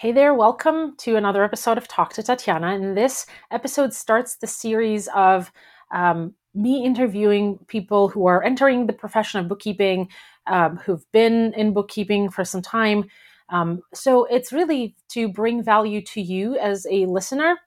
Hey 0.00 0.12
there, 0.12 0.32
welcome 0.32 0.96
to 1.00 1.16
another 1.16 1.44
episode 1.44 1.76
of 1.76 1.86
Talk 1.86 2.14
to 2.14 2.22
Tatiana. 2.22 2.68
And 2.68 2.96
this 2.96 3.26
episode 3.50 3.92
starts 3.92 4.36
the 4.36 4.46
series 4.46 5.08
of 5.14 5.52
um, 5.90 6.32
me 6.54 6.86
interviewing 6.86 7.58
people 7.66 8.08
who 8.08 8.24
are 8.24 8.42
entering 8.42 8.86
the 8.86 8.94
profession 8.94 9.40
of 9.40 9.48
bookkeeping, 9.48 10.08
um, 10.46 10.78
who've 10.78 11.04
been 11.12 11.52
in 11.52 11.74
bookkeeping 11.74 12.30
for 12.30 12.46
some 12.46 12.62
time. 12.62 13.10
Um, 13.50 13.82
so 13.92 14.24
it's 14.24 14.54
really 14.54 14.96
to 15.10 15.28
bring 15.28 15.62
value 15.62 16.00
to 16.00 16.22
you 16.22 16.56
as 16.56 16.86
a 16.90 17.04
listener 17.04 17.58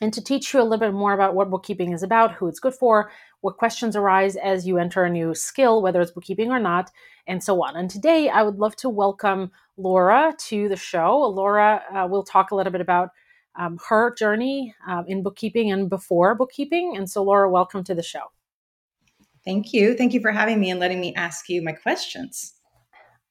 and 0.00 0.14
to 0.14 0.24
teach 0.24 0.54
you 0.54 0.60
a 0.60 0.62
little 0.62 0.78
bit 0.78 0.94
more 0.94 1.12
about 1.12 1.34
what 1.34 1.50
bookkeeping 1.50 1.92
is 1.92 2.02
about, 2.02 2.32
who 2.32 2.48
it's 2.48 2.58
good 2.58 2.74
for, 2.74 3.10
what 3.40 3.56
questions 3.56 3.96
arise 3.96 4.36
as 4.36 4.66
you 4.66 4.78
enter 4.78 5.04
a 5.04 5.10
new 5.10 5.34
skill, 5.34 5.82
whether 5.82 6.00
it's 6.00 6.10
bookkeeping 6.10 6.50
or 6.50 6.58
not, 6.58 6.90
and 7.26 7.42
so 7.42 7.62
on. 7.62 7.76
And 7.76 7.90
today 7.90 8.28
I 8.28 8.42
would 8.42 8.56
love 8.56 8.76
to 8.76 8.88
welcome 8.88 9.50
Laura 9.76 10.34
to 10.48 10.68
the 10.68 10.76
show. 10.76 11.18
Laura 11.18 11.82
uh, 11.94 12.06
will 12.06 12.22
talk 12.22 12.50
a 12.50 12.54
little 12.54 12.72
bit 12.72 12.80
about 12.80 13.10
um, 13.58 13.78
her 13.88 14.14
journey 14.14 14.74
uh, 14.88 15.02
in 15.06 15.22
bookkeeping 15.22 15.72
and 15.72 15.88
before 15.88 16.34
bookkeeping. 16.34 16.96
And 16.96 17.08
so, 17.08 17.22
Laura, 17.22 17.50
welcome 17.50 17.82
to 17.84 17.94
the 17.94 18.02
show. 18.02 18.30
Thank 19.44 19.72
you. 19.72 19.94
Thank 19.94 20.12
you 20.12 20.20
for 20.20 20.32
having 20.32 20.60
me 20.60 20.70
and 20.70 20.78
letting 20.78 21.00
me 21.00 21.14
ask 21.14 21.48
you 21.48 21.62
my 21.62 21.72
questions. 21.72 22.54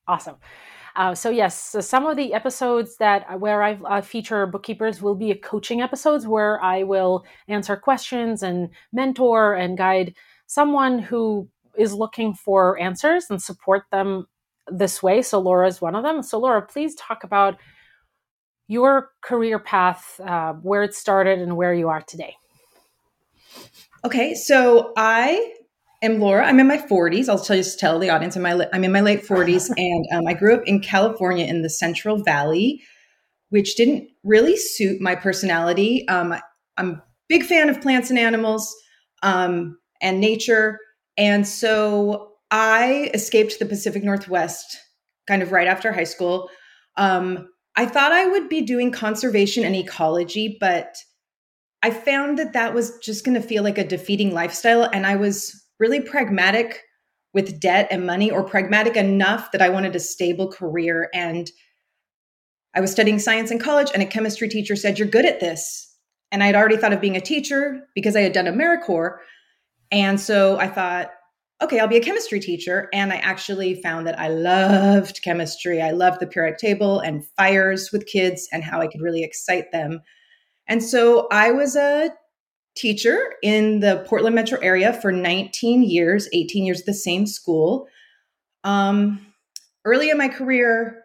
Awesome. 0.08 0.38
Uh, 0.96 1.16
so 1.16 1.30
yes, 1.30 1.60
so 1.60 1.82
some 1.82 2.06
of 2.06 2.18
the 2.18 2.34
episodes 2.34 2.98
that 2.98 3.26
uh, 3.30 3.38
where 3.38 3.64
I 3.64 3.80
uh, 3.86 4.02
feature 4.02 4.46
bookkeepers 4.46 5.02
will 5.02 5.16
be 5.16 5.34
coaching 5.36 5.82
episodes 5.82 6.28
where 6.28 6.62
I 6.64 6.84
will 6.84 7.26
answer 7.48 7.76
questions 7.76 8.44
and 8.44 8.70
mentor 8.92 9.54
and 9.54 9.78
guide 9.78 10.16
someone 10.48 11.00
who 11.00 11.48
is 11.78 11.94
looking 11.94 12.34
for 12.34 12.80
answers 12.80 13.28
and 13.30 13.42
support 13.42 13.84
them 13.92 14.28
this 14.68 15.02
way. 15.02 15.22
So 15.22 15.40
Laura 15.40 15.68
is 15.68 15.82
one 15.82 15.96
of 15.96 16.04
them. 16.04 16.22
So 16.24 16.40
Laura, 16.40 16.62
please 16.62 16.96
talk 16.96 17.24
about 17.24 17.58
your 18.68 19.12
career 19.22 19.58
path, 19.58 20.20
uh, 20.24 20.54
where 20.54 20.84
it 20.84 20.94
started, 20.94 21.40
and 21.40 21.58
where 21.58 21.74
you 21.74 21.90
are 21.90 22.02
today. 22.02 22.36
Okay, 24.06 24.36
so 24.36 24.94
I 24.96 25.56
am 26.02 26.20
Laura. 26.20 26.46
I'm 26.46 26.60
in 26.60 26.68
my 26.68 26.78
40s. 26.78 27.30
I'll 27.30 27.44
just 27.44 27.80
tell 27.80 28.00
the 28.00 28.10
audience 28.10 28.36
I'm, 28.36 28.44
my, 28.44 28.68
I'm 28.74 28.84
in 28.84 28.92
my 28.92 29.02
late 29.02 29.26
40s, 29.26 29.70
and 29.78 30.06
um, 30.12 30.28
I 30.28 30.34
grew 30.34 30.56
up 30.56 30.64
in 30.66 30.80
California 30.80 31.46
in 31.46 31.62
the 31.62 31.70
Central 31.70 32.24
Valley, 32.24 32.82
which 33.50 33.76
didn't 33.76 34.10
really 34.24 34.58
suit 34.58 35.02
my 35.02 35.16
personality. 35.16 36.08
Um, 36.08 36.36
I'm 36.78 36.92
a 36.92 37.04
big 37.28 37.44
fan 37.44 37.70
of 37.70 37.82
plants 37.82 38.10
and 38.10 38.20
animals 38.20 38.74
um, 39.24 39.78
and 40.02 40.20
nature, 40.20 40.80
and 41.18 41.48
so 41.48 42.34
I 42.52 43.12
escaped 43.14 43.60
the 43.60 43.66
Pacific 43.66 44.04
Northwest 44.04 44.78
kind 45.28 45.44
of 45.44 45.52
right 45.52 45.68
after 45.68 45.92
high 45.92 46.06
school. 46.06 46.50
Um, 46.98 47.50
I 47.76 47.86
thought 47.86 48.12
I 48.12 48.28
would 48.28 48.50
be 48.50 48.62
doing 48.62 48.92
conservation 48.92 49.64
and 49.64 49.76
ecology, 49.76 50.58
but 50.60 50.96
I 51.82 51.92
found 51.92 52.38
that 52.40 52.54
that 52.54 52.74
was 52.74 52.98
just 53.00 53.24
going 53.24 53.40
to 53.40 53.48
feel 53.48 53.64
like 53.64 53.78
a 53.78 53.88
defeating 53.88 54.34
lifestyle. 54.34 54.84
And 54.84 55.06
I 55.06 55.16
was 55.16 55.64
really 55.80 56.02
pragmatic 56.02 56.82
with 57.34 57.60
debt 57.60 57.88
and 57.92 58.06
money, 58.06 58.32
or 58.32 58.44
pragmatic 58.44 58.96
enough 58.96 59.52
that 59.52 59.62
I 59.62 59.70
wanted 59.70 59.96
a 59.96 60.00
stable 60.00 60.52
career. 60.52 61.10
And 61.14 61.50
I 62.76 62.82
was 62.82 62.92
studying 62.92 63.20
science 63.20 63.52
in 63.52 63.60
college, 63.60 63.92
and 63.94 64.02
a 64.02 64.08
chemistry 64.08 64.50
teacher 64.50 64.76
said, 64.76 64.98
You're 64.98 65.08
good 65.08 65.26
at 65.26 65.40
this. 65.40 65.86
And 66.32 66.44
I 66.44 66.48
had 66.48 66.56
already 66.56 66.78
thought 66.78 66.94
of 66.94 67.02
being 67.02 67.16
a 67.16 67.22
teacher 67.22 67.82
because 67.96 68.16
I 68.16 68.22
had 68.22 68.34
done 68.34 68.46
AmeriCorps. 68.46 69.18
And 69.92 70.20
so 70.20 70.60
I 70.60 70.68
thought, 70.68 71.10
okay, 71.62 71.80
I'll 71.80 71.88
be 71.88 71.98
a 71.98 72.04
chemistry 72.04 72.40
teacher. 72.40 72.88
And 72.94 73.12
I 73.12 73.18
actually 73.18 73.82
found 73.82 74.08
that 74.08 74.20
I 74.20 74.30
loved 74.30 75.22
chemistry. 75.24 75.82
I 75.82 75.92
loved 75.92 76.20
the 76.20 76.28
periodic 76.28 76.60
table 76.60 77.00
and 77.00 77.26
fires 77.36 77.90
with 77.92 78.06
kids 78.06 78.48
and 78.52 78.64
how 78.64 78.80
I 78.80 78.88
could 78.88 79.02
really 79.02 79.24
excite 79.24 79.72
them. 79.72 80.02
And 80.68 80.84
so 80.84 81.28
I 81.32 81.52
was 81.52 81.76
a 81.76 82.12
teacher 82.80 83.34
in 83.44 83.82
the 83.82 84.04
Portland 84.08 84.36
metro 84.36 84.58
area 84.60 84.94
for 84.94 85.12
19 85.12 85.84
years, 85.84 86.30
18 86.32 86.66
years 86.66 86.80
at 86.80 86.86
the 86.86 86.94
same 86.94 87.28
school. 87.28 87.88
Um, 88.64 89.26
early 89.86 90.10
in 90.10 90.18
my 90.18 90.30
career, 90.30 91.04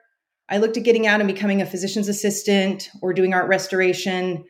I 0.48 0.58
looked 0.58 0.76
at 0.76 0.84
getting 0.84 1.06
out 1.06 1.20
and 1.20 1.26
becoming 1.26 1.60
a 1.60 1.66
physician's 1.66 2.08
assistant 2.08 2.90
or 3.02 3.12
doing 3.12 3.34
art 3.34 3.48
restoration, 3.48 4.44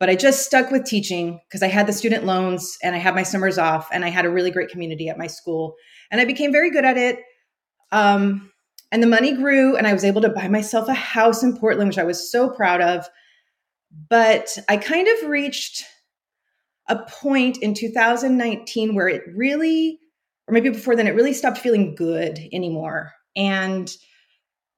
but 0.00 0.08
I 0.08 0.16
just 0.16 0.46
stuck 0.46 0.70
with 0.70 0.84
teaching 0.84 1.40
because 1.48 1.62
I 1.62 1.68
had 1.68 1.86
the 1.86 1.92
student 1.92 2.24
loans 2.24 2.78
and 2.82 2.94
I 2.94 2.98
had 2.98 3.14
my 3.14 3.22
summers 3.22 3.58
off 3.58 3.88
and 3.92 4.04
I 4.04 4.08
had 4.08 4.24
a 4.24 4.30
really 4.30 4.50
great 4.50 4.70
community 4.70 5.08
at 5.08 5.18
my 5.18 5.26
school. 5.26 5.74
And 6.10 6.20
I 6.20 6.24
became 6.24 6.52
very 6.52 6.70
good 6.70 6.84
at 6.84 6.96
it. 6.96 7.20
Um, 7.92 8.50
and 8.90 9.02
the 9.02 9.08
money 9.08 9.34
grew, 9.34 9.76
and 9.76 9.86
I 9.86 9.92
was 9.92 10.04
able 10.04 10.20
to 10.22 10.28
buy 10.28 10.46
myself 10.46 10.88
a 10.88 10.94
house 10.94 11.42
in 11.42 11.56
Portland, 11.56 11.88
which 11.88 11.98
I 11.98 12.04
was 12.04 12.30
so 12.30 12.48
proud 12.48 12.80
of. 12.80 13.08
But 14.08 14.56
I 14.68 14.76
kind 14.76 15.08
of 15.08 15.28
reached 15.28 15.84
a 16.88 16.96
point 16.96 17.58
in 17.58 17.74
2019 17.74 18.94
where 18.94 19.08
it 19.08 19.22
really, 19.34 19.98
or 20.46 20.52
maybe 20.52 20.68
before 20.68 20.96
then, 20.96 21.06
it 21.06 21.14
really 21.14 21.32
stopped 21.32 21.58
feeling 21.58 21.94
good 21.94 22.38
anymore. 22.52 23.12
And 23.36 23.90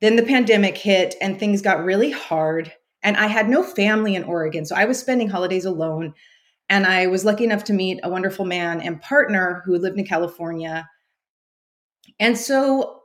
then 0.01 0.17
the 0.17 0.23
pandemic 0.23 0.77
hit 0.77 1.15
and 1.21 1.39
things 1.39 1.63
got 1.63 1.85
really 1.85 2.11
hard. 2.11 2.73
And 3.03 3.17
I 3.17 3.27
had 3.27 3.49
no 3.49 3.63
family 3.63 4.15
in 4.15 4.25
Oregon. 4.25 4.65
So 4.65 4.77
I 4.77 4.85
was 4.85 4.99
spending 4.99 5.29
holidays 5.29 5.65
alone. 5.65 6.15
And 6.69 6.85
I 6.85 7.07
was 7.07 7.25
lucky 7.25 7.45
enough 7.45 7.65
to 7.65 7.73
meet 7.73 8.01
a 8.03 8.11
wonderful 8.11 8.45
man 8.45 8.81
and 8.81 9.01
partner 9.01 9.63
who 9.65 9.79
lived 9.79 9.99
in 9.99 10.05
California. 10.05 10.89
And 12.19 12.37
so 12.37 13.03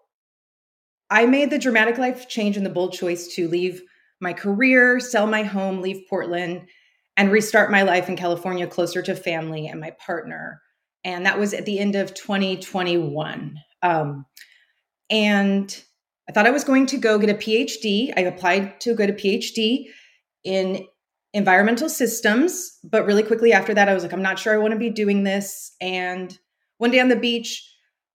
I 1.10 1.26
made 1.26 1.50
the 1.52 1.60
dramatic 1.60 1.98
life 1.98 2.28
change 2.28 2.58
and 2.58 2.66
the 2.66 2.72
bold 2.72 2.94
choice 2.94 3.28
to 3.36 3.48
leave 3.48 3.82
my 4.20 4.34
career, 4.34 5.00
sell 5.00 5.28
my 5.28 5.44
home, 5.44 5.82
leave 5.82 6.08
Portland, 6.10 6.68
and 7.18 7.32
restart 7.32 7.72
my 7.72 7.82
life 7.84 8.10
in 8.10 8.16
California 8.16 8.68
closer 8.68 9.02
to 9.02 9.16
family 9.16 9.68
and 9.68 9.80
my 9.80 9.92
partner. 9.92 10.62
And 11.04 11.26
that 11.26 11.40
was 11.40 11.54
at 11.54 11.66
the 11.66 11.80
end 11.80 11.96
of 11.96 12.14
2021. 12.14 13.60
Um, 13.82 14.26
and 15.10 15.84
I 16.30 16.32
thought 16.32 16.48
I 16.48 16.52
was 16.52 16.64
going 16.64 16.86
to 16.88 16.98
go 16.98 17.18
get 17.18 17.30
a 17.30 17.34
PhD. 17.34 18.14
I 18.16 18.22
applied 18.22 18.80
to 18.82 18.96
go 18.96 19.06
to 19.06 19.14
PhD 19.14 19.86
in 20.44 20.86
environmental 21.34 21.90
systems, 21.90 22.78
but 22.84 23.06
really 23.06 23.24
quickly 23.24 23.54
after 23.54 23.74
that, 23.74 23.90
I 23.90 23.94
was 23.94 24.04
like, 24.04 24.14
I'm 24.14 24.22
not 24.22 24.40
sure 24.40 24.54
I 24.54 24.58
want 24.58 24.74
to 24.74 24.80
be 24.80 24.90
doing 24.90 25.24
this. 25.24 25.76
And 25.82 26.38
one 26.78 26.92
day 26.92 27.00
on 27.00 27.10
the 27.10 27.16
beach, 27.16 27.68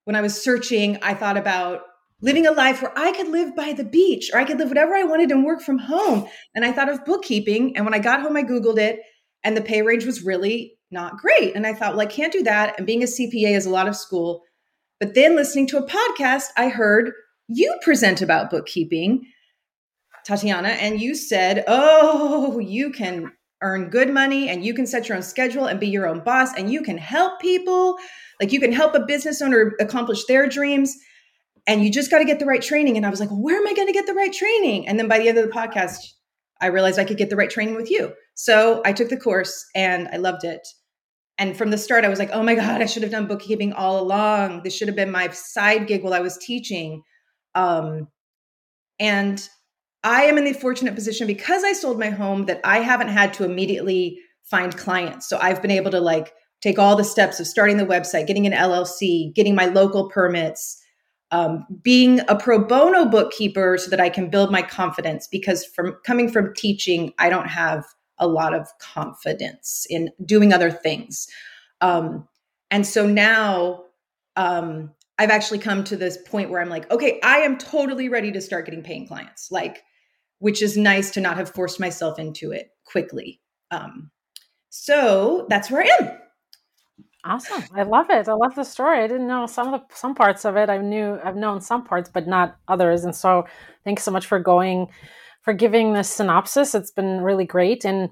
when 0.04 0.16
I 0.16 0.20
was 0.20 0.40
searching, 0.40 0.98
I 1.02 1.14
thought 1.14 1.36
about 1.36 1.82
living 2.20 2.46
a 2.46 2.52
life 2.52 2.82
where 2.82 2.96
I 2.96 3.12
could 3.12 3.28
live 3.28 3.54
by 3.54 3.72
the 3.72 3.84
beach 3.84 4.30
or 4.32 4.40
I 4.40 4.44
could 4.44 4.58
live 4.58 4.68
whatever 4.68 4.94
I 4.94 5.04
wanted 5.04 5.30
and 5.30 5.44
work 5.44 5.60
from 5.60 5.78
home. 5.78 6.26
And 6.54 6.64
I 6.64 6.72
thought 6.72 6.88
of 6.88 7.04
bookkeeping. 7.04 7.76
And 7.76 7.84
when 7.84 7.94
I 7.94 7.98
got 7.98 8.22
home, 8.22 8.36
I 8.36 8.42
Googled 8.42 8.78
it 8.78 9.00
and 9.44 9.56
the 9.56 9.62
pay 9.62 9.82
range 9.82 10.06
was 10.06 10.24
really 10.24 10.78
not 10.90 11.18
great. 11.18 11.54
And 11.54 11.66
I 11.66 11.74
thought, 11.74 11.92
well, 11.92 12.00
I 12.00 12.06
can't 12.06 12.32
do 12.32 12.42
that. 12.44 12.74
And 12.78 12.86
being 12.86 13.02
a 13.02 13.06
CPA 13.06 13.56
is 13.56 13.66
a 13.66 13.70
lot 13.70 13.88
of 13.88 13.96
school. 13.96 14.42
But 14.98 15.14
then 15.14 15.36
listening 15.36 15.66
to 15.68 15.78
a 15.78 15.86
podcast, 15.86 16.46
I 16.56 16.68
heard 16.68 17.12
you 17.48 17.76
present 17.82 18.22
about 18.22 18.50
bookkeeping, 18.50 19.22
Tatiana, 20.24 20.70
and 20.70 21.00
you 21.00 21.14
said, 21.14 21.64
oh, 21.68 22.58
you 22.58 22.90
can 22.90 23.30
earn 23.62 23.90
good 23.90 24.12
money 24.12 24.48
and 24.48 24.64
you 24.64 24.74
can 24.74 24.86
set 24.86 25.08
your 25.08 25.16
own 25.16 25.22
schedule 25.22 25.66
and 25.66 25.80
be 25.80 25.86
your 25.86 26.06
own 26.06 26.20
boss 26.20 26.54
and 26.56 26.72
you 26.72 26.82
can 26.82 26.98
help 26.98 27.40
people. 27.40 27.96
Like 28.40 28.52
you 28.52 28.60
can 28.60 28.72
help 28.72 28.94
a 28.94 29.00
business 29.00 29.40
owner 29.40 29.74
accomplish 29.80 30.24
their 30.24 30.48
dreams 30.48 30.96
and 31.66 31.84
you 31.84 31.90
just 31.90 32.10
got 32.10 32.18
to 32.18 32.24
get 32.24 32.38
the 32.38 32.46
right 32.46 32.62
training. 32.62 32.96
And 32.96 33.04
I 33.04 33.10
was 33.10 33.20
like, 33.20 33.30
where 33.30 33.56
am 33.56 33.66
I 33.66 33.74
going 33.74 33.88
to 33.88 33.92
get 33.92 34.06
the 34.06 34.14
right 34.14 34.32
training? 34.32 34.86
And 34.86 34.98
then 34.98 35.08
by 35.08 35.18
the 35.18 35.28
end 35.28 35.38
of 35.38 35.46
the 35.46 35.52
podcast, 35.52 35.98
I 36.60 36.66
realized 36.66 36.98
I 36.98 37.04
could 37.04 37.18
get 37.18 37.28
the 37.30 37.36
right 37.36 37.50
training 37.50 37.74
with 37.74 37.90
you. 37.90 38.12
So 38.34 38.82
I 38.84 38.92
took 38.92 39.08
the 39.08 39.16
course 39.16 39.66
and 39.74 40.08
I 40.12 40.16
loved 40.16 40.44
it. 40.44 40.66
And 41.38 41.56
from 41.56 41.70
the 41.70 41.78
start, 41.78 42.04
I 42.04 42.08
was 42.08 42.18
like, 42.18 42.30
oh 42.32 42.42
my 42.42 42.54
God, 42.54 42.80
I 42.80 42.86
should 42.86 43.02
have 43.02 43.12
done 43.12 43.26
bookkeeping 43.26 43.72
all 43.72 44.00
along. 44.00 44.62
This 44.62 44.74
should 44.74 44.88
have 44.88 44.96
been 44.96 45.10
my 45.10 45.28
side 45.28 45.86
gig 45.86 46.02
while 46.02 46.14
I 46.14 46.20
was 46.20 46.38
teaching. 46.38 47.02
Um, 47.54 48.08
and 48.98 49.46
I 50.02 50.22
am 50.24 50.38
in 50.38 50.44
the 50.44 50.54
fortunate 50.54 50.94
position 50.94 51.26
because 51.26 51.64
I 51.64 51.72
sold 51.72 51.98
my 51.98 52.10
home 52.10 52.46
that 52.46 52.60
I 52.64 52.78
haven't 52.78 53.08
had 53.08 53.34
to 53.34 53.44
immediately 53.44 54.18
find 54.44 54.74
clients. 54.76 55.28
So 55.28 55.38
I've 55.38 55.60
been 55.60 55.70
able 55.70 55.90
to 55.90 56.00
like 56.00 56.32
take 56.62 56.78
all 56.78 56.96
the 56.96 57.04
steps 57.04 57.38
of 57.40 57.46
starting 57.46 57.76
the 57.76 57.84
website, 57.84 58.26
getting 58.26 58.46
an 58.46 58.52
LLC, 58.52 59.34
getting 59.34 59.54
my 59.54 59.66
local 59.66 60.08
permits, 60.08 60.80
um, 61.30 61.66
being 61.82 62.20
a 62.28 62.36
pro 62.36 62.58
bono 62.58 63.04
bookkeeper 63.04 63.78
so 63.78 63.90
that 63.90 64.00
I 64.00 64.08
can 64.08 64.30
build 64.30 64.50
my 64.50 64.62
confidence 64.62 65.26
because 65.26 65.64
from 65.64 65.96
coming 66.04 66.30
from 66.30 66.54
teaching, 66.54 67.12
I 67.18 67.28
don't 67.28 67.48
have 67.48 67.84
a 68.18 68.26
lot 68.26 68.54
of 68.54 68.68
confidence 68.78 69.86
in 69.90 70.10
doing 70.24 70.52
other 70.52 70.70
things. 70.70 71.28
Um, 71.80 72.26
and 72.70 72.86
so 72.86 73.06
now 73.06 73.84
um, 74.36 74.92
I've 75.18 75.30
actually 75.30 75.58
come 75.58 75.84
to 75.84 75.96
this 75.96 76.18
point 76.26 76.50
where 76.50 76.60
I'm 76.60 76.68
like, 76.68 76.90
okay, 76.90 77.20
I 77.22 77.38
am 77.38 77.58
totally 77.58 78.08
ready 78.08 78.32
to 78.32 78.40
start 78.40 78.66
getting 78.66 78.82
paying 78.82 79.06
clients, 79.06 79.50
like, 79.50 79.82
which 80.38 80.62
is 80.62 80.76
nice 80.76 81.10
to 81.12 81.20
not 81.20 81.36
have 81.36 81.50
forced 81.50 81.80
myself 81.80 82.18
into 82.18 82.52
it 82.52 82.70
quickly. 82.84 83.40
Um, 83.70 84.10
so 84.68 85.46
that's 85.48 85.70
where 85.70 85.82
I 85.82 86.04
am. 86.04 86.25
Awesome. 87.26 87.64
I 87.74 87.82
love 87.82 88.06
it. 88.10 88.28
I 88.28 88.34
love 88.34 88.54
the 88.54 88.62
story. 88.62 89.02
I 89.02 89.08
didn't 89.08 89.26
know 89.26 89.46
some 89.46 89.74
of 89.74 89.80
the 89.80 89.96
some 89.96 90.14
parts 90.14 90.44
of 90.44 90.56
it. 90.56 90.70
I 90.70 90.78
knew 90.78 91.18
I've 91.24 91.34
known 91.34 91.60
some 91.60 91.82
parts, 91.84 92.08
but 92.08 92.28
not 92.28 92.56
others. 92.68 93.04
And 93.04 93.14
so 93.14 93.46
thanks 93.84 94.04
so 94.04 94.12
much 94.12 94.26
for 94.26 94.38
going 94.38 94.86
for 95.42 95.52
giving 95.52 95.92
this 95.92 96.08
synopsis. 96.08 96.74
It's 96.74 96.92
been 96.92 97.20
really 97.20 97.44
great. 97.44 97.84
And 97.84 98.10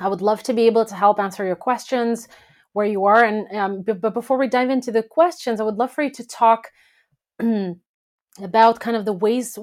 I 0.00 0.08
would 0.08 0.22
love 0.22 0.42
to 0.44 0.52
be 0.52 0.62
able 0.62 0.84
to 0.86 0.94
help 0.94 1.20
answer 1.20 1.44
your 1.44 1.56
questions 1.56 2.26
where 2.72 2.86
you 2.86 3.04
are. 3.04 3.22
And 3.22 3.56
um, 3.56 3.82
b- 3.82 3.92
but 3.92 4.12
before 4.12 4.38
we 4.38 4.48
dive 4.48 4.70
into 4.70 4.90
the 4.90 5.04
questions, 5.04 5.60
I 5.60 5.64
would 5.64 5.76
love 5.76 5.92
for 5.92 6.02
you 6.02 6.10
to 6.10 6.26
talk 6.26 6.68
about 7.38 8.80
kind 8.80 8.96
of 8.96 9.04
the 9.04 9.12
ways, 9.12 9.56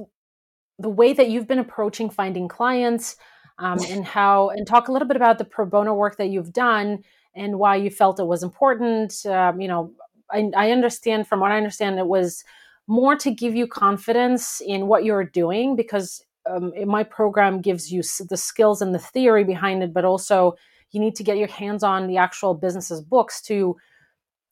the 0.77 0.89
way 0.89 1.11
that 1.11 1.29
you've 1.29 1.47
been 1.47 1.59
approaching 1.59 2.09
finding 2.09 2.47
clients, 2.47 3.17
um, 3.57 3.79
and 3.89 4.05
how, 4.05 4.49
and 4.51 4.65
talk 4.65 4.87
a 4.87 4.91
little 4.93 5.07
bit 5.07 5.17
about 5.17 5.37
the 5.37 5.43
pro 5.43 5.65
bono 5.65 5.93
work 5.93 6.15
that 6.15 6.29
you've 6.29 6.53
done 6.53 7.03
and 7.35 7.59
why 7.59 7.75
you 7.75 7.89
felt 7.89 8.19
it 8.19 8.25
was 8.25 8.43
important. 8.43 9.25
Um, 9.25 9.61
you 9.61 9.67
know, 9.67 9.91
I, 10.31 10.51
I 10.55 10.71
understand 10.71 11.27
from 11.27 11.39
what 11.39 11.51
I 11.51 11.57
understand, 11.57 11.99
it 11.99 12.07
was 12.07 12.43
more 12.87 13.15
to 13.15 13.31
give 13.31 13.55
you 13.55 13.67
confidence 13.67 14.61
in 14.65 14.87
what 14.87 15.03
you're 15.03 15.23
doing 15.23 15.75
because 15.75 16.23
um, 16.49 16.73
my 16.87 17.03
program 17.03 17.61
gives 17.61 17.91
you 17.91 18.01
the 18.27 18.37
skills 18.37 18.81
and 18.81 18.93
the 18.93 18.99
theory 18.99 19.43
behind 19.43 19.83
it, 19.83 19.93
but 19.93 20.05
also 20.05 20.55
you 20.91 20.99
need 20.99 21.15
to 21.15 21.23
get 21.23 21.37
your 21.37 21.47
hands 21.47 21.83
on 21.83 22.07
the 22.07 22.17
actual 22.17 22.53
business's 22.53 23.01
books 23.01 23.41
to 23.43 23.77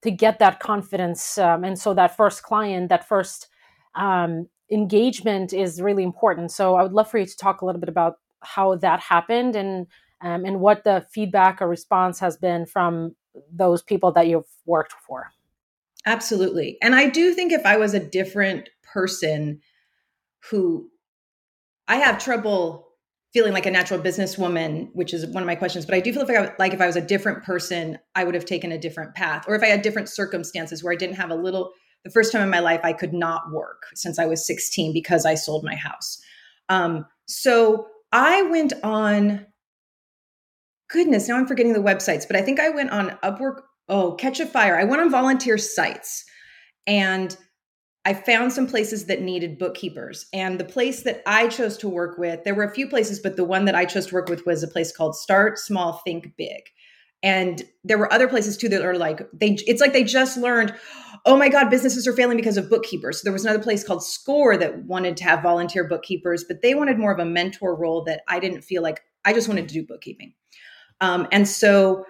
to 0.04 0.12
get 0.12 0.38
that 0.38 0.60
confidence. 0.60 1.40
Um, 1.40 1.64
and 1.64 1.78
so 1.78 1.96
that 1.96 2.16
first 2.16 2.44
client, 2.44 2.90
that 2.90 3.08
first 3.08 3.48
um, 3.96 4.48
engagement 4.72 5.54
is 5.54 5.82
really 5.82 6.04
important. 6.04 6.52
So 6.52 6.76
I 6.76 6.84
would 6.84 6.94
love 6.94 7.10
for 7.10 7.18
you 7.18 7.26
to 7.26 7.38
talk 7.38 7.62
a 7.62 7.66
little 7.66 7.82
bit 7.82 7.90
about 7.90 8.18
how 8.42 8.76
that 8.76 9.00
happened 9.00 9.56
and 9.56 9.88
um, 10.22 10.46
and 10.46 10.60
what 10.60 10.84
the 10.84 11.06
feedback 11.12 11.62
or 11.62 11.68
response 11.68 12.20
has 12.20 12.38
been 12.38 12.66
from 12.66 13.16
those 13.52 13.82
people 13.84 14.12
that 14.14 14.28
you've 14.28 14.50
worked 14.66 14.94
for. 15.06 15.32
Absolutely. 16.06 16.78
And 16.82 16.96
I 16.96 17.10
do 17.10 17.34
think 17.34 17.52
if 17.52 17.66
I 17.66 17.78
was 17.78 17.94
a 17.94 18.00
different 18.00 18.70
person 18.94 19.60
who 20.50 20.90
I 21.88 21.98
have 21.98 22.18
trouble 22.18 22.88
feeling 23.34 23.54
like 23.54 23.66
a 23.66 23.72
natural 23.72 24.00
businesswoman, 24.00 24.90
which 24.94 25.14
is 25.14 25.26
one 25.28 25.44
of 25.44 25.48
my 25.48 25.56
questions, 25.56 25.86
but 25.86 25.96
I 25.96 26.00
do 26.00 26.14
feel 26.14 26.26
like, 26.26 26.38
I, 26.38 26.54
like 26.58 26.74
if 26.74 26.82
I 26.82 26.88
was 26.88 26.96
a 26.96 27.02
different 27.02 27.44
person, 27.44 28.00
I 28.16 28.24
would 28.24 28.36
have 28.36 28.46
taken 28.46 28.72
a 28.72 28.78
different 28.78 29.16
path. 29.16 29.46
Or 29.48 29.56
if 29.56 29.62
I 29.62 29.68
had 29.68 29.82
different 29.82 30.10
circumstances 30.10 30.84
where 30.84 30.94
I 30.94 30.96
didn't 30.96 31.18
have 31.18 31.30
a 31.30 31.36
little, 31.36 31.74
the 32.04 32.10
first 32.10 32.32
time 32.32 32.42
in 32.42 32.50
my 32.50 32.60
life, 32.60 32.80
I 32.84 32.94
could 32.94 33.14
not 33.14 33.52
work 33.52 33.84
since 33.94 34.18
I 34.18 34.26
was 34.26 34.48
16 34.48 34.94
because 34.94 35.26
I 35.26 35.36
sold 35.36 35.66
my 35.66 35.76
house. 35.76 36.20
Um, 36.70 37.06
so 37.26 37.88
I 38.12 38.44
went 38.44 38.74
on, 38.84 39.46
goodness, 40.90 41.28
now 41.28 41.38
I'm 41.38 41.48
forgetting 41.48 41.74
the 41.74 41.80
websites, 41.80 42.28
but 42.28 42.36
I 42.36 42.42
think 42.42 42.60
I 42.60 42.70
went 42.70 42.92
on 42.92 43.18
Upwork 43.24 43.62
oh, 43.90 44.18
Catchafire. 44.20 44.80
I 44.80 44.84
went 44.84 45.02
on 45.02 45.10
volunteer 45.10 45.58
sites 45.58 46.26
and 46.86 47.38
I 48.06 48.14
found 48.14 48.54
some 48.54 48.68
places 48.68 49.06
that 49.06 49.22
needed 49.22 49.60
bookkeepers. 49.60 50.28
And 50.32 50.60
the 50.60 50.66
place 50.66 51.04
that 51.04 51.22
I 51.26 51.50
chose 51.50 51.78
to 51.80 51.90
work 51.90 52.18
with, 52.18 52.44
there 52.44 52.56
were 52.56 52.64
a 52.64 52.74
few 52.74 52.88
places, 52.88 53.20
but 53.20 53.36
the 53.36 53.44
one 53.44 53.66
that 53.66 53.76
I 53.76 53.84
chose 53.86 54.08
to 54.08 54.16
work 54.16 54.30
with 54.30 54.46
was 54.46 54.64
a 54.64 54.68
place 54.68 54.96
called 54.96 55.16
Start 55.16 55.60
Small, 55.60 56.02
Think 56.06 56.32
Big. 56.38 56.62
And 57.24 57.64
there 57.84 57.98
were 57.98 58.14
other 58.14 58.28
places 58.28 58.56
too 58.56 58.70
that 58.70 58.86
are 58.86 58.98
like 58.98 59.28
they 59.34 59.58
it's 59.66 59.82
like 59.82 59.92
they 59.92 60.04
just 60.04 60.38
learned, 60.38 60.74
oh 61.26 61.36
my 61.36 61.50
God, 61.50 61.70
businesses 61.70 62.08
are 62.08 62.14
failing 62.14 62.38
because 62.38 62.58
of 62.58 62.70
bookkeepers. 62.70 63.20
So 63.20 63.26
there 63.26 63.34
was 63.34 63.44
another 63.44 63.62
place 63.62 63.84
called 63.84 64.06
Score 64.06 64.56
that 64.56 64.86
wanted 64.86 65.18
to 65.18 65.24
have 65.24 65.42
volunteer 65.42 65.84
bookkeepers, 65.84 66.46
but 66.48 66.62
they 66.62 66.76
wanted 66.76 67.00
more 67.00 67.12
of 67.12 67.20
a 67.20 67.26
mentor 67.26 67.76
role 67.76 68.04
that 68.04 68.22
I 68.28 68.40
didn't 68.40 68.62
feel 68.62 68.84
like 68.84 69.02
I 69.26 69.34
just 69.34 69.50
wanted 69.50 69.68
to 69.68 69.74
do 69.74 69.86
bookkeeping. 69.86 70.34
Um, 71.02 71.28
and 71.32 71.48
so 71.48 72.06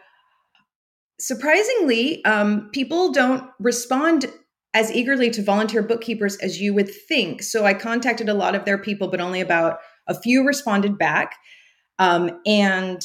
surprisingly, 1.20 2.24
um, 2.26 2.70
people 2.72 3.12
don't 3.12 3.44
respond 3.60 4.32
as 4.74 4.92
eagerly 4.92 5.30
to 5.32 5.42
volunteer 5.42 5.82
bookkeepers 5.82 6.38
as 6.38 6.62
you 6.62 6.74
would 6.74 6.90
think. 6.90 7.42
So 7.42 7.66
I 7.66 7.74
contacted 7.74 8.30
a 8.30 8.34
lot 8.34 8.56
of 8.56 8.66
their 8.66 8.78
people, 8.78 9.08
but 9.08 9.22
only 9.22 9.42
about 9.42 9.80
a 10.08 10.20
few 10.20 10.46
responded 10.46 10.98
back. 10.98 11.36
Um, 12.00 12.40
and 12.46 13.02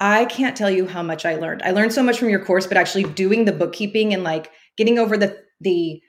I 0.00 0.24
can't 0.26 0.56
tell 0.56 0.70
you 0.70 0.86
how 0.86 1.02
much 1.02 1.24
I 1.26 1.36
learned. 1.36 1.62
I 1.62 1.70
learned 1.72 1.92
so 1.92 2.02
much 2.02 2.18
from 2.18 2.30
your 2.30 2.44
course, 2.44 2.66
but 2.66 2.76
actually 2.76 3.04
doing 3.04 3.44
the 3.44 3.52
bookkeeping 3.52 4.14
and 4.14 4.24
like 4.24 4.50
getting 4.76 4.98
over 4.98 5.16
the 5.16 5.38
the 5.60 6.00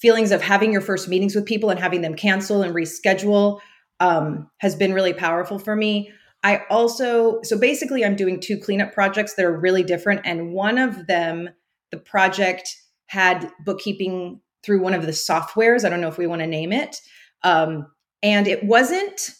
feelings 0.00 0.30
of 0.30 0.40
having 0.40 0.72
your 0.72 0.80
first 0.80 1.08
meetings 1.08 1.34
with 1.34 1.44
people 1.44 1.68
and 1.68 1.78
having 1.78 2.00
them 2.00 2.14
cancel 2.14 2.62
and 2.62 2.74
reschedule 2.74 3.60
um, 3.98 4.48
has 4.58 4.74
been 4.74 4.94
really 4.94 5.12
powerful 5.12 5.58
for 5.58 5.76
me. 5.76 6.10
I 6.42 6.62
also, 6.70 7.40
so 7.42 7.58
basically, 7.58 8.04
I'm 8.04 8.16
doing 8.16 8.40
two 8.40 8.58
cleanup 8.58 8.92
projects 8.92 9.34
that 9.34 9.44
are 9.44 9.58
really 9.58 9.82
different. 9.82 10.22
And 10.24 10.52
one 10.52 10.78
of 10.78 11.06
them, 11.06 11.50
the 11.90 11.98
project 11.98 12.74
had 13.06 13.50
bookkeeping 13.64 14.40
through 14.62 14.80
one 14.80 14.94
of 14.94 15.02
the 15.02 15.12
softwares. 15.12 15.84
I 15.84 15.88
don't 15.88 16.00
know 16.00 16.08
if 16.08 16.18
we 16.18 16.26
want 16.26 16.40
to 16.40 16.46
name 16.46 16.72
it. 16.72 16.96
Um, 17.42 17.86
and 18.22 18.46
it 18.46 18.64
wasn't, 18.64 19.30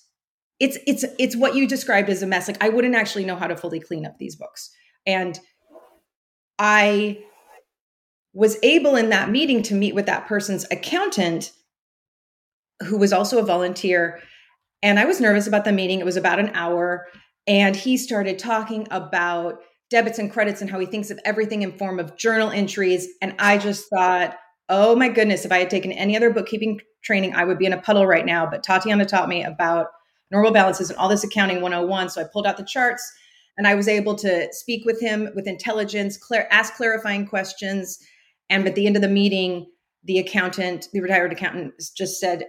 it's, 0.58 0.78
it's, 0.86 1.04
it's 1.18 1.36
what 1.36 1.54
you 1.54 1.66
described 1.66 2.08
as 2.10 2.22
a 2.22 2.26
mess. 2.26 2.48
Like 2.48 2.62
I 2.62 2.68
wouldn't 2.68 2.94
actually 2.94 3.24
know 3.24 3.36
how 3.36 3.46
to 3.46 3.56
fully 3.56 3.80
clean 3.80 4.04
up 4.04 4.18
these 4.18 4.36
books. 4.36 4.70
And 5.06 5.38
I 6.58 7.22
was 8.32 8.58
able 8.62 8.96
in 8.96 9.10
that 9.10 9.30
meeting 9.30 9.62
to 9.62 9.74
meet 9.74 9.94
with 9.94 10.06
that 10.06 10.26
person's 10.26 10.66
accountant 10.70 11.52
who 12.86 12.96
was 12.96 13.12
also 13.12 13.38
a 13.38 13.44
volunteer 13.44 14.20
and 14.82 14.98
I 14.98 15.04
was 15.04 15.20
nervous 15.20 15.46
about 15.46 15.64
the 15.64 15.72
meeting. 15.72 16.00
It 16.00 16.06
was 16.06 16.16
about 16.16 16.38
an 16.38 16.50
hour. 16.54 17.06
And 17.46 17.74
he 17.74 17.96
started 17.96 18.38
talking 18.38 18.86
about 18.90 19.60
debits 19.90 20.18
and 20.18 20.30
credits 20.30 20.60
and 20.60 20.70
how 20.70 20.78
he 20.78 20.86
thinks 20.86 21.10
of 21.10 21.18
everything 21.24 21.62
in 21.62 21.76
form 21.76 21.98
of 21.98 22.16
journal 22.16 22.50
entries. 22.50 23.08
And 23.20 23.34
I 23.38 23.58
just 23.58 23.88
thought, 23.90 24.36
oh 24.68 24.94
my 24.94 25.08
goodness, 25.08 25.44
if 25.44 25.52
I 25.52 25.58
had 25.58 25.70
taken 25.70 25.92
any 25.92 26.16
other 26.16 26.30
bookkeeping 26.30 26.80
training, 27.02 27.34
I 27.34 27.44
would 27.44 27.58
be 27.58 27.66
in 27.66 27.72
a 27.72 27.80
puddle 27.80 28.06
right 28.06 28.24
now. 28.24 28.48
But 28.48 28.62
Tatiana 28.62 29.04
taught 29.04 29.28
me 29.28 29.42
about 29.42 29.88
normal 30.30 30.52
balances 30.52 30.90
and 30.90 30.98
all 30.98 31.08
this 31.08 31.24
accounting 31.24 31.60
101. 31.60 32.10
So 32.10 32.20
I 32.20 32.24
pulled 32.32 32.46
out 32.46 32.56
the 32.56 32.64
charts 32.64 33.10
and 33.58 33.66
I 33.66 33.74
was 33.74 33.88
able 33.88 34.14
to 34.16 34.48
speak 34.52 34.84
with 34.86 35.00
him 35.00 35.28
with 35.34 35.48
intelligence, 35.48 36.16
clear, 36.16 36.46
ask 36.50 36.74
clarifying 36.74 37.26
questions. 37.26 37.98
And 38.48 38.66
at 38.66 38.76
the 38.76 38.86
end 38.86 38.96
of 38.96 39.02
the 39.02 39.08
meeting, 39.08 39.66
the 40.04 40.18
accountant, 40.18 40.88
the 40.92 41.00
retired 41.00 41.32
accountant, 41.32 41.74
just 41.96 42.20
said, 42.20 42.44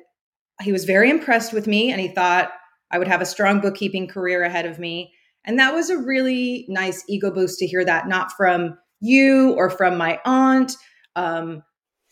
he 0.62 0.72
was 0.72 0.86
very 0.86 1.10
impressed 1.10 1.54
with 1.54 1.68
me 1.68 1.92
and 1.92 2.00
he 2.00 2.08
thought 2.08 2.52
I 2.92 2.98
would 2.98 3.08
have 3.08 3.22
a 3.22 3.26
strong 3.26 3.62
bookkeeping 3.62 4.08
career 4.08 4.44
ahead 4.44 4.66
of 4.66 4.80
me. 4.80 5.14
And 5.46 5.58
that 5.60 5.74
was 5.74 5.90
a 5.90 5.98
really 5.98 6.66
nice 6.70 7.04
ego 7.08 7.32
boost 7.32 7.60
to 7.60 7.68
hear 7.68 7.84
that, 7.86 8.08
not 8.08 8.32
from 8.34 8.78
you 9.00 9.54
or 9.54 9.70
from 9.70 9.98
my 9.98 10.20
aunt 10.26 10.74
um, 11.16 11.64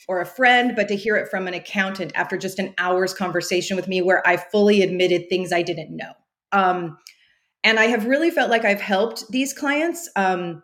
or 0.08 0.22
a 0.22 0.26
friend, 0.26 0.74
but 0.76 0.88
to 0.88 0.96
hear 0.96 1.16
it 1.16 1.30
from 1.30 1.48
an 1.48 1.54
accountant 1.54 2.12
after 2.16 2.38
just 2.38 2.60
an 2.60 2.74
hour's 2.78 3.14
conversation 3.14 3.76
with 3.76 3.88
me 3.88 4.02
where 4.02 4.28
I 4.28 4.38
fully 4.38 4.82
admitted 4.82 5.30
things 5.30 5.52
I 5.52 5.62
didn't 5.62 5.96
know. 5.96 6.14
Um, 6.52 6.98
and 7.64 7.80
I 7.80 7.86
have 7.86 8.06
really 8.06 8.32
felt 8.32 8.50
like 8.50 8.66
I've 8.66 8.82
helped 8.82 9.30
these 9.30 9.54
clients. 9.54 10.10
Um, 10.16 10.64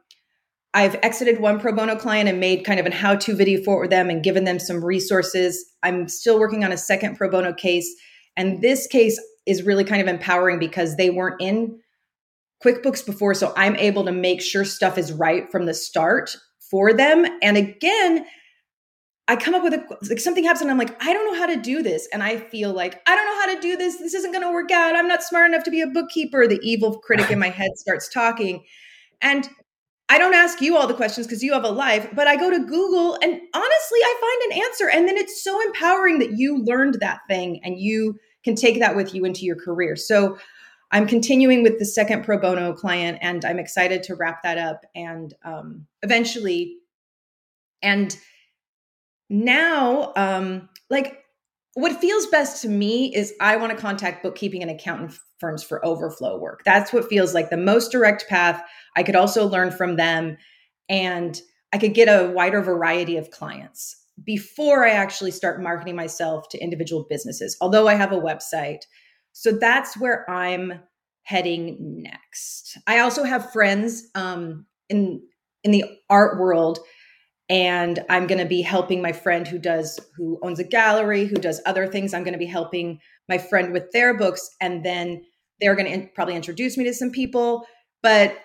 I've 0.76 0.98
exited 1.02 1.40
one 1.40 1.58
pro 1.58 1.72
bono 1.72 1.96
client 1.96 2.28
and 2.28 2.38
made 2.38 2.66
kind 2.66 2.82
of 2.82 2.86
an 2.86 2.92
how 2.92 3.16
to 3.16 3.34
video 3.34 3.64
for 3.64 3.88
them 3.88 4.10
and 4.10 4.22
given 4.22 4.44
them 4.44 4.60
some 4.60 4.84
resources. 4.84 5.66
I'm 5.84 6.10
still 6.10 6.38
working 6.38 6.66
on 6.66 6.74
a 6.74 6.78
second 6.78 7.16
pro 7.16 7.32
bono 7.32 7.54
case. 7.54 7.90
And 8.36 8.62
this 8.62 8.86
case 8.86 9.18
is 9.46 9.64
really 9.64 9.86
kind 9.86 10.02
of 10.02 10.10
empowering 10.10 10.60
because 10.60 10.98
they 10.98 11.10
weren't 11.10 11.42
in 11.42 11.80
QuickBooks 12.62 13.06
before. 13.06 13.34
So 13.34 13.54
I'm 13.56 13.78
able 13.78 14.04
to 14.04 14.12
make 14.12 14.42
sure 14.42 14.66
stuff 14.66 14.98
is 14.98 15.14
right 15.14 15.50
from 15.50 15.66
the 15.66 15.74
start 15.74 16.36
for 16.70 16.92
them. 16.92 17.26
And 17.42 17.56
again, 17.56 18.26
I 19.30 19.38
come 19.38 19.56
up 19.56 19.64
with 19.64 19.76
a, 19.76 19.98
like 20.10 20.20
something 20.20 20.44
happens 20.44 20.64
and 20.64 20.72
I'm 20.72 20.78
like, 20.78 21.02
I 21.02 21.14
don't 21.14 21.32
know 21.32 21.40
how 21.40 21.48
to 21.48 21.56
do 21.56 21.84
this. 21.84 22.06
And 22.12 22.22
I 22.22 22.36
feel 22.38 22.74
like, 22.74 23.02
I 23.08 23.16
don't 23.16 23.26
know 23.26 23.40
how 23.40 23.56
to 23.56 23.62
do 23.62 23.78
this. 23.78 23.98
This 23.98 24.14
isn't 24.14 24.34
going 24.34 24.44
to 24.44 24.52
work 24.52 24.72
out. 24.72 24.98
I'm 24.98 25.08
not 25.08 25.24
smart 25.24 25.50
enough 25.50 25.64
to 25.64 25.72
be 25.72 25.80
a 25.80 25.88
bookkeeper. 25.88 26.48
The 26.48 26.60
evil 26.62 27.00
critic 27.00 27.32
in 27.32 27.40
my 27.40 27.50
head 27.50 27.72
starts 27.76 28.10
talking. 28.10 28.66
And 29.22 29.50
I 30.08 30.20
don't 30.20 30.36
ask 30.36 30.62
you 30.62 30.78
all 30.78 30.88
the 30.88 30.94
questions 30.94 31.26
because 31.26 31.42
you 31.42 31.54
have 31.54 31.64
a 31.64 31.70
life, 31.70 32.08
but 32.14 32.28
I 32.28 32.36
go 32.36 32.52
to 32.52 32.60
Google 32.60 33.16
and 33.16 33.34
honestly, 33.54 34.00
I 34.04 34.42
find 34.44 34.52
an 34.52 34.64
answer. 34.64 34.90
And 34.90 35.08
then 35.08 35.18
it's 35.18 35.44
so 35.44 35.60
empowering 35.66 36.20
that 36.20 36.34
you 36.38 36.64
learned 36.64 36.98
that 37.00 37.22
thing 37.28 37.60
and 37.64 37.80
you 37.80 38.20
can 38.44 38.56
take 38.56 38.80
that 38.80 38.96
with 38.96 39.16
you 39.16 39.26
into 39.26 39.46
your 39.46 39.56
career. 39.56 39.96
So 39.96 40.38
I'm 40.92 41.08
continuing 41.08 41.64
with 41.64 41.80
the 41.80 41.86
second 41.86 42.24
pro 42.24 42.40
bono 42.40 42.74
client 42.74 43.18
and 43.22 43.44
I'm 43.44 43.58
excited 43.58 44.04
to 44.04 44.16
wrap 44.16 44.44
that 44.44 44.60
up 44.60 44.82
and 44.96 45.34
um, 45.44 45.88
eventually. 46.04 46.78
And 47.82 48.16
now, 49.30 50.14
um, 50.16 50.70
like, 50.90 51.24
what 51.74 52.00
feels 52.00 52.28
best 52.28 52.62
to 52.62 52.70
me 52.70 53.14
is 53.14 53.34
I 53.42 53.58
want 53.58 53.72
to 53.72 53.78
contact 53.78 54.24
bookkeeping 54.24 54.62
and 54.62 54.72
accountant 54.72 55.14
firms 55.40 55.64
for 55.64 55.86
overflow 55.86 56.38
work. 56.38 56.62
That's 56.66 56.94
what 56.94 57.10
feels 57.10 57.34
like 57.34 57.50
the 57.50 57.58
most 57.58 57.92
direct 57.92 58.28
path. 58.28 58.62
I 58.96 59.04
could 59.04 59.16
also 59.16 59.48
learn 59.48 59.72
from 59.72 59.96
them 59.96 60.38
and 60.90 61.40
I 61.74 61.78
could 61.78 61.94
get 61.94 62.08
a 62.08 62.32
wider 62.32 62.62
variety 62.62 63.18
of 63.18 63.32
clients 63.32 64.02
before 64.24 64.86
I 64.86 64.92
actually 64.92 65.32
start 65.32 65.62
marketing 65.62 65.96
myself 65.96 66.48
to 66.50 66.58
individual 66.58 67.06
businesses, 67.10 67.58
although 67.60 67.88
I 67.88 67.96
have 67.96 68.12
a 68.12 68.20
website. 68.20 68.84
So 69.34 69.52
that's 69.52 69.98
where 69.98 70.30
I'm 70.30 70.82
heading 71.24 71.78
next. 71.80 72.78
I 72.88 73.00
also 73.00 73.24
have 73.24 73.52
friends 73.52 74.08
um, 74.16 74.66
in 74.90 75.22
in 75.64 75.72
the 75.72 75.84
art 76.10 76.40
world 76.40 76.80
and 77.50 78.04
I'm 78.10 78.28
going 78.28 78.40
to 78.40 78.46
be 78.46 78.62
helping 78.62 79.02
my 79.02 79.12
friend 79.12 79.48
who 79.48 79.60
does 79.60 80.00
who 80.16 80.40
owns 80.42 80.60
a 80.60 80.64
gallery, 80.64 81.26
who 81.26 81.36
does 81.36 81.62
other 81.66 81.88
things. 81.88 82.14
I'm 82.14 82.24
going 82.24 82.34
to 82.34 82.40
be 82.40 82.46
helping 82.46 83.00
my 83.30 83.38
friend 83.38 83.72
with 83.72 83.92
their 83.92 84.18
books 84.18 84.50
and 84.62 84.84
then 84.84 85.24
they're 85.62 85.76
going 85.76 85.86
to 85.86 85.92
in, 85.92 86.10
probably 86.16 86.36
introduce 86.36 86.78
me 86.78 86.84
to 86.86 86.94
some 86.94 87.12
people, 87.12 87.66
but 88.02 88.38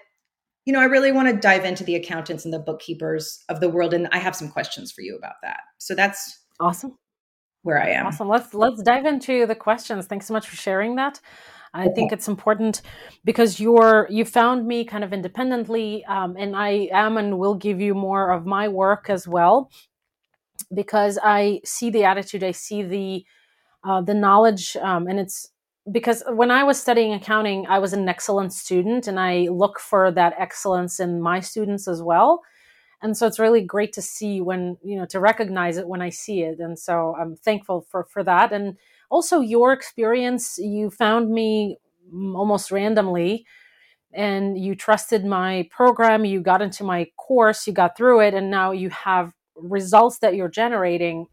you 0.67 0.73
know, 0.73 0.81
I 0.81 0.85
really 0.85 1.11
want 1.11 1.29
to 1.29 1.37
dive 1.37 1.65
into 1.65 1.83
the 1.83 1.97
accountants 1.97 2.45
and 2.45 2.53
the 2.53 2.59
bookkeepers 2.59 3.43
of 3.49 3.61
the 3.61 3.69
world 3.69 3.95
and 3.95 4.09
I 4.13 4.19
have 4.19 4.37
some 4.37 4.51
questions 4.51 4.93
for 4.93 5.01
you 5.01 5.17
about 5.17 5.37
that. 5.43 5.61
So 5.79 5.95
that's 5.95 6.39
awesome. 6.61 6.97
Where 7.63 7.83
I 7.83 7.91
am. 7.91 8.07
Awesome. 8.07 8.29
Let's 8.29 8.55
let's 8.55 8.83
dive 8.83 9.05
into 9.05 9.47
the 9.47 9.55
questions. 9.55 10.07
Thanks 10.07 10.27
so 10.27 10.33
much 10.33 10.49
for 10.49 10.57
sharing 10.57 10.97
that. 10.97 11.21
I 11.73 11.89
think 11.89 12.13
it's 12.13 12.27
important 12.27 12.83
because 13.25 13.61
you're 13.61 14.07
you 14.11 14.25
found 14.25 14.67
me 14.67 14.85
kind 14.85 15.05
of 15.05 15.13
independently, 15.13 16.05
um, 16.07 16.37
and 16.37 16.57
I 16.57 16.89
am 16.93 17.17
and 17.17 17.39
will 17.39 17.55
give 17.55 17.81
you 17.81 17.95
more 17.95 18.31
of 18.31 18.45
my 18.45 18.67
work 18.69 19.09
as 19.09 19.29
well 19.29 19.71
because 20.75 21.19
I 21.23 21.61
see 21.65 21.91
the 21.91 22.05
attitude, 22.05 22.43
I 22.45 22.53
see 22.53 22.83
the 22.83 23.25
uh, 23.85 24.03
the 24.03 24.15
knowledge, 24.15 24.77
um, 24.77 25.07
and 25.07 25.19
it's 25.21 25.49
because 25.91 26.23
when 26.29 26.51
I 26.51 26.65
was 26.65 26.81
studying 26.81 27.15
accounting, 27.15 27.67
I 27.67 27.79
was 27.79 27.93
an 27.93 28.09
excellent 28.09 28.53
student, 28.53 29.07
and 29.07 29.19
I 29.19 29.49
look 29.51 29.79
for 29.79 30.11
that 30.11 30.35
excellence 30.39 31.01
in 31.01 31.23
my 31.23 31.41
students 31.41 31.89
as 31.89 32.03
well. 32.03 32.43
And 33.03 33.17
so 33.17 33.27
it's 33.27 33.39
really 33.39 33.63
great 33.63 33.95
to 33.95 34.03
see 34.03 34.41
when 34.43 34.77
you 34.83 34.97
know 34.99 35.07
to 35.07 35.21
recognize 35.21 35.77
it 35.79 35.89
when 35.89 36.03
I 36.03 36.11
see 36.11 36.43
it, 36.43 36.59
and 36.59 36.79
so 36.79 37.15
I'm 37.19 37.37
thankful 37.37 37.87
for 37.91 38.05
for 38.05 38.25
that 38.25 38.53
and 38.53 38.77
also 39.11 39.41
your 39.41 39.73
experience. 39.73 40.59
You 40.59 40.91
found 40.91 41.31
me 41.31 41.79
almost 42.13 42.71
randomly 42.71 43.45
and 44.13 44.59
you 44.59 44.75
trusted 44.75 45.25
my 45.25 45.69
program, 45.71 46.25
you 46.25 46.41
got 46.41 46.63
into 46.63 46.83
my 46.83 47.07
course, 47.17 47.67
you 47.67 47.73
got 47.73 47.97
through 47.97 48.21
it, 48.21 48.35
and 48.35 48.51
now 48.51 48.73
you 48.73 48.91
have 48.91 49.33
results 49.55 50.19
that 50.19 50.35
you're 50.35 50.49
generating. 50.49 51.27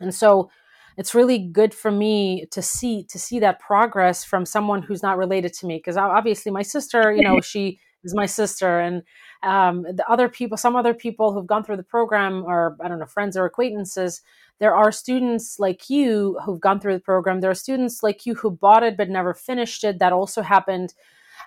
And 0.00 0.14
so 0.14 0.50
it's 0.96 1.14
really 1.14 1.38
good 1.38 1.72
for 1.72 1.90
me 1.90 2.46
to 2.50 2.60
see 2.60 3.04
to 3.04 3.18
see 3.18 3.38
that 3.40 3.60
progress 3.60 4.24
from 4.24 4.44
someone 4.44 4.82
who's 4.82 5.02
not 5.02 5.16
related 5.16 5.52
to 5.54 5.66
me 5.66 5.76
because 5.76 5.96
obviously 5.96 6.52
my 6.52 6.62
sister 6.62 7.12
you 7.12 7.22
know 7.22 7.40
she 7.42 7.78
is 8.04 8.14
my 8.14 8.26
sister 8.26 8.80
and 8.80 9.02
um, 9.42 9.82
the 9.82 10.04
other 10.08 10.28
people 10.28 10.56
some 10.56 10.76
other 10.76 10.94
people 10.94 11.32
who've 11.32 11.46
gone 11.46 11.64
through 11.64 11.76
the 11.76 11.82
program 11.82 12.44
are 12.46 12.76
i 12.82 12.88
don't 12.88 12.98
know 12.98 13.06
friends 13.06 13.36
or 13.36 13.44
acquaintances. 13.44 14.22
There 14.58 14.74
are 14.74 14.92
students 14.92 15.58
like 15.58 15.90
you 15.90 16.38
who've 16.44 16.60
gone 16.60 16.78
through 16.78 16.94
the 16.94 17.00
program. 17.00 17.40
There 17.40 17.50
are 17.50 17.54
students 17.54 18.02
like 18.02 18.26
you 18.26 18.34
who 18.34 18.50
bought 18.50 18.84
it 18.84 18.96
but 18.96 19.08
never 19.08 19.34
finished 19.34 19.82
it. 19.82 19.98
That 19.98 20.12
also 20.12 20.42
happened. 20.42 20.94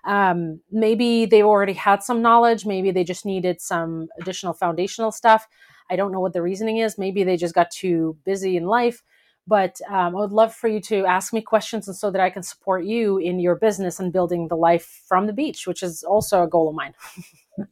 Um, 0.03 0.59
maybe 0.71 1.25
they 1.25 1.41
already 1.41 1.73
had 1.73 2.03
some 2.03 2.21
knowledge. 2.21 2.65
Maybe 2.65 2.91
they 2.91 3.05
just 3.05 3.25
needed 3.25 3.61
some 3.61 4.09
additional 4.19 4.53
foundational 4.53 5.11
stuff. 5.11 5.47
I 5.89 5.95
don't 5.95 6.11
know 6.11 6.19
what 6.19 6.33
the 6.33 6.41
reasoning 6.41 6.77
is. 6.77 6.97
Maybe 6.97 7.23
they 7.23 7.37
just 7.37 7.55
got 7.55 7.71
too 7.71 8.17
busy 8.25 8.57
in 8.57 8.65
life 8.65 9.01
but 9.47 9.79
um, 9.89 10.15
I 10.15 10.19
would 10.19 10.31
love 10.31 10.55
for 10.55 10.67
you 10.67 10.79
to 10.81 11.05
ask 11.05 11.31
me 11.31 11.41
questions 11.41 11.87
and 11.87 11.95
so 11.95 12.09
that 12.11 12.21
I 12.21 12.29
can 12.29 12.41
support 12.41 12.83
you 12.83 13.17
in 13.17 13.39
your 13.39 13.55
business 13.55 13.99
and 13.99 14.11
building 14.11 14.47
the 14.47 14.55
life 14.55 15.03
from 15.07 15.27
the 15.27 15.33
beach, 15.33 15.67
which 15.67 15.83
is 15.83 16.03
also 16.03 16.43
a 16.43 16.47
goal 16.47 16.69
of 16.69 16.75
mine. 16.75 16.93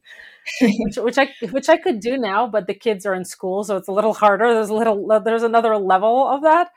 which, 0.60 0.96
which, 0.96 1.18
I 1.18 1.28
which 1.50 1.68
I 1.68 1.76
could 1.76 2.00
do 2.00 2.16
now, 2.16 2.46
but 2.46 2.66
the 2.66 2.74
kids 2.74 3.04
are 3.06 3.14
in 3.14 3.24
school, 3.24 3.64
so 3.64 3.76
it's 3.76 3.88
a 3.88 3.92
little 3.92 4.14
harder. 4.14 4.52
There's 4.52 4.68
a 4.68 4.74
little 4.74 5.20
there's 5.24 5.42
another 5.42 5.76
level 5.76 6.28
of 6.28 6.42
that, 6.42 6.70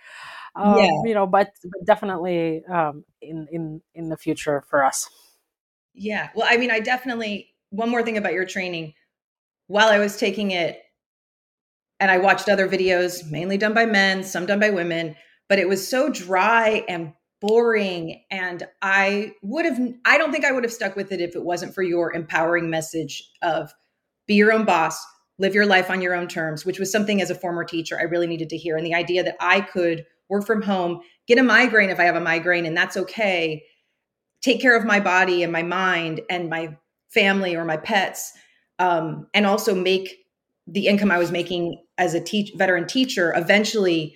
um, 0.55 0.79
yeah. 0.79 0.89
you 1.05 1.13
know, 1.13 1.27
but, 1.27 1.51
but 1.63 1.85
definitely 1.85 2.63
um, 2.65 3.03
in 3.21 3.47
in 3.51 3.81
in 3.93 4.09
the 4.09 4.17
future 4.17 4.63
for 4.67 4.83
us. 4.83 5.09
Yeah, 5.93 6.29
well, 6.35 6.47
I 6.49 6.57
mean, 6.57 6.71
I 6.71 6.79
definitely 6.79 7.53
one 7.69 7.89
more 7.89 8.03
thing 8.03 8.17
about 8.17 8.33
your 8.33 8.45
training. 8.45 8.93
While 9.67 9.89
I 9.89 9.99
was 9.99 10.17
taking 10.17 10.51
it, 10.51 10.81
and 11.99 12.11
I 12.11 12.17
watched 12.17 12.49
other 12.49 12.67
videos, 12.67 13.29
mainly 13.29 13.57
done 13.57 13.73
by 13.73 13.85
men, 13.85 14.23
some 14.23 14.45
done 14.45 14.59
by 14.59 14.69
women, 14.69 15.15
but 15.49 15.59
it 15.59 15.67
was 15.67 15.87
so 15.87 16.09
dry 16.09 16.83
and 16.87 17.13
boring. 17.41 18.23
And 18.31 18.67
I 18.81 19.33
would 19.43 19.65
have, 19.65 19.79
I 20.05 20.17
don't 20.17 20.31
think 20.31 20.45
I 20.45 20.51
would 20.51 20.63
have 20.63 20.73
stuck 20.73 20.95
with 20.95 21.11
it 21.11 21.21
if 21.21 21.35
it 21.35 21.43
wasn't 21.43 21.73
for 21.73 21.83
your 21.83 22.13
empowering 22.13 22.69
message 22.69 23.23
of 23.41 23.71
be 24.27 24.35
your 24.35 24.51
own 24.51 24.65
boss, 24.65 25.03
live 25.39 25.55
your 25.55 25.65
life 25.65 25.89
on 25.89 26.01
your 26.01 26.15
own 26.15 26.27
terms, 26.27 26.65
which 26.65 26.79
was 26.79 26.91
something 26.91 27.21
as 27.21 27.29
a 27.29 27.35
former 27.35 27.63
teacher 27.63 27.97
I 27.99 28.03
really 28.03 28.27
needed 28.27 28.49
to 28.49 28.57
hear. 28.57 28.75
And 28.75 28.85
the 28.85 28.95
idea 28.95 29.23
that 29.23 29.37
I 29.39 29.61
could 29.61 30.05
work 30.29 30.45
from 30.45 30.61
home, 30.61 31.01
get 31.27 31.37
a 31.37 31.43
migraine 31.43 31.89
if 31.89 31.99
I 31.99 32.03
have 32.03 32.15
a 32.15 32.21
migraine, 32.21 32.65
and 32.65 32.75
that's 32.75 32.97
okay, 32.97 33.63
take 34.41 34.61
care 34.61 34.75
of 34.75 34.85
my 34.85 34.99
body 34.99 35.43
and 35.43 35.51
my 35.51 35.63
mind 35.63 36.21
and 36.29 36.49
my 36.49 36.75
family 37.09 37.55
or 37.55 37.63
my 37.63 37.77
pets, 37.77 38.33
um, 38.79 39.27
and 39.33 39.45
also 39.45 39.73
make 39.73 40.17
the 40.67 40.87
income 40.87 41.11
I 41.11 41.17
was 41.17 41.31
making 41.31 41.81
as 41.97 42.13
a 42.13 42.19
teach 42.19 42.51
veteran 42.55 42.87
teacher 42.87 43.33
eventually 43.35 44.15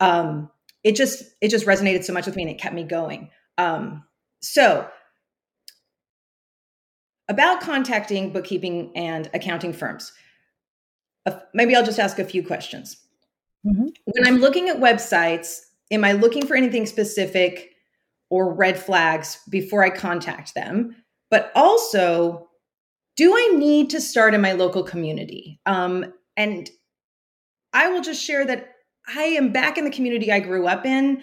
um, 0.00 0.50
it 0.82 0.96
just 0.96 1.24
it 1.40 1.48
just 1.48 1.66
resonated 1.66 2.04
so 2.04 2.12
much 2.12 2.26
with 2.26 2.36
me 2.36 2.42
and 2.42 2.50
it 2.50 2.60
kept 2.60 2.74
me 2.74 2.84
going. 2.84 3.30
Um, 3.58 4.04
so 4.40 4.88
about 7.28 7.60
contacting 7.60 8.32
bookkeeping 8.32 8.90
and 8.96 9.30
accounting 9.32 9.72
firms 9.72 10.12
uh, 11.24 11.38
maybe 11.54 11.74
i'll 11.76 11.84
just 11.84 12.00
ask 12.00 12.18
a 12.18 12.24
few 12.24 12.44
questions. 12.44 12.96
Mm-hmm. 13.64 13.86
when 14.06 14.26
i'm 14.26 14.38
looking 14.38 14.68
at 14.68 14.80
websites 14.80 15.60
am 15.92 16.02
i 16.02 16.12
looking 16.12 16.44
for 16.44 16.56
anything 16.56 16.84
specific 16.84 17.72
or 18.32 18.54
red 18.54 18.78
flags 18.78 19.40
before 19.50 19.84
i 19.84 19.90
contact 19.90 20.54
them? 20.54 20.96
But 21.30 21.52
also 21.54 22.48
do 23.16 23.34
i 23.34 23.54
need 23.56 23.90
to 23.90 24.00
start 24.00 24.34
in 24.34 24.40
my 24.40 24.52
local 24.52 24.82
community 24.82 25.60
um, 25.66 26.12
and 26.36 26.70
I 27.72 27.88
will 27.88 28.02
just 28.02 28.22
share 28.22 28.44
that 28.46 28.68
I 29.14 29.22
am 29.22 29.52
back 29.52 29.78
in 29.78 29.84
the 29.84 29.90
community 29.90 30.30
I 30.30 30.40
grew 30.40 30.66
up 30.66 30.86
in. 30.86 31.22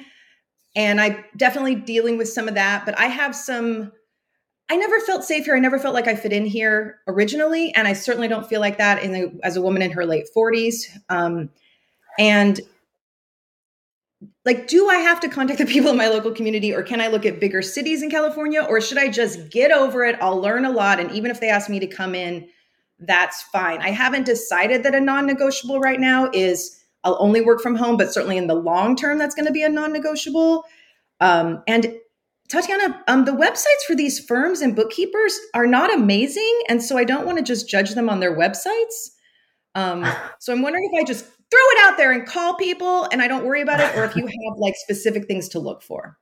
And 0.76 1.00
I'm 1.02 1.24
definitely 1.36 1.76
dealing 1.76 2.18
with 2.18 2.30
some 2.30 2.48
of 2.48 2.54
that, 2.56 2.86
but 2.86 2.98
I 3.00 3.06
have 3.06 3.36
some 3.36 3.92
I 4.72 4.76
never 4.76 5.00
felt 5.00 5.24
safe 5.24 5.46
here. 5.46 5.56
I 5.56 5.60
never 5.60 5.80
felt 5.80 5.96
like 5.96 6.08
I 6.08 6.16
fit 6.16 6.32
in 6.32 6.46
here 6.46 7.00
originally, 7.08 7.74
and 7.74 7.88
I 7.88 7.94
certainly 7.94 8.28
don't 8.28 8.48
feel 8.48 8.60
like 8.60 8.78
that 8.78 9.02
in 9.02 9.14
the, 9.14 9.40
as 9.44 9.56
a 9.56 9.64
woman 9.64 9.82
in 9.82 9.90
her 9.90 10.06
late 10.06 10.28
40s. 10.38 10.96
Um, 11.10 11.50
and 12.20 12.62
like, 14.46 14.68
do 14.68 14.90
I 14.90 14.98
have 14.98 15.20
to 15.22 15.30
contact 15.30 15.60
the 15.60 15.66
people 15.66 15.92
in 15.92 15.98
my 15.98 16.08
local 16.08 16.32
community, 16.32 16.74
or 16.74 16.84
can 16.84 17.00
I 17.02 17.08
look 17.08 17.26
at 17.26 17.40
bigger 17.40 17.62
cities 17.62 18.04
in 18.04 18.10
California, 18.10 18.62
or 18.62 18.82
should 18.82 18.98
I 18.98 19.10
just 19.10 19.50
get 19.50 19.72
over 19.72 20.04
it? 20.04 20.18
I'll 20.22 20.40
learn 20.40 20.66
a 20.66 20.72
lot, 20.72 21.00
and 21.00 21.12
even 21.12 21.32
if 21.32 21.40
they 21.40 21.50
ask 21.50 21.70
me 21.70 21.80
to 21.80 21.88
come 21.88 22.16
in 22.16 22.48
that's 23.00 23.44
fine. 23.44 23.82
I 23.82 23.92
haven't 23.92 24.26
decided 24.26 24.84
that 24.84 24.94
a 24.94 25.00
non 25.00 25.26
negotiable 25.26 25.80
right 25.80 26.00
now 26.00 26.30
is 26.34 26.84
I'll 27.04 27.18
only 27.20 27.42
work 27.42 27.62
from 27.62 27.76
home, 27.76 27.98
but 27.98 28.14
certainly 28.14 28.38
in 28.38 28.48
the 28.48 28.56
long 28.56 28.96
term, 28.96 29.18
that's 29.18 29.36
going 29.36 29.46
to 29.46 29.54
be 29.54 29.64
a 29.64 29.70
non 29.70 29.94
negotiable. 29.94 30.66
Um, 31.22 31.64
and 31.68 31.96
Tatiana, 32.50 33.02
um, 33.08 33.26
the 33.26 33.32
websites 33.32 33.86
for 33.88 33.96
these 33.96 34.20
firms 34.20 34.62
and 34.62 34.76
bookkeepers 34.76 35.38
are 35.54 35.68
not 35.68 35.94
amazing. 35.94 36.62
And 36.68 36.84
so 36.84 36.98
I 36.98 37.04
don't 37.04 37.26
want 37.26 37.38
to 37.38 37.44
just 37.44 37.70
judge 37.70 37.92
them 37.92 38.10
on 38.10 38.20
their 38.20 38.36
websites. 38.36 39.12
Um, 39.76 40.06
so 40.40 40.52
I'm 40.52 40.62
wondering 40.62 40.90
if 40.92 41.02
I 41.02 41.06
just 41.06 41.26
throw 41.52 41.60
it 41.60 41.80
out 41.82 41.98
there 41.98 42.12
and 42.12 42.26
call 42.26 42.56
people 42.56 43.06
and 43.12 43.22
I 43.22 43.28
don't 43.28 43.46
worry 43.46 43.62
about 43.62 43.80
it, 43.80 43.96
or 43.98 44.04
if 44.04 44.16
you 44.16 44.26
have 44.50 44.58
like 44.58 44.76
specific 44.78 45.26
things 45.28 45.50
to 45.50 45.60
look 45.60 45.82
for. 45.82 46.18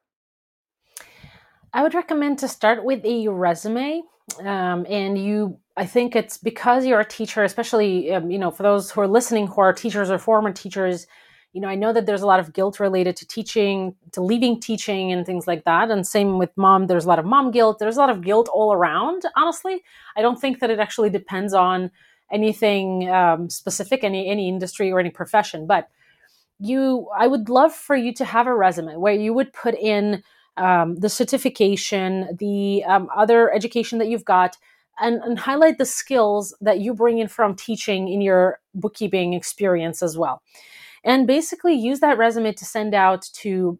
I 1.73 1.83
would 1.83 1.93
recommend 1.93 2.39
to 2.39 2.47
start 2.47 2.83
with 2.83 3.05
a 3.05 3.27
resume. 3.27 4.01
Um, 4.39 4.85
and 4.89 5.17
you 5.17 5.59
I 5.77 5.85
think 5.85 6.15
it's 6.15 6.37
because 6.37 6.85
you're 6.85 6.99
a 6.99 7.05
teacher, 7.05 7.43
especially 7.43 8.11
um, 8.11 8.29
you 8.29 8.39
know 8.39 8.51
for 8.51 8.63
those 8.63 8.91
who 8.91 9.01
are 9.01 9.07
listening 9.07 9.47
who 9.47 9.61
are 9.61 9.73
teachers 9.73 10.09
or 10.09 10.17
former 10.17 10.51
teachers. 10.51 11.07
You 11.53 11.61
know, 11.61 11.69
I 11.69 11.75
know 11.75 11.93
that 11.93 12.05
there's 12.05 12.21
a 12.21 12.27
lot 12.27 12.41
of 12.41 12.53
guilt 12.53 12.79
related 12.79 13.15
to 13.15 13.27
teaching, 13.27 13.95
to 14.11 14.21
leaving 14.21 14.59
teaching, 14.59 15.11
and 15.11 15.25
things 15.25 15.47
like 15.47 15.63
that. 15.63 15.89
And 15.89 16.05
same 16.05 16.37
with 16.37 16.51
mom. 16.55 16.87
There's 16.87 17.05
a 17.05 17.07
lot 17.07 17.19
of 17.19 17.25
mom 17.25 17.51
guilt. 17.51 17.79
There's 17.79 17.95
a 17.95 17.99
lot 17.99 18.09
of 18.09 18.21
guilt 18.21 18.49
all 18.53 18.73
around. 18.73 19.23
Honestly, 19.35 19.81
I 20.15 20.21
don't 20.21 20.39
think 20.39 20.59
that 20.59 20.69
it 20.69 20.79
actually 20.79 21.09
depends 21.09 21.53
on 21.53 21.89
anything 22.31 23.09
um, 23.09 23.49
specific, 23.49 24.03
any 24.03 24.29
any 24.29 24.47
industry 24.47 24.91
or 24.91 24.99
any 24.99 25.09
profession. 25.09 25.67
But 25.67 25.89
you, 26.59 27.07
I 27.15 27.27
would 27.27 27.49
love 27.49 27.73
for 27.73 27.95
you 27.95 28.13
to 28.15 28.25
have 28.25 28.47
a 28.47 28.55
resume 28.55 28.95
where 28.95 29.13
you 29.13 29.33
would 29.33 29.53
put 29.53 29.75
in 29.75 30.23
um, 30.57 30.95
the 30.95 31.09
certification, 31.09 32.35
the 32.39 32.83
um, 32.85 33.09
other 33.15 33.53
education 33.53 33.99
that 33.99 34.07
you've 34.07 34.25
got 34.25 34.57
and, 34.99 35.21
and 35.23 35.37
highlight 35.37 35.77
the 35.77 35.85
skills 35.85 36.55
that 36.61 36.79
you 36.79 36.93
bring 36.93 37.19
in 37.19 37.27
from 37.27 37.55
teaching 37.55 38.07
in 38.07 38.21
your 38.21 38.59
bookkeeping 38.73 39.33
experience 39.33 40.01
as 40.01 40.17
well. 40.17 40.41
And 41.03 41.27
basically 41.27 41.75
use 41.75 41.99
that 41.99 42.17
resume 42.17 42.53
to 42.53 42.65
send 42.65 42.95
out 42.95 43.29
to 43.35 43.79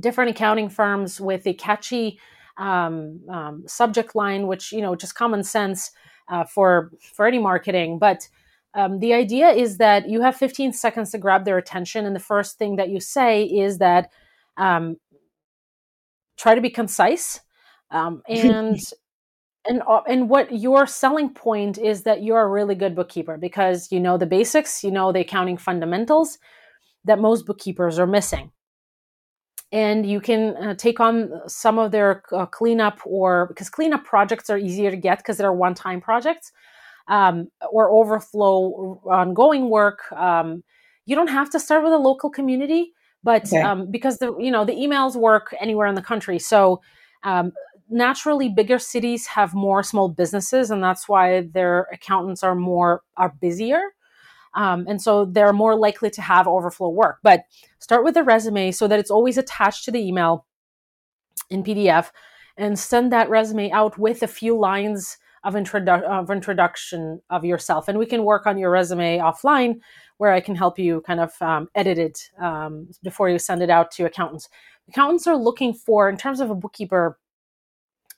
different 0.00 0.30
accounting 0.30 0.68
firms 0.68 1.20
with 1.20 1.46
a 1.46 1.54
catchy 1.54 2.18
um, 2.56 3.20
um, 3.28 3.64
subject 3.66 4.14
line, 4.14 4.46
which, 4.46 4.72
you 4.72 4.80
know, 4.80 4.96
just 4.96 5.14
common 5.14 5.44
sense 5.44 5.92
uh, 6.28 6.44
for, 6.44 6.90
for 7.14 7.26
any 7.26 7.38
marketing. 7.38 7.98
But 7.98 8.28
um, 8.74 8.98
the 8.98 9.14
idea 9.14 9.50
is 9.50 9.78
that 9.78 10.08
you 10.08 10.20
have 10.22 10.36
15 10.36 10.72
seconds 10.72 11.10
to 11.12 11.18
grab 11.18 11.44
their 11.44 11.58
attention. 11.58 12.06
And 12.06 12.14
the 12.14 12.20
first 12.20 12.58
thing 12.58 12.76
that 12.76 12.90
you 12.90 13.00
say 13.00 13.44
is 13.44 13.78
that 13.78 14.10
um, 14.56 14.96
try 16.36 16.54
to 16.54 16.60
be 16.60 16.70
concise 16.70 17.40
um, 17.90 18.22
and 18.28 18.78
and 19.66 19.82
uh, 19.86 20.02
and 20.06 20.28
what 20.28 20.52
your 20.52 20.86
selling 20.86 21.30
point 21.30 21.78
is 21.78 22.02
that 22.02 22.22
you're 22.22 22.42
a 22.42 22.48
really 22.48 22.74
good 22.74 22.94
bookkeeper 22.94 23.38
because 23.38 23.90
you 23.90 24.00
know 24.00 24.18
the 24.18 24.26
basics, 24.26 24.84
you 24.84 24.90
know 24.90 25.12
the 25.12 25.20
accounting 25.20 25.56
fundamentals 25.56 26.38
that 27.04 27.18
most 27.18 27.46
bookkeepers 27.46 27.98
are 27.98 28.06
missing. 28.06 28.50
And 29.74 30.06
you 30.06 30.20
can 30.20 30.56
uh, 30.56 30.74
take 30.74 31.00
on 31.00 31.32
some 31.48 31.80
of 31.80 31.90
their 31.90 32.22
uh, 32.30 32.46
cleanup 32.46 33.00
or 33.04 33.46
because 33.48 33.68
cleanup 33.68 34.04
projects 34.04 34.48
are 34.48 34.56
easier 34.56 34.90
to 34.90 34.96
get 34.96 35.18
because 35.18 35.36
they're 35.36 35.52
one 35.52 35.74
time 35.74 36.00
projects 36.00 36.52
um, 37.08 37.48
or 37.70 37.90
overflow 37.90 39.00
ongoing 39.04 39.68
work. 39.68 40.10
Um, 40.12 40.62
you 41.06 41.16
don't 41.16 41.28
have 41.28 41.50
to 41.50 41.60
start 41.60 41.82
with 41.82 41.92
a 41.92 41.98
local 41.98 42.30
community, 42.30 42.92
but 43.24 43.46
okay. 43.46 43.62
um, 43.62 43.90
because 43.90 44.18
the 44.18 44.36
you 44.38 44.50
know 44.50 44.64
the 44.64 44.74
emails 44.74 45.16
work 45.16 45.52
anywhere 45.60 45.88
in 45.88 45.96
the 45.96 46.02
country, 46.02 46.38
so 46.38 46.80
um, 47.24 47.52
naturally 47.90 48.48
bigger 48.48 48.78
cities 48.78 49.26
have 49.26 49.54
more 49.54 49.82
small 49.82 50.08
businesses, 50.08 50.70
and 50.70 50.82
that's 50.82 51.08
why 51.08 51.42
their 51.52 51.88
accountants 51.92 52.42
are 52.42 52.54
more 52.54 53.02
are 53.16 53.34
busier. 53.40 53.80
Um, 54.54 54.86
and 54.88 55.00
so 55.00 55.24
they're 55.24 55.52
more 55.52 55.76
likely 55.76 56.10
to 56.10 56.22
have 56.22 56.46
overflow 56.46 56.88
work. 56.88 57.18
But 57.22 57.42
start 57.78 58.04
with 58.04 58.14
the 58.14 58.22
resume 58.22 58.70
so 58.72 58.86
that 58.88 58.98
it's 58.98 59.10
always 59.10 59.38
attached 59.38 59.84
to 59.84 59.90
the 59.90 60.06
email 60.06 60.46
in 61.50 61.62
PDF 61.62 62.10
and 62.56 62.78
send 62.78 63.12
that 63.12 63.28
resume 63.28 63.70
out 63.72 63.98
with 63.98 64.22
a 64.22 64.28
few 64.28 64.58
lines 64.58 65.18
of, 65.42 65.54
introdu- 65.54 66.02
of 66.02 66.30
introduction 66.30 67.20
of 67.30 67.44
yourself. 67.44 67.88
And 67.88 67.98
we 67.98 68.06
can 68.06 68.24
work 68.24 68.46
on 68.46 68.58
your 68.58 68.70
resume 68.70 69.18
offline 69.18 69.80
where 70.16 70.32
I 70.32 70.40
can 70.40 70.54
help 70.54 70.78
you 70.78 71.02
kind 71.02 71.20
of 71.20 71.32
um, 71.40 71.68
edit 71.74 71.98
it 71.98 72.30
um, 72.40 72.88
before 73.02 73.28
you 73.28 73.38
send 73.38 73.62
it 73.62 73.70
out 73.70 73.90
to 73.92 74.06
accountants. 74.06 74.48
Accountants 74.88 75.26
are 75.26 75.36
looking 75.36 75.74
for, 75.74 76.08
in 76.08 76.16
terms 76.16 76.40
of 76.40 76.50
a 76.50 76.54
bookkeeper, 76.54 77.18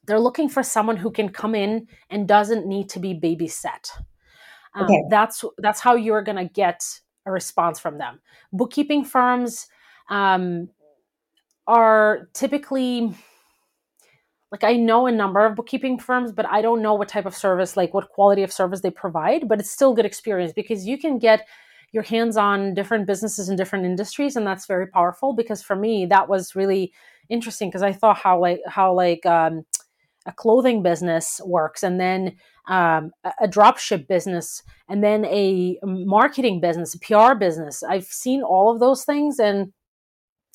they're 0.06 0.20
looking 0.20 0.48
for 0.48 0.62
someone 0.62 0.96
who 0.96 1.10
can 1.10 1.30
come 1.30 1.54
in 1.54 1.88
and 2.10 2.28
doesn't 2.28 2.66
need 2.66 2.88
to 2.90 3.00
be 3.00 3.12
babysat. 3.14 3.90
Um, 4.76 4.84
okay. 4.84 5.02
That's 5.10 5.44
that's 5.58 5.80
how 5.80 5.94
you're 5.96 6.22
going 6.22 6.36
to 6.36 6.52
get 6.52 6.84
a 7.24 7.30
response 7.30 7.80
from 7.80 7.98
them. 7.98 8.20
Bookkeeping 8.52 9.04
firms 9.04 9.66
um, 10.10 10.68
are 11.66 12.28
typically 12.34 13.14
like 14.52 14.62
I 14.62 14.74
know 14.74 15.06
a 15.06 15.12
number 15.12 15.44
of 15.44 15.56
bookkeeping 15.56 15.98
firms, 15.98 16.30
but 16.30 16.46
I 16.46 16.62
don't 16.62 16.82
know 16.82 16.94
what 16.94 17.08
type 17.08 17.26
of 17.26 17.34
service, 17.34 17.76
like 17.76 17.92
what 17.92 18.08
quality 18.10 18.42
of 18.42 18.52
service 18.52 18.80
they 18.80 18.90
provide. 18.90 19.48
But 19.48 19.58
it's 19.58 19.70
still 19.70 19.94
good 19.94 20.06
experience 20.06 20.52
because 20.52 20.86
you 20.86 20.98
can 20.98 21.18
get 21.18 21.46
your 21.92 22.04
hands 22.04 22.36
on 22.36 22.74
different 22.74 23.06
businesses 23.06 23.48
in 23.48 23.56
different 23.56 23.86
industries, 23.86 24.36
and 24.36 24.46
that's 24.46 24.66
very 24.66 24.86
powerful. 24.86 25.34
Because 25.34 25.62
for 25.62 25.74
me, 25.74 26.06
that 26.06 26.28
was 26.28 26.54
really 26.54 26.92
interesting 27.28 27.70
because 27.70 27.82
I 27.82 27.92
thought 27.92 28.18
how 28.18 28.38
like 28.38 28.60
how 28.68 28.92
like 28.92 29.26
um, 29.26 29.64
a 30.26 30.32
clothing 30.32 30.82
business 30.82 31.40
works, 31.44 31.82
and 31.82 32.00
then 32.00 32.36
um, 32.68 33.12
a 33.40 33.48
drop 33.48 33.78
ship 33.78 34.08
business, 34.08 34.62
and 34.88 35.02
then 35.02 35.24
a 35.26 35.78
marketing 35.82 36.60
business, 36.60 36.94
a 36.94 36.98
PR 36.98 37.34
business. 37.34 37.82
I've 37.82 38.06
seen 38.06 38.42
all 38.42 38.70
of 38.70 38.80
those 38.80 39.04
things, 39.04 39.38
and 39.38 39.72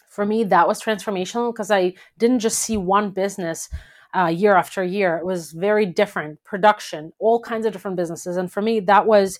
for 0.10 0.25
me, 0.25 0.44
that 0.44 0.68
was 0.68 0.82
transformational 0.82 1.54
because 1.54 1.72
I 1.72 1.94
didn't 2.18 2.40
just 2.40 2.60
see 2.60 2.75
one 2.75 3.12
business 3.12 3.70
uh, 4.13 4.28
year 4.28 4.56
after 4.56 4.84
year. 4.84 5.18
It 5.18 5.25
was 5.25 5.51
very 5.51 5.86
different 5.86 6.44
production, 6.44 7.13
all 7.18 7.40
kinds 7.40 7.66
of 7.66 7.74
different 7.74 7.98
businesses. 7.98 8.38
And 8.38 8.51
for 8.51 8.62
me, 8.62 8.82
that 8.82 9.06
was 9.06 9.40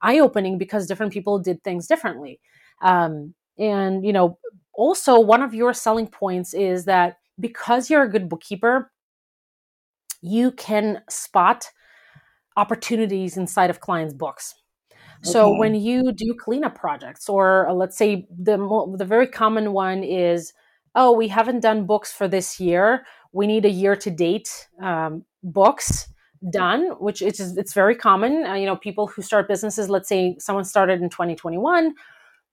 eye 0.00 0.18
opening 0.18 0.58
because 0.58 0.86
different 0.86 1.12
people 1.12 1.38
did 1.38 1.62
things 1.62 1.86
differently. 1.86 2.40
Um, 2.82 3.34
and, 3.58 4.04
you 4.04 4.12
know, 4.12 4.38
also 4.72 5.18
one 5.20 5.42
of 5.42 5.54
your 5.54 5.74
selling 5.74 6.06
points 6.06 6.54
is 6.54 6.84
that 6.86 7.18
because 7.38 7.90
you're 7.90 8.02
a 8.02 8.10
good 8.10 8.28
bookkeeper, 8.28 8.90
you 10.22 10.52
can 10.52 11.02
spot 11.08 11.70
opportunities 12.56 13.36
inside 13.36 13.70
of 13.70 13.80
clients' 13.80 14.14
books. 14.14 14.54
So 15.22 15.56
when 15.56 15.74
you 15.74 16.12
do 16.12 16.34
cleanup 16.38 16.76
projects, 16.76 17.28
or 17.28 17.68
uh, 17.68 17.72
let's 17.72 17.96
say 17.96 18.28
the 18.30 18.56
the 18.96 19.04
very 19.04 19.26
common 19.26 19.72
one 19.72 20.04
is, 20.04 20.52
oh, 20.94 21.12
we 21.12 21.28
haven't 21.28 21.60
done 21.60 21.86
books 21.86 22.12
for 22.12 22.28
this 22.28 22.60
year. 22.60 23.04
We 23.32 23.46
need 23.46 23.64
a 23.64 23.70
year 23.70 23.96
to 23.96 24.10
date 24.10 24.68
um, 24.80 25.24
books 25.42 26.08
done, 26.52 26.90
which 27.00 27.22
is 27.22 27.56
it's 27.56 27.72
very 27.72 27.94
common. 27.96 28.44
Uh, 28.44 28.54
you 28.54 28.66
know, 28.66 28.76
people 28.76 29.06
who 29.06 29.22
start 29.22 29.48
businesses. 29.48 29.88
Let's 29.90 30.08
say 30.08 30.36
someone 30.38 30.64
started 30.64 31.00
in 31.00 31.08
2021, 31.10 31.94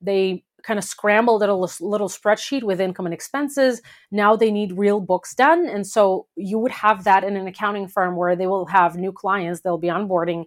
they 0.02 0.44
kind 0.64 0.80
of 0.80 0.84
scrambled 0.84 1.44
at 1.44 1.50
a 1.50 1.56
little 1.56 2.08
spreadsheet 2.08 2.64
with 2.64 2.82
income 2.82 3.06
and 3.06 3.14
expenses. 3.14 3.82
Now 4.12 4.36
they 4.36 4.50
need 4.50 4.78
real 4.78 5.00
books 5.00 5.36
done, 5.36 5.68
and 5.68 5.86
so 5.86 6.28
you 6.36 6.58
would 6.60 6.72
have 6.72 7.04
that 7.04 7.24
in 7.24 7.36
an 7.36 7.48
accounting 7.48 7.88
firm 7.88 8.16
where 8.16 8.36
they 8.36 8.48
will 8.48 8.66
have 8.68 8.96
new 8.96 9.12
clients. 9.12 9.62
They'll 9.62 9.78
be 9.78 9.88
onboarding 9.88 10.46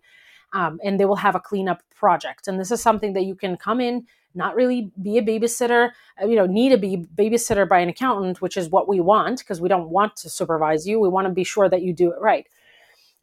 um, 0.52 0.80
and 0.82 0.98
they 0.98 1.04
will 1.04 1.16
have 1.16 1.34
a 1.34 1.40
cleanup 1.40 1.82
project. 1.94 2.48
And 2.48 2.58
this 2.58 2.70
is 2.70 2.80
something 2.80 3.12
that 3.12 3.24
you 3.24 3.34
can 3.34 3.56
come 3.56 3.80
in, 3.80 4.06
not 4.34 4.54
really 4.54 4.90
be 5.00 5.18
a 5.18 5.22
babysitter, 5.22 5.90
uh, 6.20 6.26
you 6.26 6.36
know, 6.36 6.46
need 6.46 6.70
to 6.70 6.78
be 6.78 7.04
babysitter 7.14 7.68
by 7.68 7.80
an 7.80 7.88
accountant, 7.88 8.40
which 8.40 8.56
is 8.56 8.70
what 8.70 8.88
we 8.88 9.00
want 9.00 9.40
because 9.40 9.60
we 9.60 9.68
don't 9.68 9.90
want 9.90 10.16
to 10.16 10.30
supervise 10.30 10.86
you. 10.86 11.00
We 11.00 11.08
want 11.08 11.26
to 11.26 11.32
be 11.32 11.44
sure 11.44 11.68
that 11.68 11.82
you 11.82 11.92
do 11.92 12.10
it 12.10 12.20
right. 12.20 12.46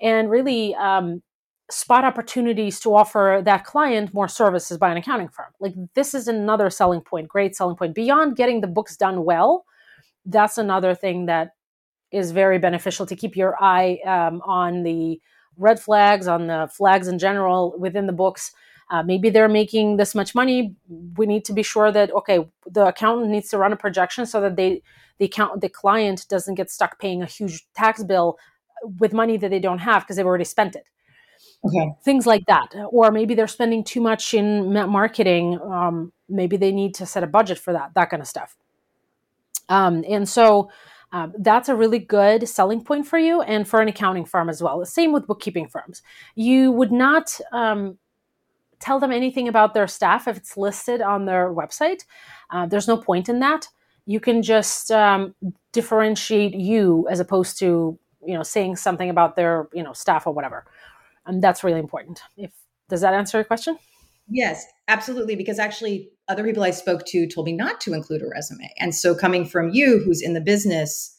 And 0.01 0.29
really 0.29 0.75
um, 0.75 1.21
spot 1.73 2.03
opportunities 2.03 2.79
to 2.79 2.95
offer 2.95 3.41
that 3.43 3.65
client 3.65 4.13
more 4.13 4.27
services 4.27 4.77
by 4.77 4.91
an 4.91 4.97
accounting 4.97 5.29
firm. 5.29 5.47
Like 5.59 5.73
this 5.95 6.13
is 6.13 6.27
another 6.27 6.69
selling 6.69 7.01
point, 7.01 7.27
great 7.27 7.55
selling 7.55 7.75
point. 7.75 7.95
Beyond 7.95 8.35
getting 8.35 8.61
the 8.61 8.67
books 8.67 8.95
done 8.95 9.25
well, 9.25 9.65
that's 10.25 10.57
another 10.57 10.93
thing 10.95 11.25
that 11.25 11.55
is 12.11 12.31
very 12.31 12.59
beneficial 12.59 13.05
to 13.07 13.15
keep 13.15 13.35
your 13.35 13.61
eye 13.61 13.99
um, 14.05 14.41
on 14.45 14.83
the 14.83 15.19
red 15.57 15.79
flags, 15.79 16.27
on 16.27 16.47
the 16.47 16.69
flags 16.71 17.07
in 17.07 17.17
general 17.17 17.75
within 17.77 18.05
the 18.05 18.13
books. 18.13 18.51
Uh, 18.91 19.01
maybe 19.01 19.29
they're 19.29 19.49
making 19.49 19.97
this 19.97 20.13
much 20.13 20.35
money. 20.35 20.75
We 21.17 21.25
need 21.25 21.43
to 21.45 21.53
be 21.53 21.63
sure 21.63 21.91
that 21.91 22.11
okay, 22.11 22.47
the 22.69 22.87
accountant 22.87 23.31
needs 23.31 23.49
to 23.49 23.57
run 23.57 23.73
a 23.73 23.77
projection 23.77 24.25
so 24.25 24.39
that 24.41 24.55
they 24.55 24.83
the 25.17 25.25
account 25.25 25.61
the 25.61 25.69
client 25.69 26.25
doesn't 26.29 26.55
get 26.55 26.69
stuck 26.69 26.99
paying 26.99 27.23
a 27.23 27.25
huge 27.25 27.65
tax 27.73 28.03
bill 28.03 28.37
with 28.99 29.13
money 29.13 29.37
that 29.37 29.49
they 29.49 29.59
don't 29.59 29.79
have 29.79 30.03
because 30.03 30.17
they've 30.17 30.25
already 30.25 30.43
spent 30.43 30.75
it. 30.75 30.87
Okay. 31.65 31.93
Things 32.03 32.27
like 32.27 32.45
that, 32.47 32.75
or 32.89 33.11
maybe 33.11 33.35
they're 33.35 33.47
spending 33.47 33.83
too 33.83 34.01
much 34.01 34.33
in 34.33 34.73
marketing. 34.73 35.59
Um, 35.61 36.11
maybe 36.27 36.57
they 36.57 36.71
need 36.71 36.93
to 36.95 37.05
set 37.05 37.23
a 37.23 37.27
budget 37.27 37.57
for 37.57 37.71
that. 37.73 37.93
That 37.95 38.09
kind 38.09 38.21
of 38.21 38.27
stuff. 38.27 38.57
Um, 39.69 40.03
and 40.09 40.27
so 40.27 40.69
um, 41.13 41.33
that's 41.39 41.69
a 41.69 41.75
really 41.75 41.99
good 41.99 42.49
selling 42.49 42.83
point 42.83 43.07
for 43.07 43.17
you 43.17 43.41
and 43.43 43.67
for 43.67 43.81
an 43.81 43.87
accounting 43.87 44.25
firm 44.25 44.49
as 44.49 44.61
well. 44.61 44.79
The 44.79 44.85
same 44.85 45.13
with 45.13 45.27
bookkeeping 45.27 45.67
firms. 45.67 46.01
You 46.35 46.71
would 46.71 46.91
not 46.91 47.39
um, 47.51 47.97
tell 48.79 48.99
them 48.99 49.11
anything 49.11 49.47
about 49.47 49.73
their 49.73 49.87
staff 49.87 50.27
if 50.27 50.35
it's 50.35 50.57
listed 50.57 51.01
on 51.01 51.25
their 51.25 51.53
website. 51.53 52.03
Uh, 52.49 52.65
there's 52.65 52.87
no 52.87 52.97
point 52.97 53.29
in 53.29 53.39
that. 53.39 53.67
You 54.05 54.19
can 54.19 54.41
just 54.41 54.91
um, 54.91 55.33
differentiate 55.71 56.55
you 56.55 57.07
as 57.09 57.21
opposed 57.21 57.57
to 57.59 57.97
you 58.25 58.33
know 58.33 58.43
saying 58.43 58.75
something 58.77 59.09
about 59.09 59.35
their 59.35 59.67
you 59.73 59.83
know 59.83 59.93
staff 59.93 60.27
or 60.27 60.33
whatever. 60.33 60.65
And 61.25 61.43
that's 61.43 61.63
really 61.63 61.79
important. 61.79 62.21
If 62.37 62.51
does 62.89 63.01
that 63.01 63.13
answer 63.13 63.37
your 63.37 63.45
question? 63.45 63.77
Yes, 64.27 64.65
absolutely. 64.87 65.35
Because 65.35 65.59
actually, 65.59 66.09
other 66.27 66.43
people 66.43 66.63
I 66.63 66.71
spoke 66.71 67.05
to 67.07 67.27
told 67.27 67.45
me 67.45 67.53
not 67.53 67.81
to 67.81 67.93
include 67.93 68.21
a 68.21 68.27
resume. 68.27 68.69
And 68.77 68.95
so, 68.95 69.15
coming 69.15 69.45
from 69.45 69.69
you, 69.69 69.99
who's 69.99 70.21
in 70.21 70.33
the 70.33 70.41
business, 70.41 71.17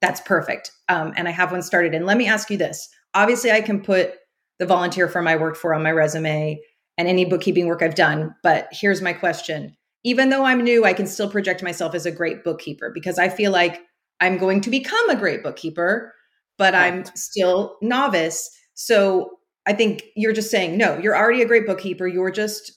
that's 0.00 0.20
perfect. 0.22 0.72
Um, 0.88 1.12
and 1.16 1.28
I 1.28 1.30
have 1.30 1.52
one 1.52 1.62
started. 1.62 1.94
And 1.94 2.06
let 2.06 2.16
me 2.16 2.26
ask 2.26 2.50
you 2.50 2.56
this 2.56 2.88
obviously, 3.14 3.50
I 3.50 3.60
can 3.60 3.80
put 3.80 4.14
the 4.58 4.66
volunteer 4.66 5.08
firm 5.08 5.26
I 5.26 5.36
worked 5.36 5.56
for 5.56 5.74
on 5.74 5.82
my 5.82 5.90
resume 5.90 6.60
and 6.98 7.08
any 7.08 7.24
bookkeeping 7.24 7.66
work 7.66 7.82
I've 7.82 7.94
done. 7.94 8.34
But 8.42 8.68
here's 8.72 9.02
my 9.02 9.12
question 9.12 9.76
even 10.02 10.30
though 10.30 10.44
I'm 10.44 10.64
new, 10.64 10.84
I 10.84 10.94
can 10.94 11.06
still 11.06 11.30
project 11.30 11.62
myself 11.62 11.94
as 11.94 12.06
a 12.06 12.10
great 12.10 12.42
bookkeeper 12.42 12.90
because 12.92 13.18
I 13.18 13.28
feel 13.28 13.52
like 13.52 13.82
I'm 14.20 14.38
going 14.38 14.60
to 14.62 14.70
become 14.70 15.10
a 15.10 15.16
great 15.16 15.42
bookkeeper, 15.42 16.14
but 16.56 16.74
right. 16.74 16.92
I'm 16.92 17.04
still 17.14 17.76
novice. 17.82 18.50
So 18.74 19.30
I 19.70 19.72
think 19.72 20.02
you're 20.16 20.32
just 20.32 20.50
saying, 20.50 20.76
no, 20.76 20.98
you're 20.98 21.16
already 21.16 21.42
a 21.42 21.46
great 21.46 21.64
bookkeeper. 21.64 22.08
You're 22.08 22.32
just 22.32 22.72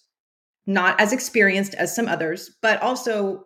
not 0.67 1.01
as 1.01 1.11
experienced 1.11 1.73
as 1.73 1.95
some 1.95 2.07
others, 2.07 2.51
but 2.61 2.79
also 2.83 3.45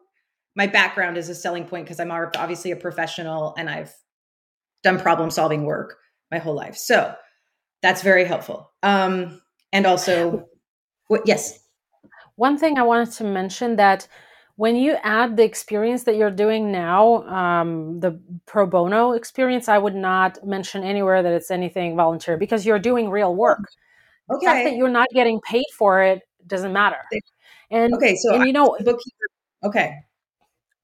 my 0.57 0.67
background 0.67 1.15
is 1.15 1.29
a 1.29 1.35
selling 1.35 1.63
point 1.63 1.85
because 1.85 2.01
I'm 2.01 2.11
obviously 2.11 2.71
a 2.71 2.75
professional 2.75 3.55
and 3.57 3.69
I've 3.69 3.95
done 4.83 4.99
problem 4.99 5.31
solving 5.31 5.63
work 5.63 5.95
my 6.29 6.39
whole 6.39 6.55
life. 6.55 6.75
So 6.75 7.15
that's 7.81 8.01
very 8.01 8.25
helpful. 8.25 8.69
Um, 8.83 9.41
and 9.71 9.85
also, 9.85 10.43
what, 11.07 11.21
yes. 11.23 11.57
One 12.35 12.57
thing 12.57 12.77
I 12.77 12.83
wanted 12.83 13.13
to 13.13 13.23
mention 13.23 13.77
that 13.77 14.09
when 14.57 14.75
you 14.75 14.97
add 15.03 15.37
the 15.37 15.43
experience 15.43 16.03
that 16.03 16.17
you're 16.17 16.31
doing 16.31 16.71
now, 16.71 17.23
um, 17.27 17.99
the 18.01 18.19
pro 18.45 18.65
bono 18.67 19.13
experience, 19.13 19.69
I 19.69 19.77
would 19.77 19.95
not 19.95 20.39
mention 20.45 20.83
anywhere 20.83 21.23
that 21.23 21.33
it's 21.33 21.51
anything 21.51 21.95
volunteer 21.95 22.37
because 22.37 22.65
you're 22.65 22.79
doing 22.79 23.09
real 23.09 23.35
work. 23.35 23.63
Okay. 24.31 24.39
The 24.39 24.45
fact 24.45 24.65
that 24.65 24.75
you're 24.75 24.89
not 24.89 25.07
getting 25.13 25.39
paid 25.41 25.65
for 25.77 26.03
it 26.03 26.21
doesn't 26.47 26.73
matter. 26.73 26.97
And 27.71 27.93
okay, 27.95 28.15
so 28.15 28.35
and, 28.35 28.45
you 28.47 28.53
know, 28.53 28.75
bookkeeper. 28.79 29.27
Okay. 29.63 29.95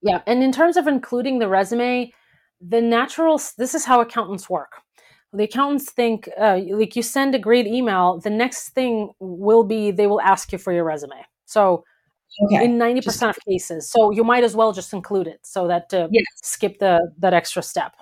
Yeah, 0.02 0.22
and 0.26 0.42
in 0.42 0.52
terms 0.52 0.76
of 0.76 0.86
including 0.86 1.38
the 1.40 1.48
resume, 1.48 2.12
the 2.60 2.80
natural 2.80 3.40
this 3.58 3.74
is 3.74 3.84
how 3.84 4.00
accountants 4.00 4.48
work. 4.50 4.72
the 5.32 5.44
accountants 5.44 5.90
think 5.90 6.28
uh, 6.38 6.60
like 6.70 6.96
you 6.96 7.02
send 7.02 7.34
a 7.34 7.38
great 7.38 7.66
email 7.66 8.20
the 8.20 8.30
next 8.30 8.70
thing 8.70 9.12
will 9.20 9.64
be 9.64 9.90
they 9.90 10.06
will 10.06 10.20
ask 10.20 10.52
you 10.52 10.58
for 10.58 10.72
your 10.72 10.84
resume 10.84 11.16
so 11.44 11.84
okay. 12.42 12.64
in 12.64 12.78
90% 12.78 13.02
just, 13.02 13.22
of 13.22 13.38
cases 13.48 13.90
so 13.90 14.10
you 14.10 14.24
might 14.24 14.44
as 14.44 14.54
well 14.54 14.72
just 14.72 14.92
include 14.92 15.26
it 15.26 15.40
so 15.42 15.66
that 15.68 15.92
uh, 15.92 16.08
yes. 16.10 16.24
skip 16.36 16.78
the 16.78 17.00
that 17.18 17.32
extra 17.32 17.62
step 17.62 17.94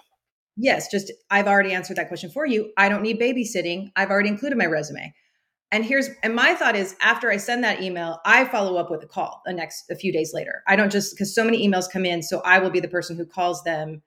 yes 0.56 0.90
just 0.90 1.12
i've 1.30 1.46
already 1.46 1.72
answered 1.72 1.96
that 1.96 2.08
question 2.08 2.30
for 2.30 2.46
you 2.46 2.72
i 2.76 2.88
don't 2.88 3.02
need 3.02 3.20
babysitting 3.20 3.90
i've 3.96 4.10
already 4.10 4.28
included 4.28 4.56
my 4.56 4.66
resume 4.66 5.12
and 5.70 5.84
here's 5.84 6.08
and 6.22 6.34
my 6.34 6.54
thought 6.54 6.76
is 6.76 6.94
after 7.00 7.30
i 7.30 7.36
send 7.36 7.64
that 7.64 7.82
email 7.82 8.20
i 8.24 8.44
follow 8.44 8.76
up 8.76 8.90
with 8.90 9.02
a 9.02 9.06
call 9.06 9.42
the 9.46 9.52
next 9.52 9.84
a 9.90 9.96
few 9.96 10.12
days 10.12 10.32
later 10.34 10.62
i 10.66 10.76
don't 10.76 10.92
just 10.92 11.14
because 11.14 11.34
so 11.34 11.44
many 11.44 11.66
emails 11.66 11.90
come 11.90 12.04
in 12.04 12.22
so 12.22 12.40
i 12.44 12.58
will 12.58 12.70
be 12.70 12.80
the 12.80 12.88
person 12.88 13.16
who 13.16 13.24
calls 13.24 13.62
them 13.64 14.02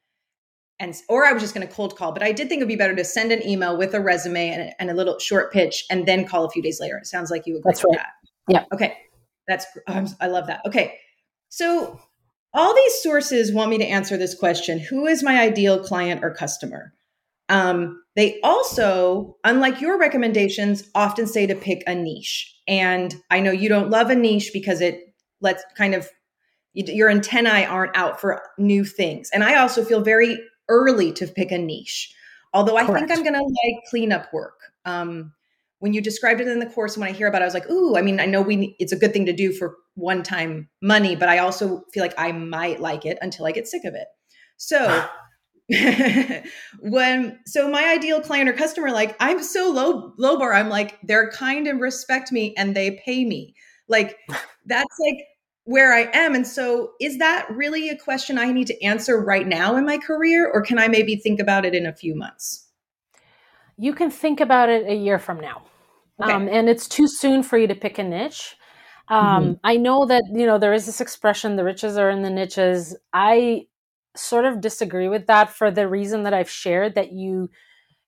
and 0.80 0.96
or 1.08 1.26
I 1.26 1.32
was 1.32 1.42
just 1.42 1.56
going 1.56 1.66
to 1.66 1.74
cold 1.74 1.96
call, 1.96 2.12
but 2.12 2.24
I 2.24 2.32
did 2.32 2.50
think 2.50 2.60
it'd 2.60 2.68
be 2.68 2.76
better 2.76 2.96
to 2.96 3.04
send 3.04 3.32
an 3.32 3.46
email 3.48 3.78
with 3.78 3.94
a 3.94 4.02
resume 4.02 4.50
and, 4.50 4.74
and 4.80 4.90
a 4.90 4.94
little 4.94 5.20
short 5.20 5.54
pitch, 5.54 5.86
and 5.90 6.06
then 6.06 6.26
call 6.26 6.46
a 6.46 6.50
few 6.50 6.62
days 6.62 6.80
later. 6.80 6.98
It 6.98 7.08
sounds 7.08 7.32
like 7.32 7.48
you 7.48 7.58
agree 7.58 7.72
That's 7.72 7.84
right. 7.84 7.98
that. 7.98 8.10
Yeah. 8.50 8.66
Okay. 8.74 8.98
That's 9.48 9.66
I 10.20 10.28
love 10.28 10.48
that. 10.48 10.62
Okay. 10.66 10.98
So 11.50 12.00
all 12.54 12.74
these 12.74 13.02
sources 13.02 13.54
want 13.54 13.70
me 13.70 13.78
to 13.78 13.86
answer 13.86 14.18
this 14.18 14.36
question: 14.36 14.80
Who 14.80 15.06
is 15.06 15.24
my 15.24 15.40
ideal 15.40 15.84
client 15.84 16.24
or 16.24 16.34
customer? 16.34 16.94
Um, 17.50 18.02
they 18.16 18.40
also, 18.42 19.38
unlike 19.44 19.82
your 19.82 20.00
recommendations, 20.00 20.90
often 20.96 21.28
say 21.28 21.46
to 21.46 21.56
pick 21.56 21.84
a 21.86 21.94
niche. 21.94 22.56
And 22.68 23.16
I 23.30 23.40
know 23.40 23.52
you 23.52 23.70
don't 23.70 23.92
love 23.92 24.10
a 24.10 24.16
niche 24.16 24.52
because 24.52 24.82
it 24.82 25.14
lets 25.42 25.64
kind 25.78 25.94
of 25.94 26.10
your 26.74 27.10
antennae 27.10 27.66
aren't 27.66 27.96
out 27.96 28.20
for 28.20 28.42
new 28.58 28.84
things. 28.84 29.30
And 29.32 29.44
I 29.44 29.58
also 29.58 29.84
feel 29.86 30.02
very 30.02 30.38
early 30.70 31.12
to 31.14 31.28
pick 31.28 31.52
a 31.52 31.58
niche. 31.58 32.14
Although 32.54 32.78
I 32.78 32.86
Correct. 32.86 33.08
think 33.08 33.12
I'm 33.12 33.24
going 33.24 33.40
to 33.40 33.44
like 33.44 33.84
cleanup 33.90 34.34
work. 34.34 34.60
Um, 34.86 35.34
when 35.86 35.94
you 35.94 36.02
described 36.02 36.42
it 36.42 36.48
in 36.48 36.58
the 36.58 36.66
course, 36.66 36.98
when 36.98 37.08
I 37.08 37.12
hear 37.12 37.28
about 37.28 37.44
it, 37.44 37.46
I 37.46 37.46
was 37.46 37.54
like, 37.54 37.70
ooh, 37.70 37.96
I 37.96 38.02
mean, 38.02 38.20
I 38.20 38.26
know 38.26 38.42
we 38.42 38.76
it's 38.80 38.92
a 38.92 38.96
good 38.96 39.14
thing 39.14 39.28
to 39.28 39.34
do 39.34 39.52
for 39.52 39.78
one 39.94 40.24
time 40.24 40.68
money, 40.82 41.16
but 41.16 41.30
I 41.30 41.38
also 41.38 41.84
feel 41.94 42.02
like 42.02 42.16
I 42.18 42.32
might 42.32 42.82
like 42.82 43.06
it 43.06 43.20
until 43.22 43.46
I 43.46 43.52
get 43.52 43.68
sick 43.68 43.84
of 43.86 43.94
it. 43.94 44.08
So 44.58 45.06
when 46.80 47.38
so 47.46 47.70
my 47.70 47.86
ideal 47.86 48.20
client 48.20 48.50
or 48.50 48.54
customer, 48.54 48.90
like 48.90 49.16
I'm 49.20 49.44
so 49.44 49.70
low 49.70 50.16
low 50.18 50.40
bar, 50.40 50.56
I'm 50.56 50.70
like, 50.70 50.98
they're 51.04 51.30
kind 51.30 51.68
and 51.68 51.80
respect 51.80 52.32
me 52.32 52.56
and 52.58 52.76
they 52.76 53.00
pay 53.06 53.24
me. 53.24 53.54
Like 53.88 54.18
that's 54.66 54.98
like 55.00 55.20
where 55.66 55.94
I 55.94 56.10
am. 56.18 56.34
And 56.34 56.48
so, 56.48 56.94
is 57.00 57.20
that 57.20 57.46
really 57.52 57.90
a 57.90 57.96
question 57.96 58.40
I 58.40 58.52
need 58.52 58.66
to 58.66 58.84
answer 58.84 59.24
right 59.24 59.48
now 59.48 59.76
in 59.76 59.86
my 59.86 60.00
career, 60.00 60.50
or 60.52 60.64
can 60.64 60.80
I 60.80 60.88
maybe 60.88 61.16
think 61.16 61.40
about 61.40 61.64
it 61.64 61.76
in 61.76 61.86
a 61.86 61.94
few 61.94 62.16
months? 62.16 62.70
You 63.78 63.94
can 63.94 64.10
think 64.10 64.40
about 64.40 64.70
it 64.70 64.88
a 64.88 64.96
year 64.96 65.20
from 65.20 65.40
now. 65.40 65.62
Okay. 66.22 66.32
Um, 66.32 66.48
and 66.48 66.70
it's 66.70 66.88
too 66.88 67.08
soon 67.08 67.44
for 67.44 67.58
you 67.58 67.68
to 67.68 67.76
pick 67.76 68.00
a 68.00 68.04
niche. 68.04 68.56
Um, 69.10 69.44
mm-hmm. 69.44 69.54
I 69.64 69.78
know 69.78 70.06
that, 70.06 70.24
you 70.34 70.46
know, 70.46 70.58
there 70.58 70.74
is 70.74 70.86
this 70.86 71.02
expression, 71.02 71.56
the 71.56 71.64
riches 71.64 71.98
are 71.98 72.10
in 72.10 72.22
the 72.22 72.30
niches. 72.30 72.96
I 73.14 73.68
sort 74.16 74.46
of 74.46 74.62
disagree 74.62 75.10
with 75.10 75.28
that 75.28 75.50
for 75.50 75.70
the 75.70 75.88
reason 75.88 76.24
that 76.24 76.34
I've 76.34 76.50
shared 76.50 76.96
that 76.96 77.12
you 77.12 77.50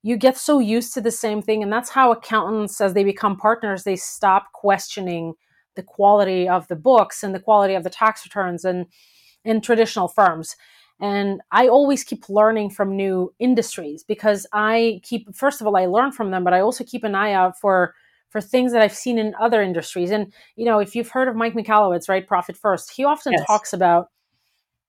you 0.04 0.16
get 0.16 0.38
so 0.38 0.60
used 0.60 0.94
to 0.94 1.02
the 1.02 1.12
same 1.12 1.42
thing 1.42 1.62
and 1.62 1.74
that's 1.74 1.90
how 1.90 2.12
accountants 2.12 2.80
as 2.80 2.94
they 2.94 3.04
become 3.04 3.36
partners 3.36 3.84
they 3.84 3.98
stop 3.98 4.54
questioning 4.54 5.34
the 5.76 5.84
quality 5.84 6.48
of 6.48 6.68
the 6.70 6.76
books 6.78 7.24
and 7.24 7.36
the 7.36 7.42
quality 7.42 7.74
of 7.74 7.84
the 7.84 7.90
tax 7.90 8.26
returns 8.26 8.64
and 8.64 8.86
in 9.44 9.60
traditional 9.60 10.08
firms 10.08 10.56
and 11.00 11.42
i 11.52 11.68
always 11.68 12.04
keep 12.04 12.28
learning 12.30 12.70
from 12.70 12.96
new 12.96 13.34
industries 13.40 14.04
because 14.04 14.48
i 14.54 15.00
keep 15.04 15.34
first 15.36 15.62
of 15.62 15.68
all 15.68 15.78
i 15.78 15.86
learn 15.86 16.12
from 16.12 16.32
them 16.32 16.44
but 16.44 16.54
i 16.54 16.60
also 16.60 16.84
keep 16.84 17.04
an 17.04 17.16
eye 17.16 17.34
out 17.34 17.60
for 17.60 17.94
for 18.30 18.42
things 18.42 18.72
that 18.72 18.82
i've 18.82 18.94
seen 18.94 19.18
in 19.18 19.36
other 19.40 19.62
industries 19.62 20.12
and 20.12 20.34
you 20.56 20.66
know 20.66 20.80
if 20.80 20.96
you've 20.96 21.10
heard 21.10 21.28
of 21.28 21.36
mike 21.36 21.54
michalowicz 21.54 22.10
right 22.10 22.28
profit 22.28 22.58
first 22.58 22.92
he 22.92 23.04
often 23.04 23.34
yes. 23.34 23.46
talks 23.46 23.74
about 23.74 24.10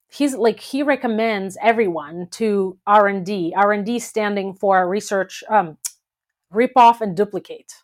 he's 0.09 0.35
like 0.35 0.61
he 0.61 0.83
recommends 0.83 1.57
everyone 1.63 2.27
to 2.31 2.79
r&d 2.87 3.53
r&d 3.57 3.99
standing 3.99 4.55
for 4.55 4.89
research 4.89 5.45
um, 5.51 5.77
rip 6.51 6.73
off 6.77 7.01
and 7.01 7.17
duplicate 7.17 7.75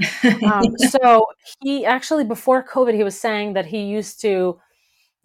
um, 0.44 0.76
so 0.78 1.24
he 1.60 1.84
actually 1.84 2.24
before 2.24 2.64
covid 2.64 2.94
he 2.94 3.04
was 3.04 3.18
saying 3.18 3.52
that 3.52 3.66
he 3.66 3.82
used 3.82 4.20
to 4.20 4.58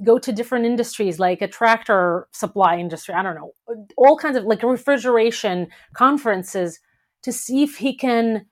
go 0.03 0.17
to 0.17 0.31
different 0.31 0.65
industries 0.65 1.19
like 1.19 1.41
a 1.41 1.47
tractor 1.47 2.27
supply 2.31 2.77
industry 2.77 3.13
i 3.13 3.23
don't 3.23 3.35
know 3.35 3.51
all 3.97 4.17
kinds 4.17 4.37
of 4.37 4.43
like 4.45 4.63
refrigeration 4.63 5.67
conferences 5.93 6.79
to 7.21 7.31
see 7.31 7.63
if 7.63 7.77
he 7.77 7.95
can 7.95 8.45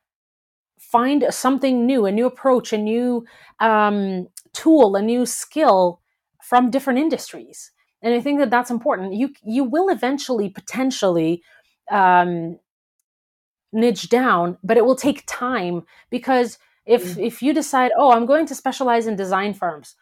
find 0.80 1.26
something 1.30 1.86
new 1.86 2.06
a 2.06 2.12
new 2.12 2.26
approach 2.26 2.72
a 2.74 2.78
new 2.78 3.26
um, 3.60 4.28
tool 4.54 4.96
a 4.96 5.02
new 5.02 5.26
skill 5.26 6.02
from 6.42 6.70
different 6.70 7.00
industries 7.00 7.72
and 8.02 8.14
i 8.14 8.22
think 8.22 8.40
that 8.40 8.50
that's 8.50 8.72
important 8.72 9.14
you 9.14 9.30
you 9.44 9.64
will 9.64 9.90
eventually 9.90 10.50
potentially 10.50 11.42
um, 11.90 12.60
niche 13.74 14.10
down, 14.10 14.58
but 14.64 14.78
it 14.78 14.86
will 14.86 14.96
take 14.96 15.24
time 15.28 15.84
because 16.10 16.58
if 16.86 17.04
mm-hmm. 17.04 17.22
if 17.22 17.42
you 17.42 17.54
decide, 17.54 17.92
oh, 17.98 18.12
I'm 18.12 18.26
going 18.26 18.46
to 18.48 18.56
specialize 18.56 19.08
in 19.08 19.16
design 19.16 19.54
firms, 19.54 19.96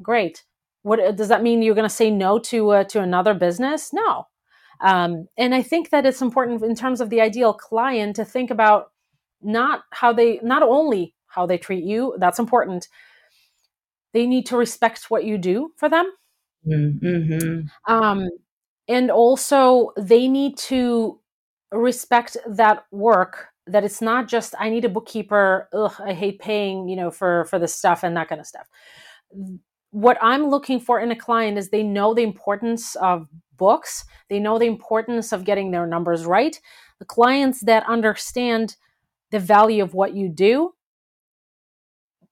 great. 0.00 0.44
What 0.82 1.00
uh, 1.00 1.12
does 1.12 1.28
that 1.28 1.42
mean? 1.42 1.62
You're 1.62 1.74
going 1.74 1.88
to 1.88 1.94
say 1.94 2.10
no 2.10 2.38
to 2.40 2.70
uh, 2.70 2.84
to 2.84 3.00
another 3.00 3.34
business? 3.34 3.92
No. 3.92 4.26
Um, 4.80 5.28
and 5.38 5.54
I 5.54 5.62
think 5.62 5.90
that 5.90 6.06
it's 6.06 6.22
important 6.22 6.62
in 6.62 6.74
terms 6.74 7.00
of 7.00 7.08
the 7.10 7.20
ideal 7.20 7.54
client 7.54 8.16
to 8.16 8.24
think 8.24 8.50
about 8.50 8.90
not 9.40 9.84
how 9.90 10.12
they 10.12 10.40
not 10.42 10.62
only 10.62 11.14
how 11.26 11.46
they 11.46 11.58
treat 11.58 11.84
you. 11.84 12.16
That's 12.18 12.38
important. 12.38 12.88
They 14.12 14.26
need 14.26 14.46
to 14.46 14.56
respect 14.56 15.10
what 15.10 15.24
you 15.24 15.38
do 15.38 15.70
for 15.76 15.88
them. 15.88 16.10
Mm-hmm. 16.66 17.92
Um, 17.92 18.28
and 18.88 19.10
also 19.10 19.90
they 19.96 20.28
need 20.28 20.58
to 20.58 21.20
respect 21.72 22.36
that 22.46 22.84
work 22.90 23.48
that 23.66 23.84
it's 23.84 24.02
not 24.02 24.28
just 24.28 24.54
i 24.58 24.68
need 24.68 24.84
a 24.84 24.88
bookkeeper 24.88 25.68
ugh 25.72 25.94
i 26.00 26.12
hate 26.12 26.38
paying 26.38 26.88
you 26.88 26.96
know 26.96 27.10
for 27.10 27.44
for 27.46 27.58
the 27.58 27.68
stuff 27.68 28.02
and 28.02 28.16
that 28.16 28.28
kind 28.28 28.40
of 28.40 28.46
stuff 28.46 28.68
what 29.92 30.18
i'm 30.20 30.46
looking 30.48 30.80
for 30.80 31.00
in 31.00 31.10
a 31.10 31.16
client 31.16 31.56
is 31.56 31.70
they 31.70 31.82
know 31.82 32.12
the 32.12 32.22
importance 32.22 32.94
of 32.96 33.28
books 33.56 34.04
they 34.28 34.38
know 34.38 34.58
the 34.58 34.66
importance 34.66 35.32
of 35.32 35.44
getting 35.44 35.70
their 35.70 35.86
numbers 35.86 36.26
right 36.26 36.60
the 36.98 37.04
clients 37.04 37.60
that 37.60 37.88
understand 37.88 38.76
the 39.30 39.38
value 39.38 39.82
of 39.82 39.94
what 39.94 40.14
you 40.14 40.28
do 40.28 40.72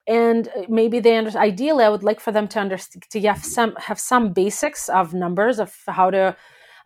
and 0.06 0.48
uh, 0.48 0.62
maybe 0.68 1.00
they 1.00 1.16
understand 1.16 1.44
ideally 1.44 1.84
i 1.84 1.88
would 1.88 2.02
like 2.02 2.20
for 2.20 2.32
them 2.32 2.48
to 2.48 2.58
understand 2.58 3.04
to 3.10 3.20
have 3.20 3.44
some 3.44 3.74
have 3.76 4.00
some 4.00 4.32
basics 4.32 4.88
of 4.88 5.14
numbers 5.14 5.58
of 5.58 5.74
how 5.86 6.10
to 6.10 6.36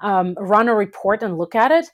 um, 0.00 0.34
run 0.38 0.68
a 0.68 0.74
report 0.74 1.22
and 1.22 1.38
look 1.38 1.54
at 1.54 1.70
it 1.70 1.86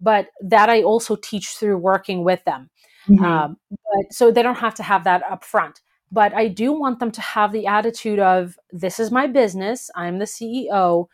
but 0.00 0.28
that 0.40 0.68
I 0.68 0.82
also 0.82 1.16
teach 1.16 1.56
through 1.56 1.78
working 1.78 2.24
with 2.24 2.44
them. 2.44 2.70
Mm-hmm. 3.08 3.24
Um, 3.24 3.56
but 3.70 4.12
so 4.12 4.30
they 4.30 4.42
don't 4.42 4.58
have 4.58 4.74
to 4.76 4.82
have 4.82 5.04
that 5.04 5.22
up 5.30 5.44
front. 5.44 5.80
But 6.14 6.32
I 6.32 6.46
do 6.46 6.72
want 6.72 7.00
them 7.00 7.10
to 7.10 7.20
have 7.20 7.50
the 7.50 7.66
attitude 7.66 8.20
of 8.20 8.56
this 8.70 9.00
is 9.00 9.10
my 9.10 9.26
business. 9.26 9.90
I'm 9.96 10.20
the 10.20 10.26
CEO. 10.26 11.06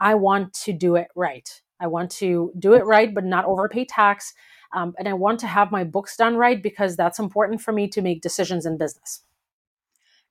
I 0.00 0.16
want 0.16 0.52
to 0.64 0.72
do 0.72 0.96
it 0.96 1.06
right. 1.14 1.48
I 1.78 1.86
want 1.86 2.10
to 2.22 2.52
do 2.58 2.72
it 2.74 2.84
right, 2.84 3.14
but 3.14 3.24
not 3.24 3.44
overpay 3.44 3.84
tax. 3.84 4.34
Um, 4.74 4.94
and 4.98 5.06
I 5.08 5.12
want 5.12 5.38
to 5.40 5.46
have 5.46 5.70
my 5.70 5.84
books 5.84 6.16
done 6.16 6.36
right 6.36 6.60
because 6.60 6.96
that's 6.96 7.20
important 7.20 7.60
for 7.60 7.70
me 7.70 7.86
to 7.86 8.02
make 8.02 8.20
decisions 8.20 8.66
in 8.66 8.78
business. 8.78 9.22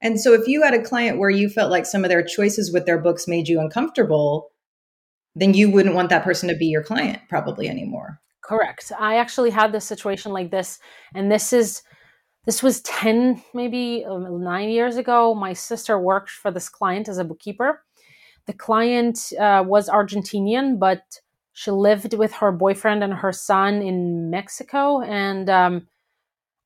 And 0.01 0.19
so, 0.19 0.33
if 0.33 0.45
you 0.45 0.61
had 0.61 0.73
a 0.73 0.83
client 0.83 1.19
where 1.19 1.29
you 1.29 1.47
felt 1.49 1.71
like 1.71 1.85
some 1.85 2.03
of 2.03 2.09
their 2.09 2.21
choices 2.21 2.71
with 2.71 2.85
their 2.85 2.99
books 2.99 3.29
made 3.29 3.47
you 3.47 3.61
uncomfortable, 3.61 4.49
then 5.35 5.53
you 5.53 5.71
wouldn't 5.71 5.95
want 5.95 6.09
that 6.09 6.25
person 6.25 6.49
to 6.49 6.55
be 6.55 6.65
your 6.65 6.83
client 6.83 7.21
probably 7.29 7.69
anymore. 7.69 8.19
Correct. 8.43 8.91
I 8.99 9.15
actually 9.15 9.51
had 9.51 9.71
this 9.71 9.85
situation 9.85 10.33
like 10.33 10.51
this, 10.51 10.79
and 11.15 11.31
this 11.31 11.53
is 11.53 11.81
this 12.47 12.63
was 12.63 12.81
10 12.81 13.43
maybe 13.53 14.03
um, 14.09 14.41
9 14.43 14.69
years 14.69 14.97
ago 14.97 15.35
my 15.35 15.53
sister 15.53 15.99
worked 15.99 16.31
for 16.31 16.49
this 16.49 16.69
client 16.69 17.07
as 17.07 17.19
a 17.19 17.23
bookkeeper 17.23 17.83
the 18.47 18.53
client 18.53 19.33
uh, 19.39 19.63
was 19.67 19.89
argentinian 19.89 20.79
but 20.79 21.03
she 21.53 21.69
lived 21.69 22.13
with 22.15 22.33
her 22.33 22.51
boyfriend 22.51 23.03
and 23.03 23.13
her 23.13 23.31
son 23.31 23.81
in 23.83 24.31
mexico 24.31 25.01
and 25.01 25.49
um, 25.49 25.87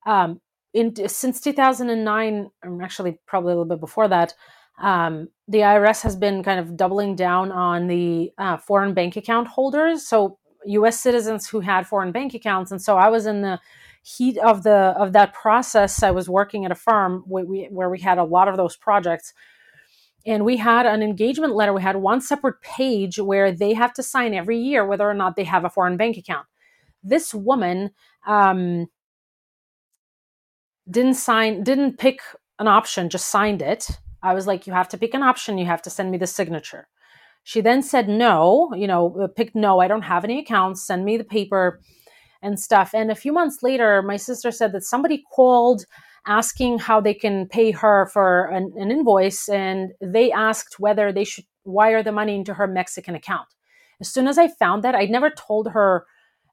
um, 0.05 0.39
in, 0.73 0.95
since 1.09 1.41
2009 1.41 2.49
or 2.63 2.83
actually 2.83 3.19
probably 3.25 3.51
a 3.51 3.55
little 3.55 3.65
bit 3.65 3.81
before 3.81 4.07
that 4.07 4.33
um, 4.81 5.27
the 5.47 5.59
IRS 5.59 6.01
has 6.01 6.15
been 6.15 6.43
kind 6.43 6.59
of 6.59 6.75
doubling 6.75 7.15
down 7.15 7.51
on 7.51 7.87
the 7.87 8.31
uh, 8.37 8.57
foreign 8.57 8.93
bank 8.93 9.15
account 9.15 9.47
holders. 9.47 10.07
So 10.07 10.39
U.S. 10.65 10.99
citizens 10.99 11.47
who 11.47 11.59
had 11.59 11.85
foreign 11.85 12.11
bank 12.11 12.33
accounts, 12.33 12.71
and 12.71 12.81
so 12.81 12.97
I 12.97 13.09
was 13.09 13.25
in 13.25 13.41
the 13.41 13.59
heat 14.03 14.37
of 14.39 14.63
the 14.63 14.93
of 14.97 15.13
that 15.13 15.33
process. 15.33 16.03
I 16.03 16.11
was 16.11 16.27
working 16.29 16.65
at 16.65 16.71
a 16.71 16.75
firm 16.75 17.23
where 17.27 17.45
we, 17.45 17.67
where 17.71 17.89
we 17.89 17.99
had 17.99 18.17
a 18.17 18.23
lot 18.23 18.47
of 18.47 18.57
those 18.57 18.75
projects, 18.75 19.33
and 20.25 20.45
we 20.45 20.57
had 20.57 20.85
an 20.85 21.01
engagement 21.03 21.55
letter. 21.55 21.73
We 21.73 21.81
had 21.81 21.97
one 21.97 22.21
separate 22.21 22.61
page 22.61 23.19
where 23.19 23.51
they 23.51 23.73
have 23.73 23.93
to 23.93 24.03
sign 24.03 24.33
every 24.33 24.57
year 24.59 24.85
whether 24.85 25.09
or 25.09 25.13
not 25.13 25.35
they 25.35 25.43
have 25.43 25.65
a 25.65 25.69
foreign 25.69 25.97
bank 25.97 26.17
account. 26.17 26.47
this 27.03 27.33
woman 27.33 27.91
um, 28.27 28.87
didn't 30.89 31.15
sign, 31.15 31.63
didn't 31.63 31.97
pick 31.97 32.21
an 32.59 32.67
option, 32.67 33.09
just 33.09 33.29
signed 33.29 33.61
it. 33.61 33.87
I 34.23 34.33
was 34.33 34.45
like, 34.47 34.67
you 34.67 34.73
have 34.73 34.89
to 34.89 34.97
pick 34.97 35.13
an 35.13 35.23
option. 35.23 35.57
You 35.57 35.65
have 35.65 35.81
to 35.83 35.89
send 35.89 36.11
me 36.11 36.17
the 36.17 36.27
signature. 36.27 36.87
She 37.43 37.61
then 37.61 37.81
said 37.81 38.07
no, 38.07 38.71
you 38.75 38.85
know, 38.85 39.17
uh, 39.19 39.27
picked 39.27 39.55
no, 39.55 39.79
I 39.79 39.87
don't 39.87 40.03
have 40.03 40.23
any 40.23 40.39
accounts, 40.39 40.85
send 40.85 41.05
me 41.05 41.17
the 41.17 41.23
paper 41.23 41.81
and 42.41 42.59
stuff. 42.59 42.93
And 42.93 43.11
a 43.11 43.15
few 43.15 43.33
months 43.33 43.61
later, 43.61 44.01
my 44.01 44.17
sister 44.17 44.51
said 44.51 44.71
that 44.71 44.83
somebody 44.83 45.23
called 45.33 45.85
asking 46.27 46.79
how 46.79 47.01
they 47.01 47.13
can 47.13 47.47
pay 47.47 47.71
her 47.71 48.05
for 48.07 48.45
an, 48.45 48.73
an 48.75 48.91
invoice, 48.91 49.49
and 49.49 49.91
they 50.01 50.31
asked 50.31 50.79
whether 50.79 51.11
they 51.11 51.23
should 51.23 51.45
wire 51.63 52.03
the 52.03 52.11
money 52.11 52.35
into 52.35 52.53
her 52.53 52.67
Mexican 52.67 53.15
account. 53.15 53.47
As 53.99 54.09
soon 54.09 54.27
as 54.27 54.37
I 54.37 54.47
found 54.47 54.83
that, 54.83 54.95
I 54.95 55.05
never 55.05 55.29
told 55.29 55.69
her 55.69 56.05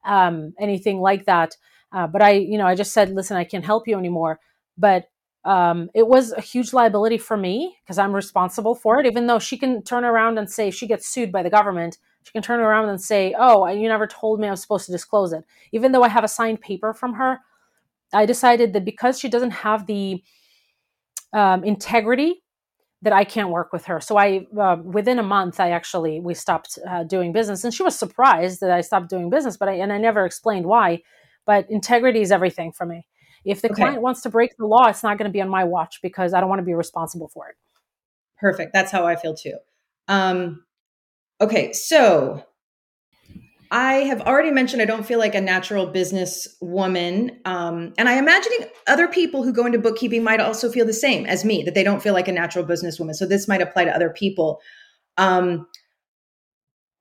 um, 0.04 0.54
anything 0.60 1.00
like 1.00 1.26
that. 1.26 1.56
Uh, 1.92 2.06
but 2.06 2.22
I, 2.22 2.32
you 2.32 2.58
know, 2.58 2.66
I 2.66 2.74
just 2.74 2.92
said, 2.92 3.10
listen, 3.10 3.36
I 3.36 3.44
can't 3.44 3.64
help 3.64 3.88
you 3.88 3.98
anymore. 3.98 4.40
But 4.76 5.06
um, 5.44 5.88
it 5.94 6.06
was 6.06 6.32
a 6.32 6.40
huge 6.40 6.72
liability 6.72 7.18
for 7.18 7.36
me 7.36 7.76
because 7.82 7.98
I'm 7.98 8.14
responsible 8.14 8.74
for 8.74 9.00
it. 9.00 9.06
Even 9.06 9.26
though 9.26 9.38
she 9.38 9.56
can 9.56 9.82
turn 9.82 10.04
around 10.04 10.38
and 10.38 10.50
say, 10.50 10.70
she 10.70 10.86
gets 10.86 11.08
sued 11.08 11.32
by 11.32 11.42
the 11.42 11.50
government, 11.50 11.98
she 12.28 12.32
can 12.32 12.42
turn 12.42 12.60
around 12.60 12.90
and 12.90 13.00
say, 13.00 13.34
oh, 13.38 13.66
you 13.68 13.88
never 13.88 14.06
told 14.06 14.38
me 14.38 14.48
I 14.48 14.50
was 14.50 14.60
supposed 14.60 14.84
to 14.84 14.92
disclose 14.92 15.32
it. 15.32 15.44
Even 15.72 15.92
though 15.92 16.02
I 16.02 16.08
have 16.08 16.24
a 16.24 16.28
signed 16.28 16.60
paper 16.60 16.92
from 16.92 17.14
her, 17.14 17.38
I 18.12 18.26
decided 18.26 18.74
that 18.74 18.84
because 18.84 19.18
she 19.18 19.30
doesn't 19.30 19.52
have 19.52 19.86
the 19.86 20.22
um, 21.32 21.64
integrity 21.64 22.42
that 23.00 23.14
I 23.14 23.24
can't 23.24 23.48
work 23.48 23.72
with 23.72 23.86
her. 23.86 23.98
So 23.98 24.18
I, 24.18 24.46
uh, 24.60 24.76
within 24.84 25.18
a 25.18 25.22
month, 25.22 25.58
I 25.58 25.70
actually 25.70 26.20
we 26.20 26.34
stopped 26.34 26.78
uh, 26.86 27.04
doing 27.04 27.32
business, 27.32 27.64
and 27.64 27.72
she 27.72 27.82
was 27.82 27.98
surprised 27.98 28.60
that 28.60 28.70
I 28.70 28.82
stopped 28.82 29.08
doing 29.08 29.30
business. 29.30 29.56
But 29.56 29.70
I 29.70 29.76
and 29.76 29.90
I 29.90 29.96
never 29.96 30.26
explained 30.26 30.66
why. 30.66 31.00
But 31.46 31.70
integrity 31.70 32.20
is 32.20 32.30
everything 32.30 32.72
for 32.72 32.84
me. 32.84 33.06
If 33.46 33.62
the 33.62 33.70
okay. 33.70 33.84
client 33.84 34.02
wants 34.02 34.20
to 34.22 34.28
break 34.28 34.54
the 34.58 34.66
law, 34.66 34.88
it's 34.88 35.02
not 35.02 35.16
going 35.16 35.30
to 35.30 35.32
be 35.32 35.40
on 35.40 35.48
my 35.48 35.64
watch 35.64 36.00
because 36.02 36.34
I 36.34 36.40
don't 36.40 36.50
want 36.50 36.58
to 36.58 36.66
be 36.66 36.74
responsible 36.74 37.28
for 37.28 37.48
it. 37.48 37.56
Perfect. 38.38 38.74
That's 38.74 38.92
how 38.92 39.06
I 39.06 39.16
feel 39.16 39.34
too. 39.34 39.56
Um, 40.08 40.64
okay, 41.40 41.72
so 41.72 42.44
I 43.70 43.94
have 44.04 44.22
already 44.22 44.50
mentioned 44.50 44.80
I 44.80 44.86
don't 44.86 45.04
feel 45.04 45.18
like 45.18 45.34
a 45.34 45.40
natural 45.40 45.86
business 45.86 46.48
woman. 46.60 47.38
Um, 47.44 47.92
and 47.98 48.08
I'm 48.08 48.18
imagining 48.18 48.66
other 48.86 49.08
people 49.08 49.42
who 49.42 49.52
go 49.52 49.66
into 49.66 49.78
bookkeeping 49.78 50.24
might 50.24 50.40
also 50.40 50.70
feel 50.70 50.86
the 50.86 50.92
same 50.92 51.26
as 51.26 51.44
me, 51.44 51.62
that 51.64 51.74
they 51.74 51.84
don't 51.84 52.02
feel 52.02 52.14
like 52.14 52.28
a 52.28 52.32
natural 52.32 52.64
business 52.64 52.98
woman. 52.98 53.14
So 53.14 53.26
this 53.26 53.46
might 53.46 53.60
apply 53.60 53.84
to 53.84 53.94
other 53.94 54.10
people. 54.10 54.60
Um, 55.18 55.66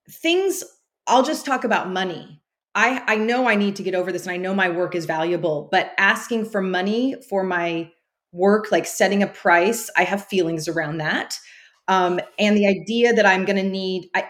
things, 0.09 0.63
I'll 1.07 1.23
just 1.23 1.45
talk 1.45 1.63
about 1.63 1.89
money. 1.89 2.41
I, 2.75 3.01
I 3.07 3.15
know 3.15 3.47
I 3.47 3.55
need 3.55 3.77
to 3.77 3.83
get 3.83 3.95
over 3.95 4.11
this 4.11 4.23
and 4.23 4.33
I 4.33 4.37
know 4.37 4.53
my 4.53 4.69
work 4.69 4.93
is 4.93 5.05
valuable, 5.05 5.69
but 5.71 5.93
asking 5.97 6.45
for 6.45 6.61
money 6.61 7.15
for 7.29 7.43
my 7.43 7.91
work, 8.33 8.71
like 8.71 8.85
setting 8.85 9.23
a 9.23 9.27
price, 9.27 9.89
I 9.95 10.03
have 10.03 10.25
feelings 10.25 10.67
around 10.67 10.97
that. 10.97 11.39
Um, 11.87 12.19
and 12.37 12.55
the 12.57 12.67
idea 12.67 13.13
that 13.13 13.25
I'm 13.25 13.45
going 13.45 13.57
to 13.57 13.63
need, 13.63 14.09
I, 14.15 14.25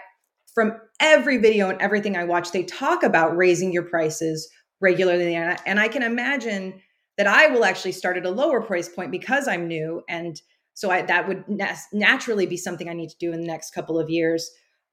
from 0.54 0.72
every 1.00 1.38
video 1.38 1.68
and 1.68 1.80
everything 1.80 2.16
I 2.16 2.24
watch, 2.24 2.52
they 2.52 2.62
talk 2.64 3.02
about 3.02 3.36
raising 3.36 3.72
your 3.72 3.84
prices 3.84 4.48
regularly. 4.80 5.34
And 5.34 5.52
I, 5.52 5.58
and 5.66 5.80
I 5.80 5.88
can 5.88 6.02
imagine 6.02 6.80
that 7.16 7.26
I 7.26 7.48
will 7.48 7.64
actually 7.64 7.92
start 7.92 8.16
at 8.16 8.26
a 8.26 8.30
lower 8.30 8.60
price 8.60 8.88
point 8.88 9.10
because 9.10 9.48
I'm 9.48 9.66
new. 9.66 10.02
And 10.08 10.40
so 10.74 10.90
I, 10.90 11.02
that 11.02 11.26
would 11.26 11.44
naturally 11.92 12.46
be 12.46 12.56
something 12.56 12.88
I 12.88 12.94
need 12.94 13.10
to 13.10 13.18
do 13.18 13.32
in 13.32 13.40
the 13.40 13.46
next 13.46 13.72
couple 13.72 13.98
of 13.98 14.08
years. 14.08 14.48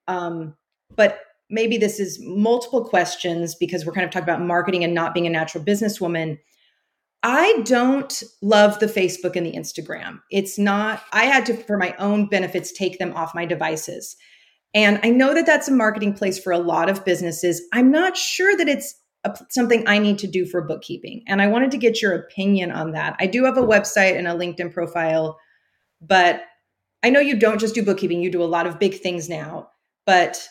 Um, 0.07 0.55
but 0.95 1.19
maybe 1.49 1.77
this 1.77 1.99
is 1.99 2.19
multiple 2.21 2.83
questions 2.83 3.53
because 3.53 3.85
we're 3.85 3.93
kind 3.93 4.05
of 4.05 4.11
talking 4.11 4.23
about 4.23 4.41
marketing 4.41 4.83
and 4.83 4.95
not 4.95 5.13
being 5.13 5.27
a 5.27 5.29
natural 5.29 5.63
businesswoman. 5.63 6.39
I 7.27 7.63
don't 7.65 8.21
love 8.43 8.77
the 8.77 8.85
Facebook 8.85 9.35
and 9.35 9.47
the 9.47 9.53
Instagram. 9.53 10.19
It's 10.29 10.59
not, 10.59 11.01
I 11.11 11.25
had 11.25 11.43
to, 11.47 11.57
for 11.57 11.75
my 11.75 11.95
own 11.97 12.27
benefits, 12.27 12.71
take 12.71 12.99
them 12.99 13.13
off 13.15 13.33
my 13.33 13.47
devices. 13.47 14.15
And 14.75 14.99
I 15.01 15.09
know 15.09 15.33
that 15.33 15.47
that's 15.47 15.67
a 15.67 15.73
marketing 15.73 16.13
place 16.13 16.37
for 16.37 16.53
a 16.53 16.59
lot 16.59 16.87
of 16.87 17.03
businesses. 17.03 17.63
I'm 17.73 17.89
not 17.89 18.15
sure 18.15 18.55
that 18.55 18.69
it's 18.69 18.93
a, 19.23 19.35
something 19.49 19.87
I 19.87 19.97
need 19.97 20.19
to 20.19 20.27
do 20.27 20.45
for 20.45 20.67
bookkeeping. 20.67 21.23
And 21.25 21.41
I 21.41 21.47
wanted 21.47 21.71
to 21.71 21.79
get 21.79 21.99
your 21.99 22.13
opinion 22.13 22.71
on 22.71 22.91
that. 22.91 23.15
I 23.19 23.25
do 23.25 23.43
have 23.45 23.57
a 23.57 23.63
website 23.63 24.15
and 24.15 24.27
a 24.27 24.35
LinkedIn 24.35 24.71
profile, 24.71 25.39
but 25.99 26.43
I 27.01 27.09
know 27.09 27.21
you 27.21 27.39
don't 27.39 27.59
just 27.59 27.73
do 27.73 27.81
bookkeeping, 27.81 28.21
you 28.21 28.29
do 28.29 28.43
a 28.43 28.45
lot 28.45 28.67
of 28.67 28.77
big 28.77 28.99
things 28.99 29.29
now. 29.29 29.69
But 30.05 30.47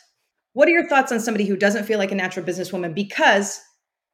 what 0.55 0.67
are 0.67 0.73
your 0.73 0.89
thoughts 0.89 1.13
on 1.13 1.21
somebody 1.21 1.45
who 1.45 1.57
doesn't 1.57 1.85
feel 1.85 2.01
like 2.01 2.11
a 2.11 2.17
natural 2.17 2.45
businesswoman 2.45 2.97
because 2.97 3.61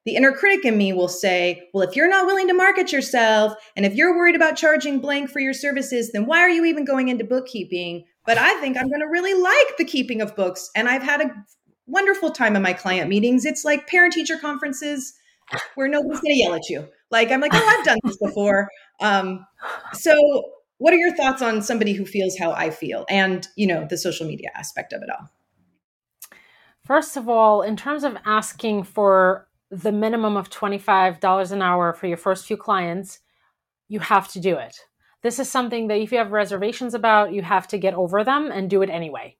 the 0.06 0.16
inner 0.16 0.32
critic 0.32 0.64
in 0.64 0.78
me 0.78 0.92
will 0.92 1.08
say, 1.08 1.68
well, 1.74 1.86
if 1.86 1.94
you're 1.94 2.08
not 2.08 2.26
willing 2.26 2.48
to 2.48 2.54
market 2.54 2.92
yourself 2.92 3.54
and 3.76 3.84
if 3.84 3.94
you're 3.94 4.16
worried 4.16 4.34
about 4.34 4.56
charging 4.56 5.00
blank 5.00 5.30
for 5.30 5.40
your 5.40 5.52
services, 5.52 6.12
then 6.12 6.26
why 6.26 6.38
are 6.40 6.48
you 6.48 6.64
even 6.64 6.84
going 6.84 7.08
into 7.08 7.24
bookkeeping? 7.24 8.04
But 8.24 8.38
I 8.38 8.54
think 8.60 8.76
I'm 8.76 8.88
going 8.88 9.00
to 9.00 9.06
really 9.06 9.34
like 9.34 9.76
the 9.76 9.84
keeping 9.84 10.22
of 10.22 10.34
books. 10.36 10.70
And 10.74 10.88
I've 10.88 11.02
had 11.02 11.20
a 11.20 11.30
wonderful 11.86 12.30
time 12.30 12.56
in 12.56 12.62
my 12.62 12.72
client 12.72 13.10
meetings. 13.10 13.44
It's 13.44 13.64
like 13.64 13.86
parent 13.88 14.14
teacher 14.14 14.38
conferences 14.38 15.12
where 15.74 15.88
nobody's 15.88 16.20
going 16.20 16.34
to 16.34 16.38
yell 16.38 16.54
at 16.54 16.68
you. 16.68 16.88
Like, 17.10 17.30
I'm 17.30 17.40
like, 17.40 17.52
oh, 17.54 17.76
I've 17.78 17.84
done 17.84 17.98
this 18.04 18.16
before. 18.22 18.68
Um, 19.00 19.44
so, 19.92 20.16
what 20.78 20.94
are 20.94 20.98
your 20.98 21.14
thoughts 21.14 21.42
on 21.42 21.60
somebody 21.60 21.92
who 21.92 22.06
feels 22.06 22.38
how 22.38 22.52
I 22.52 22.70
feel 22.70 23.04
and, 23.10 23.46
you 23.56 23.66
know, 23.66 23.86
the 23.88 23.98
social 23.98 24.26
media 24.26 24.48
aspect 24.54 24.92
of 24.92 25.02
it 25.02 25.10
all? 25.10 25.28
First 26.86 27.16
of 27.16 27.28
all, 27.28 27.62
in 27.62 27.76
terms 27.76 28.02
of 28.02 28.16
asking 28.24 28.84
for 28.84 29.46
the 29.70 29.92
minimum 29.92 30.37
of 30.37 30.50
$25 30.50 31.52
an 31.52 31.62
hour 31.62 31.92
for 31.92 32.06
your 32.06 32.16
first 32.16 32.46
few 32.46 32.56
clients, 32.56 33.20
you 33.88 34.00
have 34.00 34.28
to 34.28 34.40
do 34.40 34.56
it. 34.56 34.76
This 35.22 35.38
is 35.38 35.50
something 35.50 35.88
that 35.88 35.98
if 35.98 36.12
you 36.12 36.18
have 36.18 36.33
reservations 36.33 36.94
about, 36.94 37.33
you 37.33 37.42
have 37.42 37.68
to 37.68 37.78
get 37.78 37.94
over 37.94 38.24
them 38.24 38.50
and 38.50 38.70
do 38.70 38.83
it 38.83 38.90
anyway. 38.90 39.37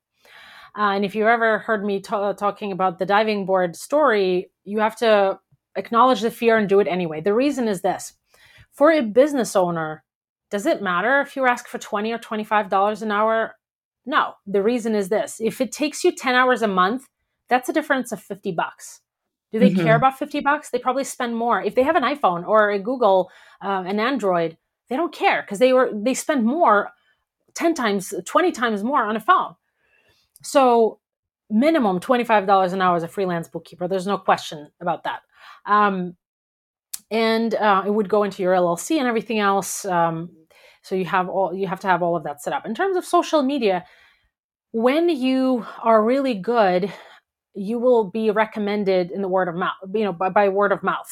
Uh, 0.79 0.93
and 0.93 1.05
if 1.05 1.15
you 1.15 1.27
ever 1.27 1.59
heard 1.59 1.85
me 1.85 2.01
talking 2.01 2.71
about 2.71 2.99
the 2.99 3.07
diving 3.07 3.45
board 3.45 3.75
story, 3.75 4.51
you 4.65 4.79
have 4.79 4.97
to 4.97 5.39
acknowledge 5.77 6.21
the 6.21 6.31
fear 6.31 6.59
and 6.59 6.69
do 6.69 6.81
it 6.81 6.87
anyway. 6.87 7.21
The 7.21 7.35
reason 7.35 7.67
is 7.67 7.81
this 7.81 8.13
for 8.73 8.93
a 8.93 9.03
business 9.03 9.57
owner, 9.57 10.05
does 10.51 10.67
it 10.67 10.83
matter 10.83 11.21
if 11.21 11.35
you 11.35 11.47
ask 11.47 11.67
for 11.67 11.79
20 11.79 12.13
or 12.13 12.19
$25 12.19 13.03
an 13.03 13.11
hour? 13.11 13.57
No. 14.07 14.35
The 14.47 14.63
reason 14.63 14.95
is 14.95 15.09
this 15.09 15.41
if 15.41 15.61
it 15.61 15.73
takes 15.73 16.05
you 16.05 16.13
10 16.13 16.35
hours 16.35 16.63
a 16.63 16.69
month, 16.69 17.09
that's 17.49 17.69
a 17.69 17.73
difference 17.73 18.13
of 18.13 18.21
50 18.23 18.53
bucks. 18.53 19.01
Do 19.53 19.59
they 19.59 19.71
mm-hmm. 19.71 19.83
care 19.83 19.97
about 19.97 20.19
50 20.19 20.41
bucks? 20.41 20.71
They 20.71 20.79
probably 20.79 21.05
spend 21.05 21.37
more. 21.37 21.61
If 21.63 21.75
they 21.75 21.83
have 21.83 21.97
an 21.97 22.05
iPhone 22.05 22.47
or 22.47 22.71
a 22.71 22.79
Google, 22.79 23.31
uh, 23.63 23.83
an 23.87 23.99
Android, 23.99 24.57
they 24.91 24.97
don't 24.97 25.15
care 25.15 25.41
because 25.41 25.59
they 25.59 25.73
were 25.73 25.91
they 25.95 26.13
spend 26.13 26.45
more 26.45 26.91
10 27.55 27.75
times 27.75 28.13
20 28.27 28.53
times 28.53 28.85
more 28.85 29.03
on 29.03 29.17
a 29.17 29.21
phone 29.21 29.55
so 30.43 30.99
minimum 31.49 31.99
$25 31.99 32.73
an 32.73 32.83
hour 32.83 32.97
as 32.97 33.03
a 33.03 33.09
freelance 33.09 33.49
bookkeeper 33.49 33.89
there's 33.89 34.07
no 34.07 34.19
question 34.19 34.69
about 34.81 35.05
that 35.05 35.21
um, 35.65 36.17
and 37.11 37.55
uh, 37.55 37.83
it 37.87 37.91
would 37.91 38.09
go 38.09 38.25
into 38.25 38.43
your 38.43 38.55
llc 38.55 38.99
and 38.99 39.09
everything 39.09 39.39
else 39.39 39.85
um, 39.87 40.29
so 40.83 40.95
you 40.95 41.05
have 41.05 41.29
all 41.29 41.55
you 41.55 41.67
have 41.67 41.81
to 41.81 41.87
have 41.87 42.03
all 42.03 42.17
of 42.17 42.25
that 42.25 42.43
set 42.43 42.53
up 42.53 42.67
in 42.67 42.75
terms 42.75 42.97
of 42.97 43.05
social 43.05 43.43
media 43.43 43.85
when 44.73 45.09
you 45.09 45.65
are 45.83 46.05
really 46.05 46.35
good 46.35 46.93
you 47.55 47.79
will 47.79 48.05
be 48.05 48.31
recommended 48.31 49.11
in 49.11 49.23
the 49.23 49.29
word 49.29 49.49
of 49.49 49.55
mouth 49.55 49.75
you 49.93 50.05
know 50.05 50.13
by, 50.13 50.29
by 50.29 50.49
word 50.49 50.73
of 50.73 50.83
mouth 50.83 51.11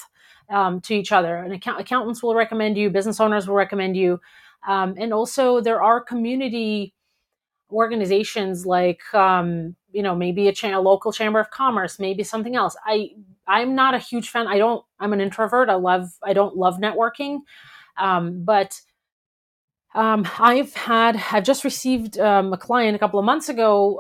um, 0.51 0.81
to 0.83 0.95
each 0.95 1.13
other. 1.13 1.37
And 1.37 1.53
account- 1.53 1.81
accountants 1.81 2.23
will 2.23 2.35
recommend 2.35 2.77
you, 2.77 2.91
business 2.91 3.21
owners 3.21 3.47
will 3.47 3.55
recommend 3.55 3.97
you. 3.97 4.21
Um, 4.67 4.95
and 4.99 5.13
also, 5.13 5.61
there 5.61 5.83
are 5.83 6.01
community 6.01 6.95
organizations 7.71 8.67
like, 8.67 9.03
um, 9.15 9.77
you 9.93 10.03
know, 10.03 10.15
maybe 10.15 10.49
a, 10.49 10.53
cha- 10.53 10.77
a, 10.77 10.81
local 10.81 11.13
chamber 11.13 11.39
of 11.39 11.51
commerce, 11.51 11.99
maybe 11.99 12.25
something 12.25 12.57
else. 12.57 12.77
I 12.85 13.11
I'm 13.47 13.75
not 13.75 13.95
a 13.95 13.99
huge 13.99 14.31
fan. 14.31 14.47
I 14.47 14.59
don't. 14.59 14.85
I'm 15.01 15.13
an 15.13 15.21
introvert. 15.21 15.69
I 15.69 15.75
love. 15.75 16.11
I 16.23 16.33
don't 16.33 16.57
love 16.57 16.79
networking, 16.79 17.41
um, 17.97 18.45
but. 18.45 18.81
Um, 19.95 20.29
I've 20.39 20.75
had, 20.75 21.21
I've 21.33 21.45
just 21.45 21.65
received 21.65 22.19
um, 22.19 22.53
a 22.53 22.59
client 22.59 22.95
a 22.95 22.99
couple 22.99 23.19
of 23.19 23.25
months 23.25 23.49
ago 23.49 23.99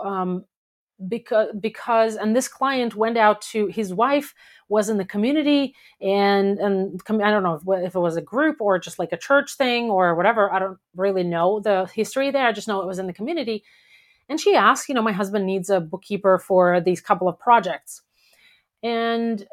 because 1.06 1.48
because 1.60 2.16
and 2.16 2.34
this 2.34 2.48
client 2.48 2.96
went 2.96 3.16
out 3.16 3.40
to 3.40 3.66
his 3.66 3.94
wife 3.94 4.34
was 4.68 4.88
in 4.88 4.96
the 4.98 5.04
community 5.04 5.74
and 6.00 6.58
and 6.58 7.00
I 7.08 7.30
don't 7.30 7.44
know 7.44 7.54
if, 7.54 7.84
if, 7.86 7.94
it 7.94 8.00
was 8.00 8.16
a 8.16 8.22
group 8.22 8.56
or 8.60 8.78
just 8.78 8.98
like 8.98 9.12
a 9.12 9.16
church 9.16 9.56
thing 9.56 9.90
or 9.90 10.14
whatever. 10.14 10.52
I 10.52 10.58
don't 10.58 10.78
really 10.96 11.22
know 11.22 11.60
the 11.60 11.88
history 11.94 12.30
there. 12.30 12.46
I 12.46 12.52
just 12.52 12.66
know 12.66 12.80
it 12.80 12.86
was 12.86 12.98
in 12.98 13.06
the 13.06 13.12
community. 13.12 13.62
And 14.28 14.40
she 14.40 14.56
asked, 14.56 14.88
you 14.88 14.94
know, 14.94 15.02
my 15.02 15.12
husband 15.12 15.46
needs 15.46 15.70
a 15.70 15.80
bookkeeper 15.80 16.38
for 16.38 16.80
these 16.80 17.00
couple 17.00 17.28
of 17.28 17.38
projects, 17.38 18.02
and 18.82 19.46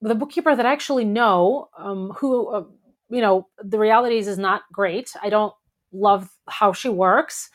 the 0.00 0.16
bookkeeper 0.16 0.56
that 0.56 0.66
I 0.66 0.72
actually 0.72 1.04
know, 1.04 1.68
um, 1.78 2.10
who 2.16 2.48
uh, 2.48 2.64
you 3.08 3.20
know, 3.20 3.46
the 3.62 3.78
realities 3.78 4.26
is 4.26 4.32
is 4.32 4.38
not 4.38 4.62
great. 4.72 5.12
I 5.22 5.28
don't 5.28 5.54
love 5.92 6.28
how 6.48 6.72
she 6.72 6.88
works. 6.88 7.50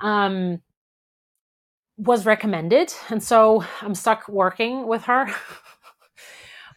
Um, 0.00 0.62
was 1.96 2.26
recommended 2.26 2.92
and 3.10 3.22
so 3.22 3.64
i'm 3.82 3.94
stuck 3.94 4.28
working 4.28 4.86
with 4.86 5.04
her 5.04 5.32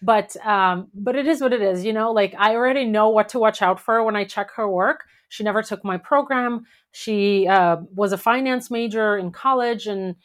but 0.05 0.35
um, 0.45 0.87
but 0.93 1.15
it 1.15 1.27
is 1.27 1.41
what 1.41 1.51
it 1.51 1.61
is. 1.61 1.83
You 1.83 1.91
know, 1.93 2.11
like 2.11 2.35
I 2.37 2.55
already 2.55 2.85
know 2.85 3.09
what 3.09 3.29
to 3.29 3.39
watch 3.39 3.61
out 3.61 3.79
for 3.79 4.03
when 4.03 4.15
I 4.15 4.23
check 4.23 4.51
her 4.55 4.69
work. 4.69 5.05
She 5.29 5.43
never 5.43 5.63
took 5.63 5.83
my 5.83 5.97
program. 5.97 6.65
She 6.91 7.47
uh, 7.47 7.77
was 7.93 8.13
a 8.13 8.17
finance 8.17 8.69
major 8.69 9.17
in 9.17 9.31
college, 9.31 9.87
and 9.87 10.15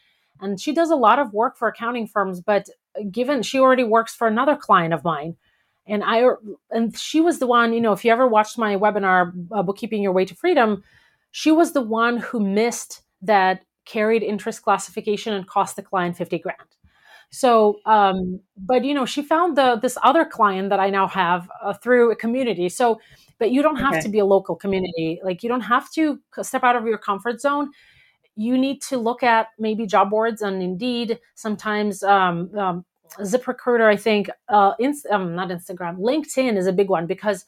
and 0.41 0.61
she 0.61 0.73
does 0.73 0.91
a 0.91 0.97
lot 0.97 1.19
of 1.19 1.33
work 1.33 1.57
for 1.57 1.69
accounting 1.69 2.07
firms. 2.07 2.41
But 2.41 2.67
given 3.11 3.43
she 3.43 3.59
already 3.59 3.85
works 3.85 4.15
for 4.15 4.27
another 4.27 4.55
client 4.55 4.93
of 4.93 5.03
mine, 5.03 5.37
and 5.87 6.03
I 6.05 6.25
and 6.71 6.97
she 6.97 7.21
was 7.21 7.39
the 7.39 7.47
one. 7.47 7.73
You 7.73 7.81
know, 7.81 7.93
if 7.93 8.05
you 8.05 8.13
ever 8.13 8.27
watched 8.27 8.59
my 8.59 8.77
webinar, 8.77 9.33
uh, 9.53 9.63
"Bookkeeping 9.63 10.03
Your 10.03 10.13
Way 10.13 10.27
to 10.27 10.35
Freedom," 10.35 10.83
she 11.31 11.51
was 11.51 11.73
the 11.73 11.83
one 11.83 12.19
who 12.19 12.41
missed 12.41 13.03
that 13.23 13.65
carried 13.91 14.23
interest 14.23 14.63
classification 14.63 15.33
and 15.35 15.47
cost 15.47 15.77
the 15.77 15.83
client 15.83 16.17
50 16.17 16.39
grand. 16.39 16.77
So, 17.31 17.81
um, 17.87 18.41
but 18.57 18.85
you 18.85 18.95
know, 18.95 19.07
she 19.07 19.23
found 19.23 19.57
the 19.57 19.77
this 19.77 19.97
other 20.03 20.25
client 20.25 20.69
that 20.71 20.81
I 20.81 20.91
now 20.91 21.07
have 21.07 21.49
uh, 21.63 21.75
through 21.75 22.11
a 22.11 22.17
community. 22.17 22.69
So, 22.69 23.01
but 23.39 23.51
you 23.53 23.63
don't 23.63 23.77
have 23.77 23.95
okay. 23.95 24.03
to 24.03 24.09
be 24.09 24.19
a 24.19 24.25
local 24.25 24.57
community. 24.57 25.21
Like 25.23 25.43
you 25.43 25.49
don't 25.49 25.61
have 25.61 25.91
to 25.93 26.19
step 26.43 26.65
out 26.65 26.77
of 26.77 26.87
your 26.87 26.99
comfort 26.99 27.41
zone. 27.41 27.71
You 28.37 28.59
need 28.59 28.83
to 28.83 28.97
look 28.97 29.23
at 29.23 29.49
maybe 29.59 29.87
job 29.87 30.11
boards 30.11 30.43
and 30.43 30.63
Indeed. 30.63 31.21
Sometimes 31.35 32.03
um, 32.03 32.51
um, 32.59 32.85
ZipRecruiter, 33.19 33.87
I 33.87 33.97
think, 33.97 34.31
uh, 34.49 34.73
inst- 34.79 35.07
um, 35.07 35.35
not 35.35 35.49
Instagram, 35.51 35.99
LinkedIn 35.99 36.57
is 36.57 36.67
a 36.67 36.73
big 36.73 36.89
one 36.89 37.07
because 37.07 37.45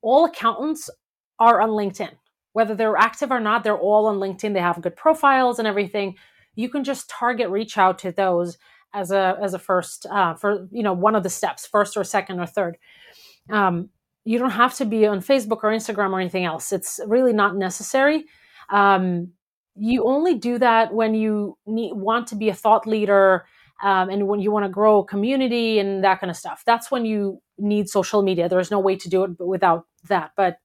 all 0.00 0.24
accountants 0.24 0.90
are 1.38 1.60
on 1.60 1.70
LinkedIn 1.70 2.12
whether 2.52 2.74
they're 2.74 2.96
active 2.96 3.30
or 3.30 3.40
not, 3.40 3.64
they're 3.64 3.76
all 3.78 4.06
on 4.06 4.18
LinkedIn. 4.18 4.54
They 4.54 4.60
have 4.60 4.80
good 4.80 4.96
profiles 4.96 5.58
and 5.58 5.66
everything. 5.66 6.16
You 6.54 6.68
can 6.68 6.84
just 6.84 7.08
target 7.08 7.48
reach 7.50 7.78
out 7.78 7.98
to 8.00 8.12
those 8.12 8.58
as 8.94 9.10
a 9.10 9.38
as 9.40 9.54
a 9.54 9.58
first 9.58 10.06
uh, 10.06 10.34
for 10.34 10.68
you 10.70 10.82
know 10.82 10.92
one 10.92 11.14
of 11.14 11.22
the 11.22 11.30
steps, 11.30 11.66
first 11.66 11.96
or 11.96 12.04
second 12.04 12.40
or 12.40 12.46
third. 12.46 12.76
Um, 13.50 13.88
you 14.24 14.38
don't 14.38 14.50
have 14.50 14.74
to 14.76 14.84
be 14.84 15.06
on 15.06 15.20
Facebook 15.20 15.60
or 15.62 15.70
Instagram 15.70 16.10
or 16.10 16.20
anything 16.20 16.44
else. 16.44 16.72
It's 16.72 17.00
really 17.06 17.32
not 17.32 17.56
necessary. 17.56 18.24
Um, 18.70 19.32
you 19.74 20.04
only 20.04 20.34
do 20.34 20.58
that 20.58 20.92
when 20.92 21.14
you 21.14 21.56
need, 21.66 21.94
want 21.94 22.28
to 22.28 22.36
be 22.36 22.48
a 22.48 22.54
thought 22.54 22.86
leader 22.86 23.46
um, 23.82 24.10
and 24.10 24.28
when 24.28 24.40
you 24.40 24.50
want 24.50 24.64
to 24.64 24.68
grow 24.68 25.00
a 25.00 25.04
community 25.04 25.78
and 25.78 26.04
that 26.04 26.20
kind 26.20 26.30
of 26.30 26.36
stuff. 26.36 26.62
That's 26.64 26.90
when 26.90 27.04
you 27.04 27.40
need 27.58 27.88
social 27.88 28.22
media. 28.22 28.48
There's 28.48 28.70
no 28.70 28.78
way 28.78 28.96
to 28.96 29.08
do 29.08 29.24
it 29.24 29.30
without 29.40 29.86
that. 30.08 30.32
But 30.36 30.58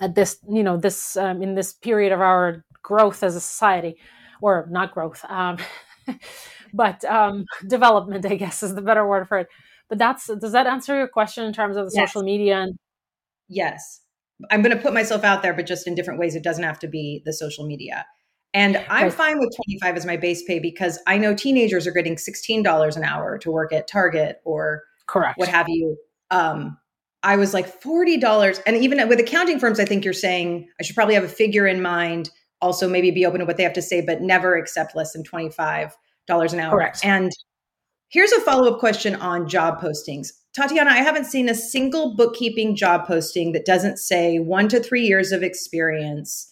at 0.00 0.14
this 0.14 0.38
you 0.48 0.62
know 0.62 0.76
this 0.76 1.16
um, 1.16 1.42
in 1.42 1.54
this 1.54 1.72
period 1.72 2.12
of 2.12 2.20
our 2.20 2.64
growth 2.82 3.22
as 3.22 3.34
a 3.34 3.40
society 3.40 3.96
or 4.42 4.66
not 4.70 4.92
growth 4.92 5.24
um, 5.28 5.58
but 6.74 7.04
um, 7.04 7.44
development 7.66 8.26
i 8.26 8.34
guess 8.34 8.62
is 8.62 8.74
the 8.74 8.82
better 8.82 9.06
word 9.06 9.28
for 9.28 9.38
it. 9.38 9.48
But 9.88 9.98
that's 9.98 10.26
does 10.26 10.52
that 10.52 10.66
answer 10.66 10.96
your 10.96 11.08
question 11.08 11.44
in 11.44 11.52
terms 11.52 11.76
of 11.76 11.86
the 11.86 11.92
yes. 11.94 12.08
social 12.08 12.22
media 12.22 12.62
and 12.62 12.76
yes. 13.48 14.00
I'm 14.50 14.60
going 14.60 14.76
to 14.76 14.82
put 14.82 14.92
myself 14.92 15.24
out 15.24 15.42
there 15.42 15.54
but 15.54 15.66
just 15.66 15.86
in 15.86 15.94
different 15.94 16.20
ways. 16.20 16.34
It 16.34 16.42
doesn't 16.42 16.64
have 16.64 16.78
to 16.80 16.88
be 16.88 17.22
the 17.24 17.32
social 17.32 17.66
media. 17.66 18.04
And 18.52 18.76
i'm 18.88 19.04
right. 19.04 19.12
fine 19.12 19.38
with 19.38 19.54
25 19.54 19.96
as 19.96 20.06
my 20.06 20.16
base 20.16 20.42
pay 20.44 20.58
because 20.58 20.98
i 21.06 21.18
know 21.18 21.34
teenagers 21.34 21.86
are 21.86 21.92
getting 21.92 22.16
$16 22.16 22.96
an 22.96 23.04
hour 23.04 23.38
to 23.38 23.50
work 23.50 23.72
at 23.72 23.86
target 23.86 24.40
or 24.44 24.82
correct. 25.06 25.38
what 25.38 25.48
have 25.48 25.68
you 25.68 25.96
um, 26.30 26.78
I 27.26 27.36
was 27.36 27.52
like 27.52 27.82
$40. 27.82 28.62
And 28.66 28.76
even 28.76 29.06
with 29.08 29.18
accounting 29.18 29.58
firms, 29.58 29.80
I 29.80 29.84
think 29.84 30.04
you're 30.04 30.14
saying 30.14 30.68
I 30.78 30.84
should 30.84 30.94
probably 30.94 31.14
have 31.14 31.24
a 31.24 31.28
figure 31.28 31.66
in 31.66 31.82
mind, 31.82 32.30
also 32.62 32.88
maybe 32.88 33.10
be 33.10 33.26
open 33.26 33.40
to 33.40 33.44
what 33.44 33.56
they 33.56 33.64
have 33.64 33.72
to 33.72 33.82
say, 33.82 34.00
but 34.00 34.22
never 34.22 34.54
accept 34.54 34.94
less 34.94 35.12
than 35.12 35.24
$25 35.24 35.90
an 36.30 36.60
hour. 36.60 36.70
Correct. 36.70 37.00
And 37.04 37.32
here's 38.08 38.30
a 38.30 38.40
follow 38.42 38.72
up 38.72 38.78
question 38.78 39.16
on 39.16 39.48
job 39.48 39.80
postings. 39.80 40.28
Tatiana, 40.54 40.90
I 40.90 40.98
haven't 40.98 41.24
seen 41.24 41.48
a 41.48 41.54
single 41.54 42.14
bookkeeping 42.14 42.76
job 42.76 43.08
posting 43.08 43.50
that 43.52 43.66
doesn't 43.66 43.98
say 43.98 44.38
one 44.38 44.68
to 44.68 44.78
three 44.78 45.02
years 45.02 45.32
of 45.32 45.42
experience. 45.42 46.48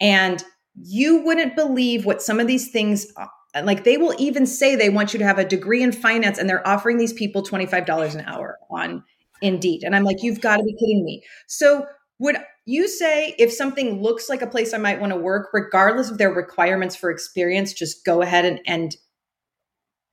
And 0.00 0.42
you 0.74 1.22
wouldn't 1.22 1.54
believe 1.54 2.06
what 2.06 2.22
some 2.22 2.40
of 2.40 2.46
these 2.46 2.70
things 2.70 3.12
uh, 3.18 3.26
like 3.62 3.84
they 3.84 3.98
will 3.98 4.14
even 4.18 4.46
say 4.46 4.74
they 4.74 4.90
want 4.90 5.12
you 5.12 5.18
to 5.18 5.24
have 5.26 5.38
a 5.38 5.44
degree 5.44 5.82
in 5.82 5.92
finance 5.92 6.38
and 6.38 6.48
they're 6.48 6.66
offering 6.66 6.96
these 6.96 7.12
people 7.12 7.42
$25 7.42 8.14
an 8.14 8.20
hour 8.22 8.58
on 8.70 9.02
Indeed. 9.40 9.82
And 9.84 9.94
I'm 9.94 10.04
like, 10.04 10.22
you've 10.22 10.40
got 10.40 10.56
to 10.58 10.64
be 10.64 10.74
kidding 10.74 11.04
me. 11.04 11.22
So, 11.46 11.86
would 12.20 12.36
you 12.66 12.88
say 12.88 13.34
if 13.38 13.52
something 13.52 14.02
looks 14.02 14.28
like 14.28 14.42
a 14.42 14.46
place 14.46 14.74
I 14.74 14.78
might 14.78 15.00
want 15.00 15.12
to 15.12 15.18
work, 15.18 15.50
regardless 15.52 16.10
of 16.10 16.18
their 16.18 16.32
requirements 16.32 16.96
for 16.96 17.10
experience, 17.10 17.72
just 17.72 18.04
go 18.04 18.22
ahead 18.22 18.44
and, 18.44 18.60
and 18.66 18.96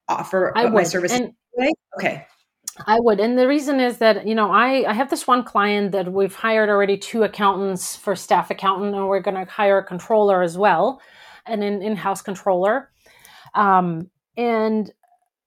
offer 0.08 0.56
I 0.56 0.70
my 0.70 0.84
service? 0.84 1.12
And, 1.12 1.34
okay. 1.98 2.28
I 2.86 3.00
would. 3.00 3.20
And 3.20 3.38
the 3.38 3.48
reason 3.48 3.80
is 3.80 4.00
that, 4.00 4.28
you 4.28 4.36
know, 4.36 4.52
I, 4.52 4.90
I 4.90 4.94
have 4.94 5.10
this 5.10 5.26
one 5.26 5.44
client 5.44 5.94
that 5.94 6.12
we've 6.12 6.36
hired 6.36 6.70
already 6.70 6.98
two 6.98 7.24
accountants 7.24 7.96
for 7.96 8.16
staff 8.16 8.52
accountant, 8.52 8.94
and 8.96 9.08
we're 9.08 9.22
going 9.22 9.44
to 9.44 9.50
hire 9.50 9.78
a 9.78 9.84
controller 9.84 10.42
as 10.42 10.58
well, 10.58 11.02
and 11.46 11.64
an 11.64 11.82
in 11.82 11.96
house 11.96 12.22
controller. 12.22 12.92
Um, 13.54 14.10
and 14.36 14.92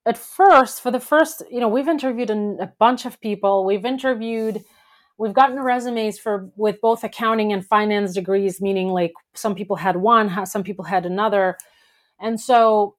at 0.08 0.18
first, 0.18 0.80
for 0.80 0.90
the 0.90 1.00
first, 1.00 1.42
you 1.50 1.60
know, 1.60 1.68
we've 1.68 1.88
interviewed 1.88 2.30
a 2.30 2.72
bunch 2.78 3.04
of 3.04 3.20
people. 3.20 3.64
We've 3.64 3.84
interviewed, 3.84 4.64
we've 5.18 5.34
gotten 5.34 5.60
resumes 5.60 6.18
for 6.18 6.50
with 6.56 6.80
both 6.80 7.04
accounting 7.04 7.52
and 7.52 7.64
finance 7.64 8.14
degrees, 8.14 8.60
meaning 8.60 8.88
like 8.88 9.12
some 9.34 9.54
people 9.54 9.76
had 9.76 9.96
one, 9.96 10.46
some 10.46 10.64
people 10.64 10.86
had 10.86 11.04
another, 11.04 11.58
and 12.18 12.40
so 12.40 12.96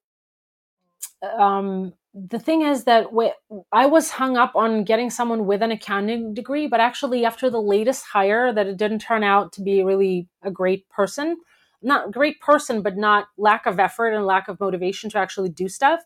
um, 1.37 1.93
the 2.13 2.39
thing 2.39 2.61
is 2.61 2.85
that 2.85 3.13
we, 3.13 3.31
I 3.71 3.85
was 3.85 4.11
hung 4.11 4.37
up 4.37 4.55
on 4.55 4.83
getting 4.83 5.09
someone 5.09 5.45
with 5.45 5.61
an 5.61 5.71
accounting 5.71 6.33
degree, 6.33 6.67
but 6.67 6.79
actually 6.79 7.25
after 7.25 7.49
the 7.49 7.61
latest 7.61 8.05
hire, 8.05 8.53
that 8.53 8.67
it 8.67 8.77
didn't 8.77 8.99
turn 8.99 9.23
out 9.23 9.51
to 9.53 9.61
be 9.61 9.83
really 9.83 10.27
a 10.43 10.51
great 10.51 10.87
person, 10.89 11.37
not 11.81 12.11
great 12.11 12.39
person, 12.39 12.81
but 12.81 12.97
not 12.97 13.27
lack 13.37 13.65
of 13.65 13.79
effort 13.79 14.09
and 14.09 14.25
lack 14.25 14.47
of 14.47 14.59
motivation 14.59 15.09
to 15.11 15.17
actually 15.17 15.49
do 15.49 15.67
stuff. 15.67 16.01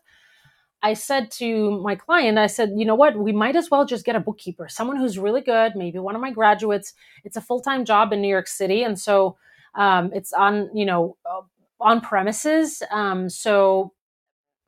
I 0.84 0.92
said 0.92 1.30
to 1.32 1.80
my 1.80 1.94
client, 1.94 2.36
I 2.36 2.46
said, 2.46 2.72
you 2.76 2.84
know 2.84 2.94
what, 2.94 3.16
we 3.16 3.32
might 3.32 3.56
as 3.56 3.70
well 3.70 3.86
just 3.86 4.04
get 4.04 4.16
a 4.16 4.20
bookkeeper, 4.20 4.68
someone 4.68 4.98
who's 4.98 5.18
really 5.18 5.40
good, 5.40 5.72
maybe 5.76 5.98
one 5.98 6.14
of 6.14 6.20
my 6.20 6.30
graduates. 6.30 6.92
It's 7.24 7.38
a 7.38 7.40
full 7.40 7.60
time 7.60 7.86
job 7.86 8.12
in 8.12 8.20
New 8.20 8.28
York 8.28 8.46
City. 8.46 8.82
And 8.82 9.00
so 9.00 9.38
um, 9.74 10.10
it's 10.12 10.34
on, 10.34 10.68
you 10.76 10.84
know, 10.84 11.16
uh, 11.24 11.40
on 11.80 12.02
premises. 12.02 12.82
Um, 12.90 13.30
so 13.30 13.94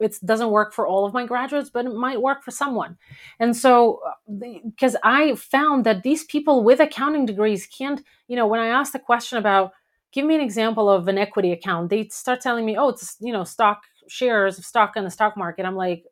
it 0.00 0.16
doesn't 0.24 0.50
work 0.50 0.72
for 0.72 0.86
all 0.86 1.04
of 1.04 1.12
my 1.12 1.26
graduates, 1.26 1.68
but 1.68 1.84
it 1.84 1.94
might 1.94 2.22
work 2.22 2.42
for 2.42 2.50
someone. 2.50 2.96
And 3.38 3.54
so, 3.54 4.00
because 4.38 4.94
uh, 4.94 5.00
I 5.04 5.34
found 5.34 5.84
that 5.84 6.02
these 6.02 6.24
people 6.24 6.64
with 6.64 6.80
accounting 6.80 7.26
degrees 7.26 7.66
can't, 7.66 8.02
you 8.26 8.36
know, 8.36 8.46
when 8.46 8.60
I 8.60 8.68
asked 8.68 8.94
the 8.94 8.98
question 8.98 9.36
about, 9.36 9.72
give 10.12 10.24
me 10.24 10.34
an 10.34 10.40
example 10.40 10.88
of 10.88 11.08
an 11.08 11.18
equity 11.18 11.52
account, 11.52 11.90
they 11.90 12.08
start 12.08 12.40
telling 12.40 12.64
me, 12.64 12.74
oh, 12.78 12.88
it's, 12.88 13.16
you 13.20 13.32
know, 13.34 13.44
stock 13.44 13.82
shares 14.08 14.58
of 14.58 14.64
stock 14.64 14.96
in 14.96 15.04
the 15.04 15.10
stock 15.10 15.36
market. 15.36 15.66
I'm 15.66 15.76
like, 15.76 16.04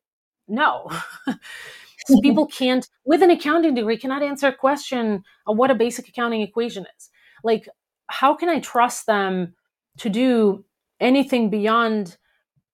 no. 0.49 0.91
people 2.23 2.47
can't, 2.47 2.89
with 3.05 3.23
an 3.23 3.31
accounting 3.31 3.75
degree, 3.75 3.97
cannot 3.97 4.23
answer 4.23 4.49
a 4.49 4.55
question 4.55 5.23
of 5.47 5.57
what 5.57 5.71
a 5.71 5.75
basic 5.75 6.09
accounting 6.09 6.43
equation 6.43 6.87
is. 6.97 7.11
Like, 7.43 7.69
how 8.09 8.35
can 8.35 8.49
I 8.49 8.61
trust 8.61 9.07
them 9.07 9.55
to 9.99 10.09
do 10.09 10.65
anything 11.01 11.51
beyond 11.51 12.17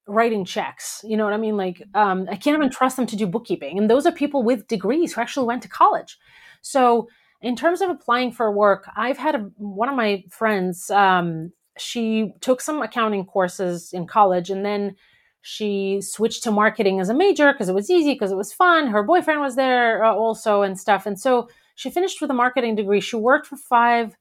writing 0.06 0.44
checks? 0.44 1.04
You 1.04 1.16
know 1.16 1.24
what 1.24 1.34
I 1.34 1.38
mean? 1.38 1.56
Like, 1.56 1.82
um, 1.94 2.26
I 2.30 2.36
can't 2.36 2.56
even 2.56 2.70
trust 2.70 2.96
them 2.96 3.06
to 3.06 3.16
do 3.16 3.26
bookkeeping. 3.26 3.78
And 3.78 3.88
those 3.88 4.06
are 4.06 4.12
people 4.12 4.42
with 4.42 4.66
degrees 4.66 5.12
who 5.12 5.20
actually 5.20 5.46
went 5.46 5.62
to 5.62 5.68
college. 5.68 6.18
So, 6.62 7.08
in 7.42 7.56
terms 7.56 7.80
of 7.80 7.88
applying 7.88 8.32
for 8.32 8.52
work, 8.52 8.86
I've 8.96 9.16
had 9.16 9.34
a, 9.34 9.38
one 9.56 9.88
of 9.88 9.96
my 9.96 10.24
friends. 10.28 10.90
Um, 10.90 11.52
she 11.80 12.32
took 12.40 12.60
some 12.60 12.82
accounting 12.82 13.24
courses 13.24 13.92
in 13.92 14.06
college, 14.06 14.50
and 14.50 14.64
then 14.64 14.96
she 15.42 16.00
switched 16.02 16.42
to 16.44 16.50
marketing 16.50 17.00
as 17.00 17.08
a 17.08 17.14
major 17.14 17.52
because 17.52 17.68
it 17.68 17.74
was 17.74 17.90
easy, 17.90 18.12
because 18.12 18.32
it 18.32 18.36
was 18.36 18.52
fun. 18.52 18.88
Her 18.88 19.02
boyfriend 19.02 19.40
was 19.40 19.56
there 19.56 20.04
uh, 20.04 20.14
also 20.14 20.62
and 20.62 20.78
stuff. 20.78 21.06
And 21.06 21.18
so 21.18 21.48
she 21.76 21.90
finished 21.90 22.20
with 22.20 22.30
a 22.30 22.34
marketing 22.34 22.74
degree. 22.76 23.00
She 23.00 23.16
worked 23.16 23.46
for 23.46 23.56
five 23.56 24.14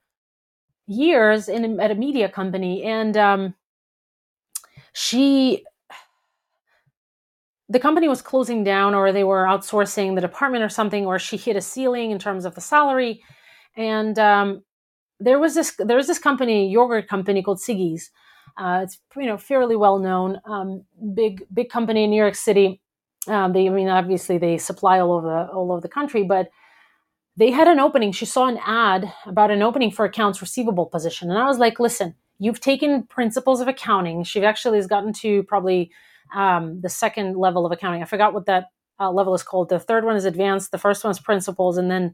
years 0.88 1.50
in 1.50 1.80
at 1.80 1.92
a 1.92 1.96
media 1.96 2.30
company, 2.30 2.84
and 2.84 3.18
um, 3.18 3.54
she 4.94 5.64
the 7.70 7.80
company 7.80 8.08
was 8.08 8.22
closing 8.22 8.64
down 8.64 8.96
or 8.96 9.12
they 9.12 9.24
were 9.24 9.44
outsourcing 9.44 10.16
the 10.16 10.22
department 10.22 10.64
or 10.64 10.70
something 10.70 11.06
or 11.06 11.20
she 11.20 11.38
hit 11.38 11.56
a 11.56 11.62
ceiling 11.62 12.10
in 12.10 12.18
terms 12.18 12.44
of 12.44 12.56
the 12.56 12.62
salary 12.62 13.22
and 13.78 14.18
um, 14.18 14.64
there 15.20 15.40
was 15.40 15.56
this 15.56 15.76
there 15.78 15.98
was 15.98 16.08
this 16.08 16.20
company 16.20 16.70
yogurt 16.70 17.08
company 17.08 17.44
called 17.44 17.60
siggi's 17.60 18.12
uh, 18.60 18.82
it's 18.84 19.00
you 19.16 19.26
know 19.26 19.38
fairly 19.38 19.76
well 19.76 20.00
known, 20.00 20.40
um, 20.46 20.84
big 21.14 21.46
big 21.54 21.70
company 21.70 22.04
in 22.04 22.10
New 22.10 22.22
York 22.22 22.36
City. 22.36 22.82
Um, 23.28 23.54
they, 23.54 23.68
I 23.68 23.70
mean, 23.70 23.88
obviously 23.88 24.38
they 24.38 24.58
supply 24.58 25.00
all 25.00 25.14
over 25.14 25.28
the 25.28 25.54
all 25.54 25.72
over 25.72 25.82
the 25.82 25.88
country, 25.90 26.24
but 26.24 26.50
they 27.38 27.52
had 27.52 27.68
an 27.68 27.80
opening. 27.80 28.12
She 28.12 28.26
saw 28.26 28.48
an 28.48 28.60
ad 28.66 29.12
about 29.26 29.50
an 29.50 29.62
opening 29.62 29.92
for 29.92 30.04
accounts 30.06 30.42
receivable 30.42 30.86
position, 30.86 31.30
and 31.30 31.40
I 31.40 31.46
was 31.46 31.58
like, 31.58 31.80
"Listen, 31.80 32.16
you've 32.38 32.60
taken 32.60 33.04
principles 33.04 33.62
of 33.62 33.68
accounting. 33.70 34.24
She 34.24 34.44
actually 34.44 34.78
has 34.78 34.88
gotten 34.88 35.14
to 35.14 35.44
probably 35.44 35.92
um, 36.36 36.82
the 36.82 36.90
second 36.90 37.38
level 37.38 37.66
of 37.66 37.72
accounting. 37.72 38.02
I 38.02 38.06
forgot 38.06 38.34
what 38.34 38.46
that 38.48 38.66
uh, 39.00 39.10
level 39.10 39.34
is 39.34 39.44
called. 39.44 39.70
The 39.70 39.80
third 39.80 40.04
one 40.04 40.18
is 40.18 40.26
advanced. 40.26 40.72
The 40.72 40.78
first 40.78 41.04
one 41.04 41.12
is 41.12 41.20
principles, 41.20 41.78
and 41.78 41.90
then 41.90 42.14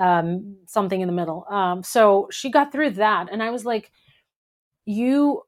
um, 0.00 0.56
something 0.66 1.00
in 1.00 1.06
the 1.06 1.14
middle. 1.14 1.46
Um, 1.50 1.82
so 1.82 2.28
she 2.32 2.50
got 2.50 2.72
through 2.72 2.92
that, 2.92 3.28
and 3.30 3.42
I 3.42 3.50
was 3.50 3.64
like, 3.64 3.92
"You 4.86 5.42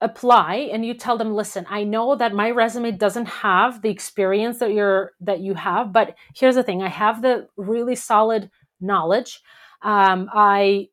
apply 0.00 0.68
and 0.72 0.84
you 0.84 0.92
tell 0.92 1.16
them 1.16 1.34
listen 1.34 1.64
i 1.70 1.82
know 1.82 2.14
that 2.16 2.34
my 2.34 2.50
resume 2.50 2.90
doesn't 2.90 3.26
have 3.26 3.80
the 3.80 3.88
experience 3.88 4.58
that 4.58 4.72
you're 4.72 5.12
that 5.20 5.40
you 5.40 5.54
have 5.54 5.92
but 5.92 6.14
here's 6.34 6.56
the 6.56 6.62
thing 6.62 6.82
i 6.82 6.88
have 6.88 7.22
the 7.22 7.48
really 7.56 7.94
solid 7.94 8.50
knowledge 8.80 9.40
um, 9.82 10.28
i 10.34 10.88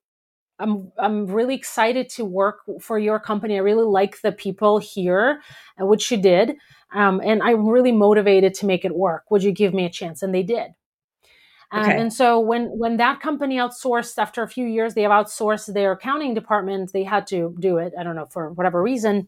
I'm, 0.61 0.91
I'm 0.97 1.25
really 1.25 1.55
excited 1.55 2.07
to 2.09 2.23
work 2.25 2.59
for 2.79 2.99
your 2.99 3.19
company. 3.19 3.55
I 3.55 3.61
really 3.61 3.83
like 3.83 4.21
the 4.21 4.31
people 4.31 4.77
here, 4.77 5.41
uh, 5.81 5.85
which 5.85 6.11
you 6.11 6.17
did. 6.17 6.55
Um, 6.93 7.19
and 7.23 7.41
I'm 7.41 7.67
really 7.67 7.91
motivated 7.91 8.53
to 8.55 8.67
make 8.67 8.85
it 8.85 8.95
work. 8.95 9.23
Would 9.31 9.43
you 9.43 9.51
give 9.51 9.73
me 9.73 9.85
a 9.85 9.89
chance? 9.89 10.21
And 10.21 10.35
they 10.35 10.43
did. 10.43 10.71
Um, 11.73 11.89
and 11.89 12.13
so 12.13 12.39
when 12.39 12.65
when 12.77 12.97
that 12.97 13.21
company 13.21 13.57
outsourced 13.57 14.17
after 14.17 14.43
a 14.43 14.47
few 14.47 14.65
years, 14.65 14.93
they 14.93 15.03
have 15.03 15.11
outsourced 15.11 15.73
their 15.73 15.93
accounting 15.93 16.33
department. 16.33 16.91
They 16.91 17.03
had 17.03 17.27
to 17.27 17.55
do 17.59 17.77
it. 17.77 17.93
I 17.97 18.03
don't 18.03 18.15
know 18.15 18.27
for 18.29 18.51
whatever 18.51 18.81
reason. 18.81 19.27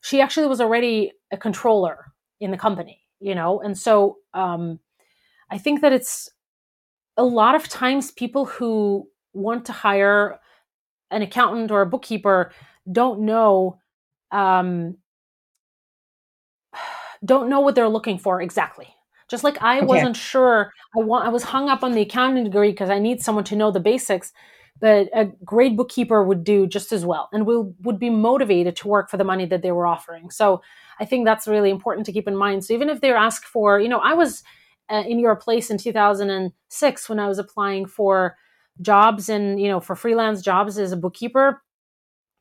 She 0.00 0.20
actually 0.20 0.46
was 0.46 0.60
already 0.60 1.12
a 1.30 1.36
controller 1.36 2.12
in 2.40 2.52
the 2.52 2.56
company, 2.56 3.02
you 3.20 3.34
know. 3.34 3.60
And 3.60 3.76
so 3.76 4.18
um, 4.32 4.78
I 5.50 5.58
think 5.58 5.82
that 5.82 5.92
it's 5.92 6.30
a 7.18 7.24
lot 7.24 7.54
of 7.54 7.68
times 7.68 8.10
people 8.10 8.46
who 8.46 9.06
want 9.34 9.66
to 9.66 9.72
hire 9.72 10.38
an 11.10 11.22
accountant 11.22 11.70
or 11.70 11.82
a 11.82 11.86
bookkeeper 11.86 12.52
don't 12.90 13.20
know 13.20 13.78
um, 14.32 14.96
don't 17.24 17.50
know 17.50 17.60
what 17.60 17.74
they're 17.74 17.88
looking 17.88 18.18
for 18.18 18.40
exactly 18.40 18.95
just 19.28 19.44
like 19.44 19.60
I 19.62 19.78
okay. 19.78 19.86
wasn't 19.86 20.16
sure. 20.16 20.72
I 20.96 21.00
want 21.00 21.26
I 21.26 21.28
was 21.30 21.42
hung 21.42 21.68
up 21.68 21.82
on 21.82 21.92
the 21.92 22.02
accounting 22.02 22.44
degree 22.44 22.70
because 22.70 22.90
I 22.90 22.98
need 22.98 23.22
someone 23.22 23.44
to 23.44 23.56
know 23.56 23.70
the 23.70 23.80
basics. 23.80 24.32
But 24.78 25.08
a 25.14 25.24
great 25.42 25.74
bookkeeper 25.74 26.22
would 26.22 26.44
do 26.44 26.66
just 26.66 26.92
as 26.92 27.06
well 27.06 27.30
and 27.32 27.46
will 27.46 27.74
would 27.80 27.98
be 27.98 28.10
motivated 28.10 28.76
to 28.76 28.88
work 28.88 29.08
for 29.08 29.16
the 29.16 29.24
money 29.24 29.46
that 29.46 29.62
they 29.62 29.72
were 29.72 29.86
offering. 29.86 30.30
So 30.30 30.60
I 31.00 31.06
think 31.06 31.24
that's 31.24 31.48
really 31.48 31.70
important 31.70 32.04
to 32.06 32.12
keep 32.12 32.28
in 32.28 32.36
mind. 32.36 32.64
So 32.64 32.74
even 32.74 32.90
if 32.90 33.00
they're 33.00 33.16
asked 33.16 33.46
for, 33.46 33.80
you 33.80 33.88
know, 33.88 34.00
I 34.00 34.12
was 34.12 34.42
uh, 34.90 35.02
in 35.06 35.18
your 35.18 35.34
place 35.34 35.70
in 35.70 35.78
2006 35.78 37.08
when 37.08 37.18
I 37.18 37.26
was 37.26 37.38
applying 37.38 37.86
for 37.86 38.36
jobs 38.82 39.28
and 39.28 39.60
you 39.60 39.68
know 39.68 39.80
for 39.80 39.96
freelance 39.96 40.42
jobs 40.42 40.78
as 40.78 40.92
a 40.92 40.96
bookkeeper 40.96 41.62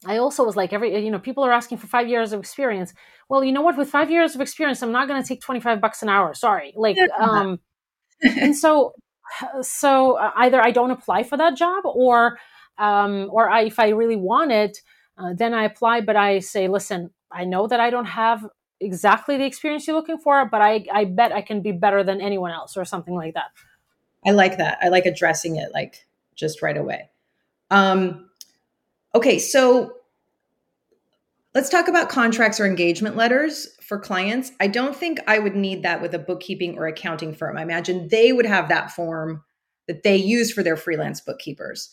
I 0.05 0.17
also 0.17 0.43
was 0.43 0.55
like, 0.55 0.73
every, 0.73 1.03
you 1.03 1.11
know, 1.11 1.19
people 1.19 1.43
are 1.43 1.51
asking 1.51 1.77
for 1.77 1.87
five 1.87 2.07
years 2.07 2.33
of 2.33 2.39
experience. 2.39 2.93
Well, 3.29 3.43
you 3.43 3.51
know 3.51 3.61
what? 3.61 3.77
With 3.77 3.89
five 3.89 4.11
years 4.11 4.35
of 4.35 4.41
experience, 4.41 4.83
I'm 4.83 4.91
not 4.91 5.07
going 5.07 5.21
to 5.21 5.27
take 5.27 5.41
25 5.41 5.81
bucks 5.81 6.03
an 6.03 6.09
hour. 6.09 6.33
Sorry. 6.33 6.73
Like, 6.75 6.97
um, 7.17 7.59
and 8.21 8.55
so, 8.65 8.93
so 9.61 10.17
uh, 10.17 10.31
either 10.35 10.61
I 10.61 10.71
don't 10.71 10.91
apply 10.91 11.23
for 11.23 11.37
that 11.37 11.55
job 11.55 11.85
or, 11.85 12.37
um, 12.77 13.29
or 13.31 13.49
I, 13.49 13.63
if 13.63 13.79
I 13.79 13.89
really 13.89 14.15
want 14.15 14.51
it, 14.51 14.77
uh, 15.17 15.33
then 15.33 15.53
I 15.53 15.63
apply, 15.63 16.01
but 16.01 16.15
I 16.15 16.39
say, 16.39 16.67
listen, 16.67 17.11
I 17.31 17.45
know 17.45 17.67
that 17.67 17.79
I 17.79 17.89
don't 17.89 18.05
have 18.05 18.45
exactly 18.79 19.37
the 19.37 19.45
experience 19.45 19.87
you're 19.87 19.95
looking 19.95 20.17
for, 20.17 20.47
but 20.49 20.61
I, 20.61 20.85
I 20.93 21.05
bet 21.05 21.31
I 21.31 21.41
can 21.41 21.61
be 21.61 21.71
better 21.71 22.03
than 22.03 22.21
anyone 22.21 22.51
else 22.51 22.75
or 22.77 22.85
something 22.85 23.15
like 23.15 23.33
that. 23.33 23.51
I 24.25 24.31
like 24.31 24.57
that. 24.57 24.79
I 24.81 24.89
like 24.89 25.05
addressing 25.05 25.55
it 25.55 25.69
like 25.73 26.05
just 26.35 26.61
right 26.61 26.77
away. 26.77 27.09
Um, 27.71 28.29
Okay, 29.15 29.39
so 29.39 29.93
let's 31.53 31.69
talk 31.69 31.87
about 31.87 32.09
contracts 32.09 32.59
or 32.59 32.65
engagement 32.65 33.15
letters 33.15 33.69
for 33.81 33.97
clients. 33.97 34.51
I 34.59 34.67
don't 34.67 34.93
think 34.93 35.21
I 35.25 35.39
would 35.39 35.55
need 35.55 35.83
that 35.83 36.01
with 36.01 36.13
a 36.13 36.19
bookkeeping 36.19 36.77
or 36.77 36.85
accounting 36.85 37.33
firm. 37.33 37.57
I 37.57 37.61
imagine 37.61 38.09
they 38.09 38.33
would 38.33 38.45
have 38.45 38.67
that 38.67 38.91
form 38.91 39.41
that 39.87 40.03
they 40.03 40.17
use 40.17 40.51
for 40.51 40.63
their 40.63 40.75
freelance 40.75 41.21
bookkeepers. 41.21 41.89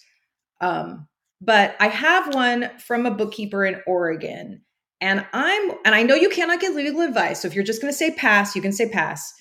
Um, 0.61 1.07
but 1.41 1.77
I 1.79 1.89
have 1.89 2.35
one 2.35 2.71
from 2.79 3.07
a 3.07 3.11
bookkeeper 3.13 3.65
in 3.65 3.81
Oregon. 3.87 4.63
And 5.01 5.25
I'm, 5.33 5.71
and 5.85 5.95
I 5.95 6.03
know 6.03 6.17
you 6.17 6.29
cannot 6.29 6.61
get 6.61 6.75
legal 6.75 7.03
advice. 7.03 7.43
So 7.43 7.49
if 7.49 7.55
you're 7.55 7.63
just 7.63 7.81
going 7.81 7.93
to 7.93 7.97
say 7.97 8.11
pass, 8.11 8.57
you 8.57 8.63
can 8.63 8.73
say 8.73 8.89
pass. 8.89 9.33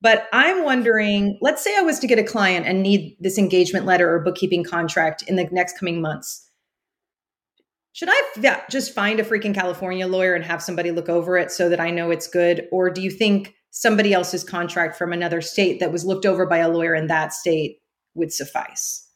But 0.00 0.26
I'm 0.32 0.64
wondering, 0.64 1.38
let's 1.42 1.62
say 1.62 1.76
I 1.76 1.82
was 1.82 1.98
to 1.98 2.06
get 2.06 2.18
a 2.18 2.24
client 2.24 2.64
and 2.66 2.82
need 2.82 3.18
this 3.20 3.36
engagement 3.36 3.84
letter 3.84 4.10
or 4.10 4.20
bookkeeping 4.20 4.64
contract 4.64 5.22
in 5.26 5.36
the 5.36 5.48
next 5.52 5.78
coming 5.78 6.00
months 6.00 6.45
should 7.96 8.10
I 8.10 8.22
yeah, 8.42 8.60
just 8.70 8.92
find 8.92 9.18
a 9.20 9.24
freaking 9.24 9.54
California 9.54 10.06
lawyer 10.06 10.34
and 10.34 10.44
have 10.44 10.62
somebody 10.62 10.90
look 10.90 11.08
over 11.08 11.38
it 11.38 11.50
so 11.50 11.70
that 11.70 11.80
I 11.80 11.90
know 11.90 12.10
it's 12.10 12.28
good? 12.28 12.68
Or 12.70 12.90
do 12.90 13.00
you 13.00 13.10
think 13.10 13.54
somebody 13.70 14.12
else's 14.12 14.44
contract 14.44 14.98
from 14.98 15.14
another 15.14 15.40
state 15.40 15.80
that 15.80 15.92
was 15.92 16.04
looked 16.04 16.26
over 16.26 16.44
by 16.44 16.58
a 16.58 16.68
lawyer 16.68 16.94
in 16.94 17.06
that 17.06 17.32
state 17.32 17.78
would 18.12 18.34
suffice? 18.34 19.08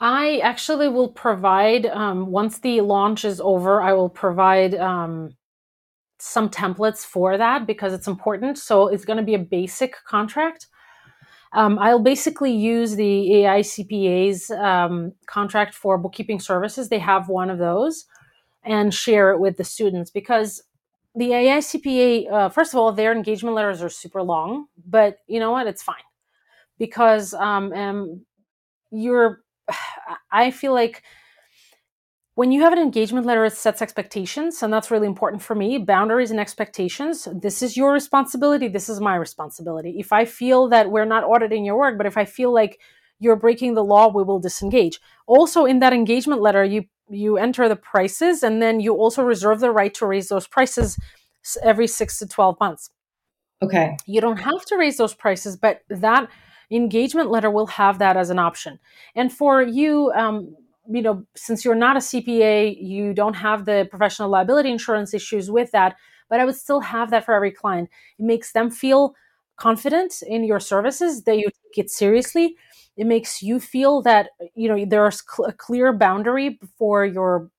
I 0.00 0.38
actually 0.38 0.88
will 0.88 1.10
provide, 1.10 1.84
um, 1.84 2.28
once 2.28 2.60
the 2.60 2.80
launch 2.80 3.22
is 3.22 3.38
over, 3.38 3.82
I 3.82 3.92
will 3.92 4.08
provide 4.08 4.74
um, 4.74 5.36
some 6.18 6.48
templates 6.48 7.04
for 7.04 7.36
that 7.36 7.66
because 7.66 7.92
it's 7.92 8.08
important. 8.08 8.56
So 8.56 8.88
it's 8.88 9.04
going 9.04 9.18
to 9.18 9.22
be 9.22 9.34
a 9.34 9.38
basic 9.38 9.94
contract. 10.08 10.68
Um, 11.56 11.78
I'll 11.78 11.98
basically 11.98 12.52
use 12.52 12.96
the 12.96 13.30
AICPA's 13.30 14.50
um, 14.50 15.12
contract 15.26 15.74
for 15.74 15.96
bookkeeping 15.96 16.38
services. 16.38 16.90
They 16.90 16.98
have 16.98 17.30
one 17.30 17.48
of 17.48 17.58
those 17.58 18.04
and 18.62 18.92
share 18.92 19.30
it 19.30 19.40
with 19.40 19.56
the 19.56 19.64
students 19.64 20.10
because 20.10 20.62
the 21.14 21.30
AICPA, 21.30 22.30
uh, 22.30 22.48
first 22.50 22.74
of 22.74 22.78
all, 22.78 22.92
their 22.92 23.10
engagement 23.10 23.56
letters 23.56 23.82
are 23.82 23.88
super 23.88 24.22
long, 24.22 24.66
but 24.86 25.16
you 25.28 25.40
know 25.40 25.50
what? 25.50 25.66
It's 25.66 25.82
fine 25.82 25.96
because 26.78 27.32
um, 27.32 27.72
um, 27.72 28.26
you're, 28.92 29.40
I 30.30 30.50
feel 30.50 30.74
like 30.74 31.02
when 32.36 32.52
you 32.52 32.60
have 32.60 32.74
an 32.74 32.78
engagement 32.78 33.24
letter, 33.24 33.46
it 33.46 33.54
sets 33.54 33.80
expectations, 33.80 34.62
and 34.62 34.70
that's 34.70 34.90
really 34.90 35.06
important 35.06 35.40
for 35.40 35.54
me. 35.54 35.78
Boundaries 35.78 36.30
and 36.30 36.38
expectations. 36.38 37.26
This 37.32 37.62
is 37.62 37.78
your 37.78 37.92
responsibility. 37.92 38.68
This 38.68 38.90
is 38.90 39.00
my 39.00 39.16
responsibility. 39.16 39.96
If 39.98 40.12
I 40.12 40.26
feel 40.26 40.68
that 40.68 40.90
we're 40.90 41.06
not 41.06 41.24
auditing 41.24 41.64
your 41.64 41.78
work, 41.78 41.96
but 41.96 42.06
if 42.06 42.18
I 42.18 42.26
feel 42.26 42.52
like 42.52 42.78
you're 43.20 43.36
breaking 43.36 43.72
the 43.72 43.82
law, 43.82 44.08
we 44.08 44.22
will 44.22 44.38
disengage. 44.38 45.00
Also, 45.26 45.64
in 45.64 45.78
that 45.78 45.94
engagement 45.94 46.42
letter, 46.42 46.62
you 46.62 46.84
you 47.08 47.38
enter 47.38 47.70
the 47.70 47.76
prices, 47.76 48.42
and 48.42 48.60
then 48.60 48.80
you 48.80 48.94
also 48.94 49.22
reserve 49.22 49.60
the 49.60 49.70
right 49.70 49.94
to 49.94 50.06
raise 50.06 50.28
those 50.28 50.46
prices 50.46 50.98
every 51.62 51.86
six 51.86 52.18
to 52.18 52.26
twelve 52.26 52.60
months. 52.60 52.90
Okay. 53.62 53.96
You 54.06 54.20
don't 54.20 54.40
have 54.40 54.62
to 54.66 54.76
raise 54.76 54.98
those 54.98 55.14
prices, 55.14 55.56
but 55.56 55.80
that 55.88 56.28
engagement 56.70 57.30
letter 57.30 57.50
will 57.50 57.68
have 57.68 57.98
that 58.00 58.18
as 58.18 58.28
an 58.28 58.38
option. 58.38 58.78
And 59.14 59.32
for 59.32 59.62
you, 59.62 60.12
um, 60.14 60.54
you 60.88 61.02
know, 61.02 61.24
since 61.36 61.64
you're 61.64 61.74
not 61.74 61.96
a 61.96 62.00
CPA, 62.00 62.76
you 62.80 63.12
don't 63.14 63.34
have 63.34 63.64
the 63.64 63.86
professional 63.90 64.28
liability 64.28 64.70
insurance 64.70 65.14
issues 65.14 65.50
with 65.50 65.70
that, 65.72 65.96
but 66.28 66.40
I 66.40 66.44
would 66.44 66.56
still 66.56 66.80
have 66.80 67.10
that 67.10 67.24
for 67.24 67.34
every 67.34 67.50
client. 67.52 67.88
It 68.18 68.24
makes 68.24 68.52
them 68.52 68.70
feel 68.70 69.14
confident 69.56 70.22
in 70.26 70.44
your 70.44 70.60
services 70.60 71.24
that 71.24 71.36
you 71.38 71.44
take 71.44 71.84
it 71.84 71.90
seriously. 71.90 72.56
It 72.96 73.06
makes 73.06 73.42
you 73.42 73.60
feel 73.60 74.02
that, 74.02 74.30
you 74.54 74.68
know, 74.68 74.84
there's 74.86 75.22
a 75.46 75.52
clear 75.52 75.92
boundary 75.92 76.58
for 76.78 77.04
your 77.04 77.50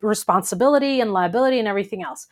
responsibility 0.00 1.00
and 1.00 1.12
liability 1.12 1.58
and 1.58 1.68
everything 1.68 2.02
else. 2.02 2.26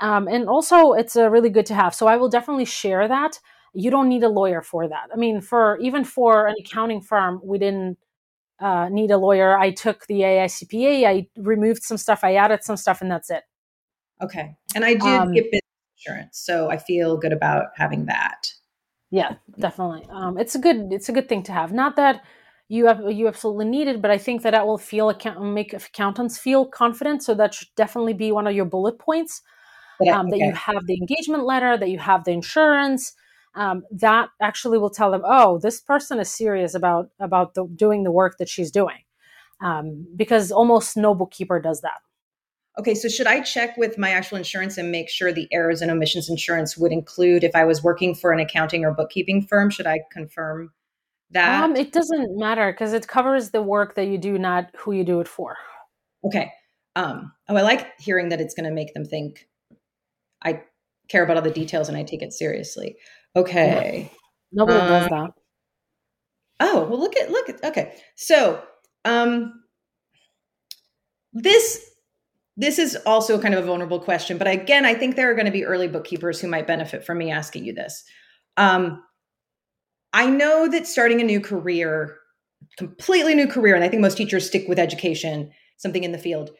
Um, 0.00 0.28
and 0.28 0.48
also, 0.48 0.92
it's 0.92 1.16
a 1.16 1.28
really 1.30 1.50
good 1.50 1.66
to 1.66 1.74
have. 1.74 1.94
So 1.94 2.06
I 2.06 2.16
will 2.16 2.28
definitely 2.28 2.64
share 2.64 3.06
that. 3.08 3.38
You 3.74 3.90
don't 3.90 4.08
need 4.08 4.22
a 4.24 4.28
lawyer 4.28 4.62
for 4.62 4.88
that. 4.88 5.08
I 5.12 5.16
mean, 5.16 5.40
for 5.40 5.76
even 5.78 6.04
for 6.04 6.46
an 6.46 6.54
accounting 6.58 7.00
firm, 7.02 7.40
we 7.44 7.58
didn't 7.58 7.98
uh, 8.60 8.88
need 8.88 9.10
a 9.10 9.16
lawyer. 9.16 9.58
I 9.58 9.70
took 9.70 10.06
the 10.06 10.20
AICPA. 10.20 11.06
I 11.06 11.26
removed 11.36 11.82
some 11.82 11.96
stuff. 11.96 12.20
I 12.22 12.34
added 12.34 12.62
some 12.62 12.76
stuff, 12.76 13.00
and 13.00 13.10
that's 13.10 13.30
it. 13.30 13.42
Okay. 14.22 14.54
And 14.74 14.84
I 14.84 14.94
did 14.94 15.02
um, 15.02 15.32
get 15.32 15.44
business 15.44 15.60
insurance, 15.96 16.38
so 16.38 16.70
I 16.70 16.76
feel 16.76 17.16
good 17.16 17.32
about 17.32 17.66
having 17.76 18.06
that. 18.06 18.52
Yeah, 19.10 19.36
definitely. 19.58 20.06
Um, 20.10 20.38
it's 20.38 20.54
a 20.54 20.58
good 20.58 20.92
it's 20.92 21.08
a 21.08 21.12
good 21.12 21.28
thing 21.28 21.42
to 21.44 21.52
have. 21.52 21.72
Not 21.72 21.96
that 21.96 22.22
you 22.68 22.86
have 22.86 23.00
you 23.10 23.26
absolutely 23.26 23.64
need 23.64 23.88
it, 23.88 24.00
but 24.00 24.10
I 24.10 24.18
think 24.18 24.42
that 24.42 24.52
that 24.52 24.66
will 24.66 24.78
feel 24.78 25.10
account 25.10 25.42
make 25.42 25.72
accountants 25.72 26.38
feel 26.38 26.66
confident. 26.66 27.22
So 27.22 27.34
that 27.34 27.54
should 27.54 27.68
definitely 27.76 28.14
be 28.14 28.30
one 28.30 28.46
of 28.46 28.54
your 28.54 28.66
bullet 28.66 28.98
points. 28.98 29.42
Um, 30.00 30.28
okay. 30.28 30.38
That 30.38 30.46
you 30.46 30.52
have 30.52 30.86
the 30.86 30.94
engagement 30.94 31.44
letter, 31.44 31.76
that 31.76 31.90
you 31.90 31.98
have 31.98 32.24
the 32.24 32.30
insurance, 32.30 33.12
um, 33.54 33.82
that 33.90 34.28
actually 34.40 34.78
will 34.78 34.90
tell 34.90 35.10
them, 35.10 35.22
oh, 35.24 35.58
this 35.58 35.80
person 35.80 36.18
is 36.18 36.30
serious 36.30 36.74
about 36.74 37.10
about 37.18 37.54
the, 37.54 37.66
doing 37.74 38.04
the 38.04 38.10
work 38.10 38.38
that 38.38 38.48
she's 38.48 38.70
doing, 38.70 38.98
um, 39.60 40.06
because 40.16 40.52
almost 40.52 40.96
no 40.96 41.14
bookkeeper 41.14 41.60
does 41.60 41.80
that. 41.80 42.00
Okay, 42.78 42.94
so 42.94 43.08
should 43.08 43.26
I 43.26 43.40
check 43.40 43.76
with 43.76 43.98
my 43.98 44.10
actual 44.10 44.38
insurance 44.38 44.78
and 44.78 44.90
make 44.90 45.10
sure 45.10 45.32
the 45.32 45.48
errors 45.52 45.82
and 45.82 45.90
omissions 45.90 46.30
insurance 46.30 46.76
would 46.76 46.92
include 46.92 47.42
if 47.42 47.54
I 47.54 47.64
was 47.64 47.82
working 47.82 48.14
for 48.14 48.32
an 48.32 48.38
accounting 48.38 48.84
or 48.84 48.94
bookkeeping 48.94 49.46
firm? 49.46 49.70
Should 49.70 49.86
I 49.86 50.00
confirm 50.12 50.70
that? 51.32 51.64
Um, 51.64 51.74
it 51.76 51.92
doesn't 51.92 52.38
matter 52.38 52.72
because 52.72 52.92
it 52.92 53.08
covers 53.08 53.50
the 53.50 53.60
work 53.60 53.96
that 53.96 54.06
you 54.06 54.18
do, 54.18 54.38
not 54.38 54.70
who 54.78 54.92
you 54.92 55.04
do 55.04 55.20
it 55.20 55.28
for. 55.28 55.56
Okay. 56.24 56.52
Um, 56.96 57.32
oh, 57.48 57.56
I 57.56 57.62
like 57.62 57.88
hearing 58.00 58.28
that 58.28 58.40
it's 58.40 58.54
going 58.54 58.68
to 58.68 58.74
make 58.74 58.94
them 58.94 59.04
think 59.04 59.48
I 60.42 60.62
care 61.08 61.24
about 61.24 61.36
all 61.36 61.42
the 61.42 61.50
details 61.50 61.88
and 61.88 61.98
I 61.98 62.02
take 62.02 62.22
it 62.22 62.32
seriously. 62.32 62.96
Okay. 63.36 64.10
Nobody 64.52 64.78
um, 64.78 64.88
does 64.88 65.08
that. 65.10 65.30
Oh, 66.60 66.84
well 66.84 67.00
look 67.00 67.16
at 67.16 67.30
look 67.30 67.48
at 67.48 67.64
okay. 67.64 67.94
So 68.16 68.62
um 69.04 69.62
this 71.32 71.90
this 72.56 72.78
is 72.78 72.96
also 73.06 73.40
kind 73.40 73.54
of 73.54 73.64
a 73.64 73.66
vulnerable 73.66 74.00
question, 74.00 74.36
but 74.36 74.46
again, 74.46 74.84
I 74.84 74.92
think 74.92 75.16
there 75.16 75.30
are 75.30 75.34
going 75.34 75.46
to 75.46 75.52
be 75.52 75.64
early 75.64 75.88
bookkeepers 75.88 76.40
who 76.40 76.48
might 76.48 76.66
benefit 76.66 77.04
from 77.04 77.16
me 77.16 77.30
asking 77.30 77.64
you 77.64 77.72
this. 77.72 78.04
Um, 78.58 79.02
I 80.12 80.28
know 80.28 80.68
that 80.68 80.86
starting 80.86 81.22
a 81.22 81.24
new 81.24 81.40
career, 81.40 82.18
completely 82.76 83.34
new 83.34 83.46
career, 83.46 83.74
and 83.74 83.82
I 83.82 83.88
think 83.88 84.02
most 84.02 84.18
teachers 84.18 84.46
stick 84.46 84.68
with 84.68 84.78
education, 84.78 85.50
something 85.78 86.04
in 86.04 86.12
the 86.12 86.18
field. 86.18 86.50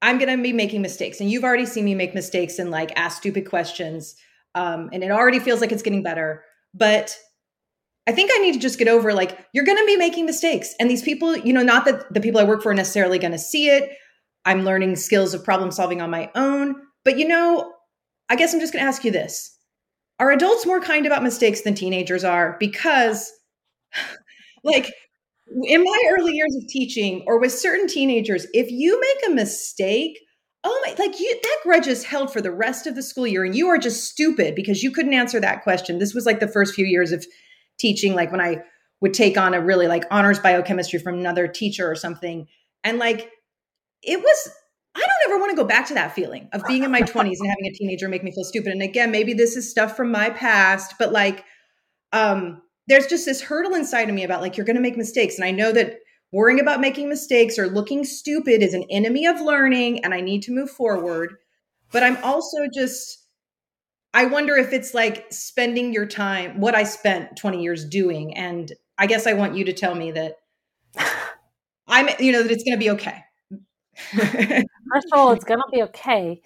I'm 0.00 0.18
going 0.18 0.34
to 0.34 0.42
be 0.42 0.52
making 0.54 0.80
mistakes, 0.80 1.20
and 1.20 1.30
you've 1.30 1.44
already 1.44 1.66
seen 1.66 1.84
me 1.84 1.94
make 1.94 2.14
mistakes 2.14 2.58
and 2.58 2.70
like 2.70 2.92
ask 2.96 3.18
stupid 3.18 3.46
questions, 3.46 4.16
um, 4.56 4.90
and 4.92 5.04
it 5.04 5.12
already 5.12 5.38
feels 5.38 5.60
like 5.60 5.70
it's 5.70 5.82
getting 5.82 6.02
better. 6.02 6.42
But 6.74 7.16
I 8.08 8.12
think 8.12 8.30
I 8.34 8.38
need 8.38 8.54
to 8.54 8.58
just 8.58 8.78
get 8.78 8.88
over 8.88 9.12
like 9.14 9.38
you're 9.54 9.64
going 9.64 9.78
to 9.78 9.86
be 9.86 9.96
making 9.96 10.26
mistakes, 10.26 10.74
and 10.80 10.90
these 10.90 11.02
people, 11.02 11.36
you 11.36 11.52
know, 11.52 11.62
not 11.62 11.84
that 11.84 12.12
the 12.12 12.20
people 12.20 12.40
I 12.40 12.44
work 12.44 12.62
for 12.62 12.70
are 12.70 12.74
necessarily 12.74 13.20
going 13.20 13.32
to 13.32 13.38
see 13.38 13.68
it. 13.68 13.90
I'm 14.44 14.64
learning 14.64 14.96
skills 14.96 15.34
of 15.34 15.44
problem 15.44 15.70
solving 15.70 16.00
on 16.00 16.10
my 16.10 16.30
own, 16.34 16.74
but 17.04 17.18
you 17.18 17.28
know, 17.28 17.72
I 18.28 18.36
guess 18.36 18.52
I'm 18.52 18.60
just 18.60 18.72
going 18.72 18.82
to 18.82 18.88
ask 18.88 19.04
you 19.04 19.12
this 19.12 19.56
are 20.18 20.30
adults 20.30 20.64
more 20.66 20.80
kind 20.80 21.06
about 21.06 21.22
mistakes 21.22 21.62
than 21.62 21.74
teenagers 21.74 22.24
are? 22.24 22.56
Because, 22.58 23.30
like, 24.64 24.92
in 25.64 25.84
my 25.84 26.02
early 26.18 26.32
years 26.32 26.56
of 26.56 26.66
teaching 26.68 27.22
or 27.26 27.38
with 27.38 27.52
certain 27.52 27.86
teenagers, 27.86 28.46
if 28.52 28.70
you 28.70 29.00
make 29.00 29.30
a 29.30 29.34
mistake, 29.34 30.18
oh 30.66 30.82
my, 30.84 30.94
like 30.98 31.20
you, 31.20 31.40
that 31.42 31.58
grudge 31.62 31.86
is 31.86 32.02
held 32.02 32.32
for 32.32 32.40
the 32.40 32.50
rest 32.50 32.88
of 32.88 32.96
the 32.96 33.02
school 33.02 33.26
year 33.26 33.44
and 33.44 33.54
you 33.54 33.68
are 33.68 33.78
just 33.78 34.04
stupid 34.04 34.56
because 34.56 34.82
you 34.82 34.90
couldn't 34.90 35.14
answer 35.14 35.38
that 35.40 35.62
question. 35.62 35.98
This 35.98 36.12
was 36.12 36.26
like 36.26 36.40
the 36.40 36.48
first 36.48 36.74
few 36.74 36.84
years 36.84 37.12
of 37.12 37.24
teaching, 37.78 38.14
like 38.14 38.32
when 38.32 38.40
I 38.40 38.56
would 39.00 39.14
take 39.14 39.38
on 39.38 39.54
a 39.54 39.60
really 39.60 39.86
like 39.86 40.04
honors 40.10 40.40
biochemistry 40.40 40.98
from 40.98 41.14
another 41.14 41.46
teacher 41.46 41.88
or 41.88 41.94
something. 41.94 42.48
And 42.82 42.98
like, 42.98 43.30
it 44.02 44.20
was 44.20 44.50
I 44.96 45.00
don't 45.00 45.30
ever 45.30 45.38
want 45.38 45.50
to 45.50 45.56
go 45.56 45.68
back 45.68 45.86
to 45.88 45.94
that 45.94 46.14
feeling 46.14 46.48
of 46.52 46.64
being 46.66 46.82
in 46.82 46.90
my 46.90 47.02
20s 47.02 47.36
and 47.38 47.48
having 47.48 47.66
a 47.66 47.72
teenager 47.72 48.08
make 48.08 48.24
me 48.24 48.32
feel 48.32 48.44
stupid. 48.44 48.72
And 48.72 48.82
again, 48.82 49.10
maybe 49.12 49.34
this 49.34 49.56
is 49.56 49.70
stuff 49.70 49.96
from 49.96 50.10
my 50.10 50.30
past, 50.30 50.94
but 50.98 51.12
like 51.12 51.44
um 52.12 52.62
there's 52.88 53.06
just 53.06 53.26
this 53.26 53.42
hurdle 53.42 53.74
inside 53.74 54.08
of 54.08 54.14
me 54.14 54.24
about 54.24 54.40
like 54.40 54.56
you're 54.56 54.66
going 54.66 54.76
to 54.76 54.82
make 54.82 54.96
mistakes 54.96 55.36
and 55.36 55.44
I 55.44 55.50
know 55.50 55.72
that 55.72 55.98
worrying 56.32 56.60
about 56.60 56.80
making 56.80 57.08
mistakes 57.08 57.58
or 57.58 57.68
looking 57.68 58.04
stupid 58.04 58.62
is 58.62 58.74
an 58.74 58.84
enemy 58.90 59.26
of 59.26 59.40
learning 59.40 60.04
and 60.04 60.12
I 60.12 60.20
need 60.20 60.42
to 60.44 60.52
move 60.52 60.70
forward. 60.70 61.34
But 61.92 62.02
I'm 62.02 62.16
also 62.22 62.58
just 62.72 63.24
I 64.14 64.26
wonder 64.26 64.56
if 64.56 64.72
it's 64.72 64.94
like 64.94 65.26
spending 65.30 65.92
your 65.92 66.06
time 66.06 66.58
what 66.58 66.74
I 66.74 66.84
spent 66.84 67.36
20 67.36 67.62
years 67.62 67.84
doing 67.84 68.34
and 68.36 68.72
I 68.98 69.06
guess 69.06 69.26
I 69.26 69.34
want 69.34 69.56
you 69.56 69.64
to 69.66 69.72
tell 69.72 69.94
me 69.94 70.10
that 70.12 70.36
I'm 71.88 72.08
you 72.18 72.32
know 72.32 72.42
that 72.42 72.50
it's 72.50 72.64
going 72.64 72.78
to 72.78 72.84
be 72.84 72.90
okay 72.90 73.22
First 74.12 75.06
of 75.12 75.18
all, 75.18 75.32
it's 75.32 75.44
gonna 75.44 75.62
be 75.72 75.82
okay. 75.84 76.42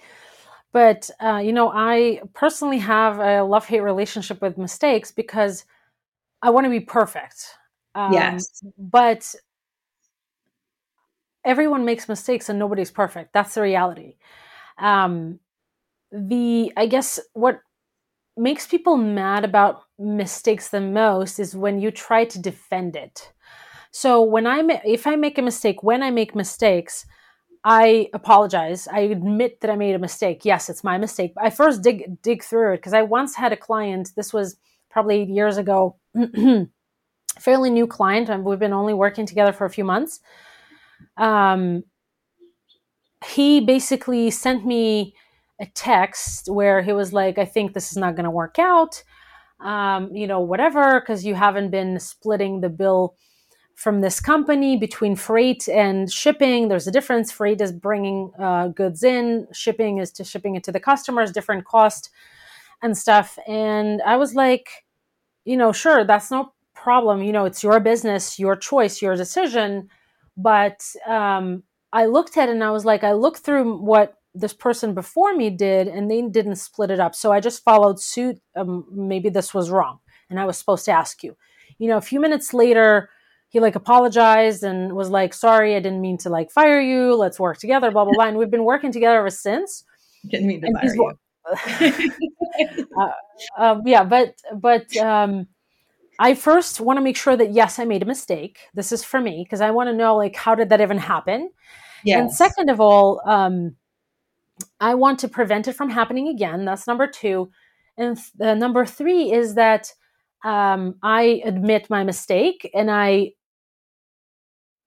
But 0.72 1.10
uh, 1.20 1.38
you 1.38 1.52
know, 1.52 1.70
I 1.74 2.20
personally 2.32 2.78
have 2.78 3.18
a 3.18 3.42
love 3.42 3.66
hate 3.66 3.80
relationship 3.80 4.40
with 4.40 4.56
mistakes 4.56 5.10
because 5.10 5.64
I 6.42 6.50
want 6.50 6.64
to 6.64 6.70
be 6.70 6.80
perfect. 6.80 7.56
Um, 7.94 8.12
yes, 8.12 8.62
but 8.78 9.34
everyone 11.44 11.84
makes 11.84 12.08
mistakes 12.08 12.48
and 12.48 12.58
nobody's 12.58 12.90
perfect. 12.90 13.32
That's 13.32 13.54
the 13.54 13.62
reality. 13.62 14.16
Um, 14.78 15.40
the 16.12 16.72
I 16.76 16.86
guess 16.86 17.20
what 17.34 17.60
makes 18.36 18.66
people 18.66 18.96
mad 18.96 19.44
about 19.44 19.82
mistakes 19.98 20.68
the 20.68 20.80
most 20.80 21.38
is 21.38 21.54
when 21.54 21.80
you 21.80 21.90
try 21.90 22.24
to 22.24 22.38
defend 22.38 22.96
it. 22.96 23.32
So 23.90 24.22
when 24.22 24.46
I 24.46 24.80
if 24.84 25.06
I 25.06 25.16
make 25.16 25.38
a 25.38 25.42
mistake, 25.42 25.82
when 25.82 26.02
I 26.02 26.10
make 26.10 26.34
mistakes, 26.34 27.06
I 27.64 28.08
apologize. 28.14 28.88
I 28.88 29.00
admit 29.00 29.60
that 29.60 29.70
I 29.70 29.76
made 29.76 29.94
a 29.94 29.98
mistake. 29.98 30.44
Yes, 30.44 30.70
it's 30.70 30.84
my 30.84 30.96
mistake. 30.96 31.32
I 31.36 31.50
first 31.50 31.82
dig 31.82 32.22
dig 32.22 32.42
through 32.42 32.74
it 32.74 32.78
because 32.78 32.94
I 32.94 33.02
once 33.02 33.34
had 33.34 33.52
a 33.52 33.56
client. 33.56 34.12
This 34.16 34.32
was 34.32 34.56
probably 34.90 35.22
eight 35.22 35.28
years 35.28 35.58
ago. 35.58 35.96
fairly 37.38 37.70
new 37.70 37.86
client, 37.86 38.28
we've 38.44 38.58
been 38.58 38.72
only 38.72 38.94
working 38.94 39.26
together 39.26 39.52
for 39.52 39.64
a 39.64 39.70
few 39.70 39.84
months. 39.84 40.20
Um, 41.16 41.84
he 43.26 43.60
basically 43.60 44.30
sent 44.30 44.66
me 44.66 45.14
a 45.60 45.66
text 45.74 46.48
where 46.48 46.82
he 46.82 46.92
was 46.92 47.12
like, 47.12 47.38
"I 47.38 47.44
think 47.44 47.72
this 47.72 47.90
is 47.90 47.98
not 47.98 48.16
going 48.16 48.24
to 48.24 48.30
work 48.30 48.58
out." 48.58 49.02
Um, 49.60 50.14
you 50.14 50.26
know, 50.26 50.40
whatever, 50.40 51.00
because 51.00 51.24
you 51.24 51.34
haven't 51.34 51.70
been 51.70 52.00
splitting 52.00 52.60
the 52.60 52.70
bill 52.70 53.14
from 53.80 54.02
this 54.02 54.20
company 54.20 54.76
between 54.76 55.16
freight 55.16 55.66
and 55.68 56.12
shipping. 56.12 56.68
There's 56.68 56.86
a 56.86 56.90
difference. 56.90 57.32
Freight 57.32 57.62
is 57.62 57.72
bringing 57.72 58.30
uh, 58.38 58.68
goods 58.68 59.02
in, 59.02 59.46
shipping 59.52 59.98
is 59.98 60.12
to 60.12 60.24
shipping 60.24 60.54
it 60.54 60.64
to 60.64 60.72
the 60.72 60.80
customers, 60.80 61.32
different 61.32 61.64
cost 61.64 62.10
and 62.82 62.96
stuff. 62.96 63.38
And 63.46 64.02
I 64.02 64.16
was 64.16 64.34
like, 64.34 64.68
you 65.46 65.56
know, 65.56 65.72
sure, 65.72 66.04
that's 66.04 66.30
no 66.30 66.52
problem. 66.74 67.22
You 67.22 67.32
know, 67.32 67.46
it's 67.46 67.62
your 67.62 67.80
business, 67.80 68.38
your 68.38 68.54
choice, 68.54 69.00
your 69.00 69.16
decision. 69.16 69.88
But 70.42 70.82
um, 71.06 71.64
I 71.92 72.06
looked 72.06 72.36
at 72.36 72.48
it 72.48 72.52
and 72.52 72.64
I 72.64 72.70
was 72.70 72.84
like, 72.84 73.04
I 73.04 73.12
looked 73.12 73.40
through 73.40 73.78
what 73.78 74.14
this 74.34 74.52
person 74.52 74.94
before 74.94 75.34
me 75.34 75.50
did 75.50 75.88
and 75.88 76.10
they 76.10 76.22
didn't 76.22 76.56
split 76.56 76.90
it 76.90 77.00
up. 77.00 77.14
So 77.14 77.32
I 77.32 77.40
just 77.40 77.64
followed 77.64 78.00
suit. 78.00 78.38
Um, 78.56 78.86
maybe 78.92 79.28
this 79.28 79.52
was 79.52 79.70
wrong. 79.70 79.98
And 80.28 80.38
I 80.38 80.44
was 80.44 80.56
supposed 80.56 80.84
to 80.84 80.92
ask 80.92 81.22
you. 81.22 81.36
You 81.78 81.88
know, 81.88 81.96
a 81.96 82.02
few 82.02 82.20
minutes 82.20 82.54
later, 82.54 83.10
he 83.48 83.58
like 83.58 83.74
apologized 83.74 84.62
and 84.62 84.94
was 84.94 85.10
like, 85.10 85.34
sorry, 85.34 85.74
I 85.74 85.80
didn't 85.80 86.00
mean 86.00 86.18
to 86.18 86.30
like 86.30 86.52
fire 86.52 86.80
you. 86.80 87.16
Let's 87.16 87.40
work 87.40 87.58
together, 87.58 87.90
blah, 87.90 88.04
blah, 88.04 88.12
blah. 88.14 88.26
And 88.26 88.38
we've 88.38 88.50
been 88.50 88.64
working 88.64 88.92
together 88.92 89.18
ever 89.18 89.30
since. 89.30 89.84
Didn't 90.30 90.46
mean 90.46 90.60
to 90.60 90.68
and 90.68 90.78
fire 90.78 90.94
you. 90.94 92.86
uh, 93.00 93.10
um, 93.58 93.82
yeah, 93.84 94.04
but, 94.04 94.34
but, 94.54 94.96
um, 94.98 95.48
I 96.20 96.34
first 96.34 96.82
want 96.82 96.98
to 96.98 97.02
make 97.02 97.16
sure 97.16 97.34
that 97.34 97.54
yes, 97.54 97.78
I 97.78 97.86
made 97.86 98.02
a 98.02 98.06
mistake. 98.06 98.58
This 98.74 98.92
is 98.92 99.02
for 99.02 99.22
me 99.22 99.42
because 99.42 99.62
I 99.62 99.70
want 99.70 99.88
to 99.88 99.96
know 99.96 100.16
like 100.16 100.36
how 100.36 100.54
did 100.54 100.68
that 100.68 100.82
even 100.82 100.98
happen. 100.98 101.50
Yes. 102.04 102.20
And 102.20 102.30
second 102.32 102.68
of 102.68 102.78
all, 102.78 103.22
um, 103.24 103.76
I 104.78 104.94
want 104.94 105.18
to 105.20 105.28
prevent 105.28 105.66
it 105.66 105.72
from 105.72 105.88
happening 105.88 106.28
again. 106.28 106.66
That's 106.66 106.86
number 106.86 107.06
two. 107.06 107.50
And 107.96 108.18
th- 108.18 108.28
uh, 108.38 108.54
number 108.54 108.84
three 108.84 109.32
is 109.32 109.54
that 109.54 109.92
um, 110.44 110.96
I 111.02 111.40
admit 111.42 111.88
my 111.88 112.04
mistake 112.04 112.70
and 112.74 112.90
I 112.90 113.32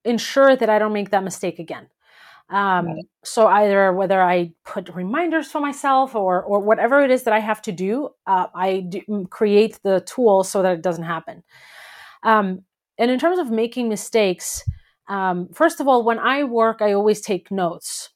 ensure 0.04 0.54
that 0.54 0.70
I 0.70 0.78
don't 0.78 0.92
make 0.92 1.10
that 1.10 1.24
mistake 1.24 1.58
again. 1.58 1.88
Um. 2.50 2.98
So 3.24 3.46
either 3.46 3.92
whether 3.92 4.22
I 4.22 4.52
put 4.66 4.88
reminders 4.94 5.50
for 5.50 5.60
myself 5.60 6.14
or 6.14 6.42
or 6.42 6.60
whatever 6.60 7.02
it 7.02 7.10
is 7.10 7.22
that 7.24 7.32
I 7.34 7.40
have 7.40 7.62
to 7.62 7.72
do, 7.72 8.10
uh, 8.26 8.46
I 8.54 8.80
do, 8.80 9.00
mm, 9.08 9.30
create 9.30 9.78
the 9.82 10.00
tool 10.06 10.44
so 10.44 10.62
that 10.62 10.74
it 10.74 10.82
doesn't 10.82 11.04
happen. 11.04 11.42
Um, 12.22 12.62
and 12.98 13.10
in 13.10 13.18
terms 13.18 13.38
of 13.38 13.50
making 13.50 13.88
mistakes, 13.88 14.62
um, 15.08 15.48
first 15.54 15.80
of 15.80 15.88
all, 15.88 16.04
when 16.04 16.18
I 16.18 16.44
work, 16.44 16.82
I 16.82 16.92
always 16.92 17.20
take 17.20 17.50
notes 17.50 18.10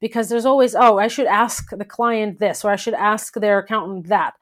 because 0.00 0.28
there's 0.28 0.46
always 0.46 0.74
oh 0.74 0.98
I 0.98 1.08
should 1.08 1.26
ask 1.26 1.70
the 1.70 1.84
client 1.84 2.38
this 2.38 2.64
or 2.64 2.70
I 2.70 2.76
should 2.76 2.94
ask 2.94 3.34
their 3.34 3.58
accountant 3.60 4.08
that. 4.08 4.34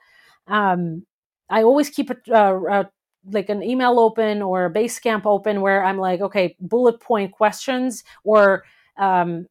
Um, 0.49 1.07
I 1.51 1.63
always 1.63 1.91
keep 1.91 2.11
a, 2.11 2.17
uh, 2.31 2.61
uh, 2.71 2.85
like 3.31 3.49
an 3.51 3.63
email 3.63 3.99
open 4.01 4.43
or 4.43 4.67
a 4.67 4.73
Basecamp 4.73 5.27
open 5.27 5.61
where 5.61 5.85
I'm 5.85 5.99
like, 5.99 6.21
okay, 6.21 6.57
bullet 6.61 7.01
point 7.01 7.33
questions 7.33 8.05
or 8.25 8.65
um, 8.99 9.47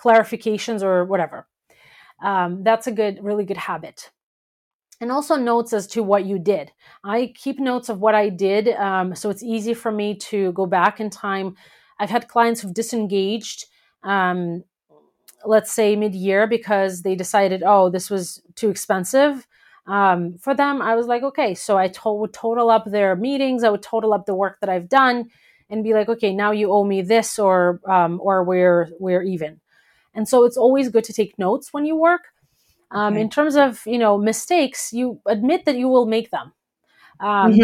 clarifications 0.00 0.82
or 0.82 1.04
whatever. 1.04 1.46
Um, 2.22 2.62
that's 2.62 2.86
a 2.86 2.92
good, 2.92 3.18
really 3.22 3.44
good 3.44 3.56
habit. 3.56 4.10
And 5.00 5.12
also 5.12 5.36
notes 5.36 5.72
as 5.74 5.86
to 5.88 6.02
what 6.02 6.24
you 6.24 6.38
did. 6.38 6.72
I 7.04 7.32
keep 7.36 7.60
notes 7.60 7.90
of 7.90 8.00
what 8.00 8.14
I 8.14 8.30
did, 8.30 8.68
um, 8.68 9.14
so 9.14 9.28
it's 9.28 9.42
easy 9.42 9.74
for 9.74 9.92
me 9.92 10.16
to 10.16 10.52
go 10.52 10.64
back 10.64 11.00
in 11.00 11.10
time. 11.10 11.54
I've 11.98 12.10
had 12.10 12.28
clients 12.28 12.60
who've 12.60 12.72
disengaged, 12.72 13.66
um, 14.04 14.64
let's 15.44 15.72
say 15.72 15.96
mid 15.96 16.14
year, 16.14 16.46
because 16.46 17.02
they 17.02 17.14
decided, 17.14 17.62
oh, 17.66 17.90
this 17.90 18.08
was 18.08 18.42
too 18.54 18.70
expensive 18.70 19.46
um, 19.86 20.36
for 20.38 20.54
them, 20.54 20.82
I 20.82 20.96
was 20.96 21.06
like, 21.06 21.22
okay, 21.22 21.54
so 21.54 21.78
I 21.78 21.88
to- 21.88 22.12
would 22.12 22.32
total 22.32 22.70
up 22.70 22.84
their 22.86 23.14
meetings, 23.14 23.62
I 23.62 23.70
would 23.70 23.82
total 23.82 24.12
up 24.12 24.26
the 24.26 24.34
work 24.34 24.58
that 24.60 24.68
I've 24.68 24.88
done, 24.88 25.30
and 25.68 25.84
be 25.84 25.94
like, 25.94 26.08
okay, 26.08 26.32
now 26.32 26.52
you 26.52 26.70
owe 26.72 26.84
me 26.84 27.02
this, 27.02 27.38
or 27.38 27.80
um, 27.88 28.20
or 28.22 28.44
we're 28.44 28.88
we're 28.98 29.22
even. 29.22 29.60
And 30.14 30.28
so 30.28 30.44
it's 30.44 30.56
always 30.56 30.88
good 30.88 31.04
to 31.04 31.12
take 31.12 31.38
notes 31.38 31.72
when 31.72 31.84
you 31.84 31.96
work. 31.96 32.22
Um, 32.90 33.14
okay. 33.14 33.22
In 33.22 33.30
terms 33.30 33.56
of 33.56 33.82
you 33.86 33.98
know 33.98 34.18
mistakes, 34.18 34.92
you 34.92 35.20
admit 35.26 35.64
that 35.64 35.76
you 35.76 35.88
will 35.88 36.06
make 36.06 36.30
them. 36.30 36.52
Um, 37.20 37.52
mm-hmm. 37.52 37.62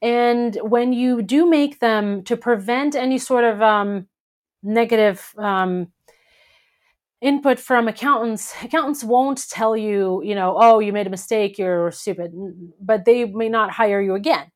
And 0.00 0.56
when 0.62 0.92
you 0.92 1.22
do 1.22 1.48
make 1.48 1.80
them, 1.80 2.22
to 2.24 2.36
prevent 2.36 2.94
any 2.94 3.18
sort 3.18 3.42
of 3.42 3.60
um, 3.60 4.06
negative 4.62 5.34
um, 5.36 5.88
input 7.20 7.58
from 7.58 7.88
accountants 7.88 8.54
accountants 8.62 9.02
won't 9.02 9.48
tell 9.50 9.76
you 9.76 10.22
you 10.22 10.34
know 10.34 10.56
oh 10.56 10.78
you 10.78 10.92
made 10.92 11.06
a 11.06 11.10
mistake 11.10 11.58
you're 11.58 11.90
stupid 11.90 12.32
but 12.80 13.04
they 13.04 13.24
may 13.24 13.48
not 13.48 13.70
hire 13.70 14.00
you 14.00 14.14
again 14.14 14.46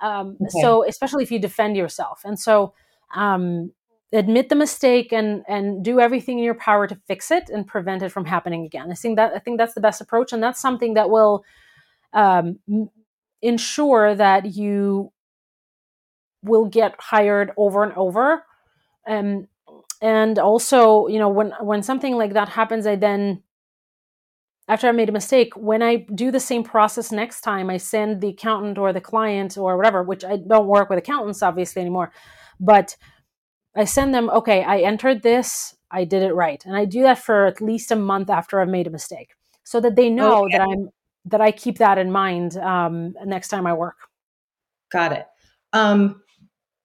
um, 0.00 0.36
okay. 0.40 0.60
so 0.60 0.84
especially 0.86 1.22
if 1.22 1.30
you 1.30 1.38
defend 1.38 1.76
yourself. 1.76 2.22
And 2.24 2.38
so 2.38 2.74
um, 3.14 3.72
admit 4.12 4.48
the 4.48 4.54
mistake 4.54 5.12
and 5.12 5.44
and 5.46 5.84
do 5.84 6.00
everything 6.00 6.38
in 6.38 6.44
your 6.44 6.54
power 6.54 6.86
to 6.86 6.96
fix 7.06 7.30
it 7.30 7.48
and 7.48 7.66
prevent 7.66 8.02
it 8.02 8.10
from 8.10 8.24
happening 8.24 8.64
again. 8.64 8.90
I 8.90 8.94
think 8.94 9.16
that 9.16 9.32
i 9.34 9.38
think 9.38 9.58
that's 9.58 9.74
the 9.74 9.80
best 9.80 10.00
approach 10.00 10.32
and 10.32 10.42
that's 10.42 10.60
something 10.60 10.94
that 10.94 11.10
will 11.10 11.44
um, 12.12 12.58
ensure 13.42 14.14
that 14.14 14.56
you 14.56 15.12
will 16.42 16.64
get 16.64 16.94
hired 16.98 17.52
over 17.56 17.84
and 17.84 17.92
over. 17.92 18.44
Um, 19.06 19.48
and 20.02 20.38
also 20.38 21.06
you 21.08 21.18
know 21.18 21.28
when 21.28 21.52
when 21.60 21.82
something 21.82 22.16
like 22.16 22.32
that 22.32 22.48
happens 22.48 22.86
i 22.86 22.96
then 22.96 23.42
after 24.70 24.88
i 24.88 24.92
made 24.92 25.08
a 25.08 25.12
mistake 25.12 25.52
when 25.56 25.82
i 25.82 25.96
do 26.14 26.30
the 26.30 26.40
same 26.40 26.62
process 26.62 27.10
next 27.10 27.40
time 27.40 27.68
i 27.68 27.76
send 27.76 28.20
the 28.20 28.28
accountant 28.28 28.78
or 28.78 28.92
the 28.92 29.00
client 29.00 29.58
or 29.58 29.76
whatever 29.76 30.02
which 30.02 30.24
i 30.24 30.36
don't 30.36 30.68
work 30.68 30.88
with 30.88 30.98
accountants 30.98 31.42
obviously 31.42 31.82
anymore 31.82 32.12
but 32.60 32.96
i 33.76 33.84
send 33.84 34.14
them 34.14 34.30
okay 34.30 34.62
i 34.62 34.78
entered 34.78 35.22
this 35.22 35.74
i 35.90 36.04
did 36.04 36.22
it 36.22 36.32
right 36.34 36.64
and 36.64 36.76
i 36.76 36.84
do 36.84 37.02
that 37.02 37.18
for 37.18 37.46
at 37.46 37.60
least 37.60 37.90
a 37.90 37.96
month 37.96 38.30
after 38.30 38.60
i've 38.60 38.68
made 38.68 38.86
a 38.86 38.90
mistake 38.90 39.34
so 39.64 39.80
that 39.80 39.96
they 39.96 40.08
know 40.08 40.44
okay. 40.44 40.56
that 40.56 40.62
i'm 40.62 40.88
that 41.24 41.40
i 41.40 41.50
keep 41.50 41.78
that 41.78 41.98
in 41.98 42.10
mind 42.10 42.56
um, 42.56 43.12
next 43.24 43.48
time 43.48 43.66
i 43.66 43.72
work 43.72 43.96
got 44.92 45.12
it 45.12 45.26
um, 45.72 46.22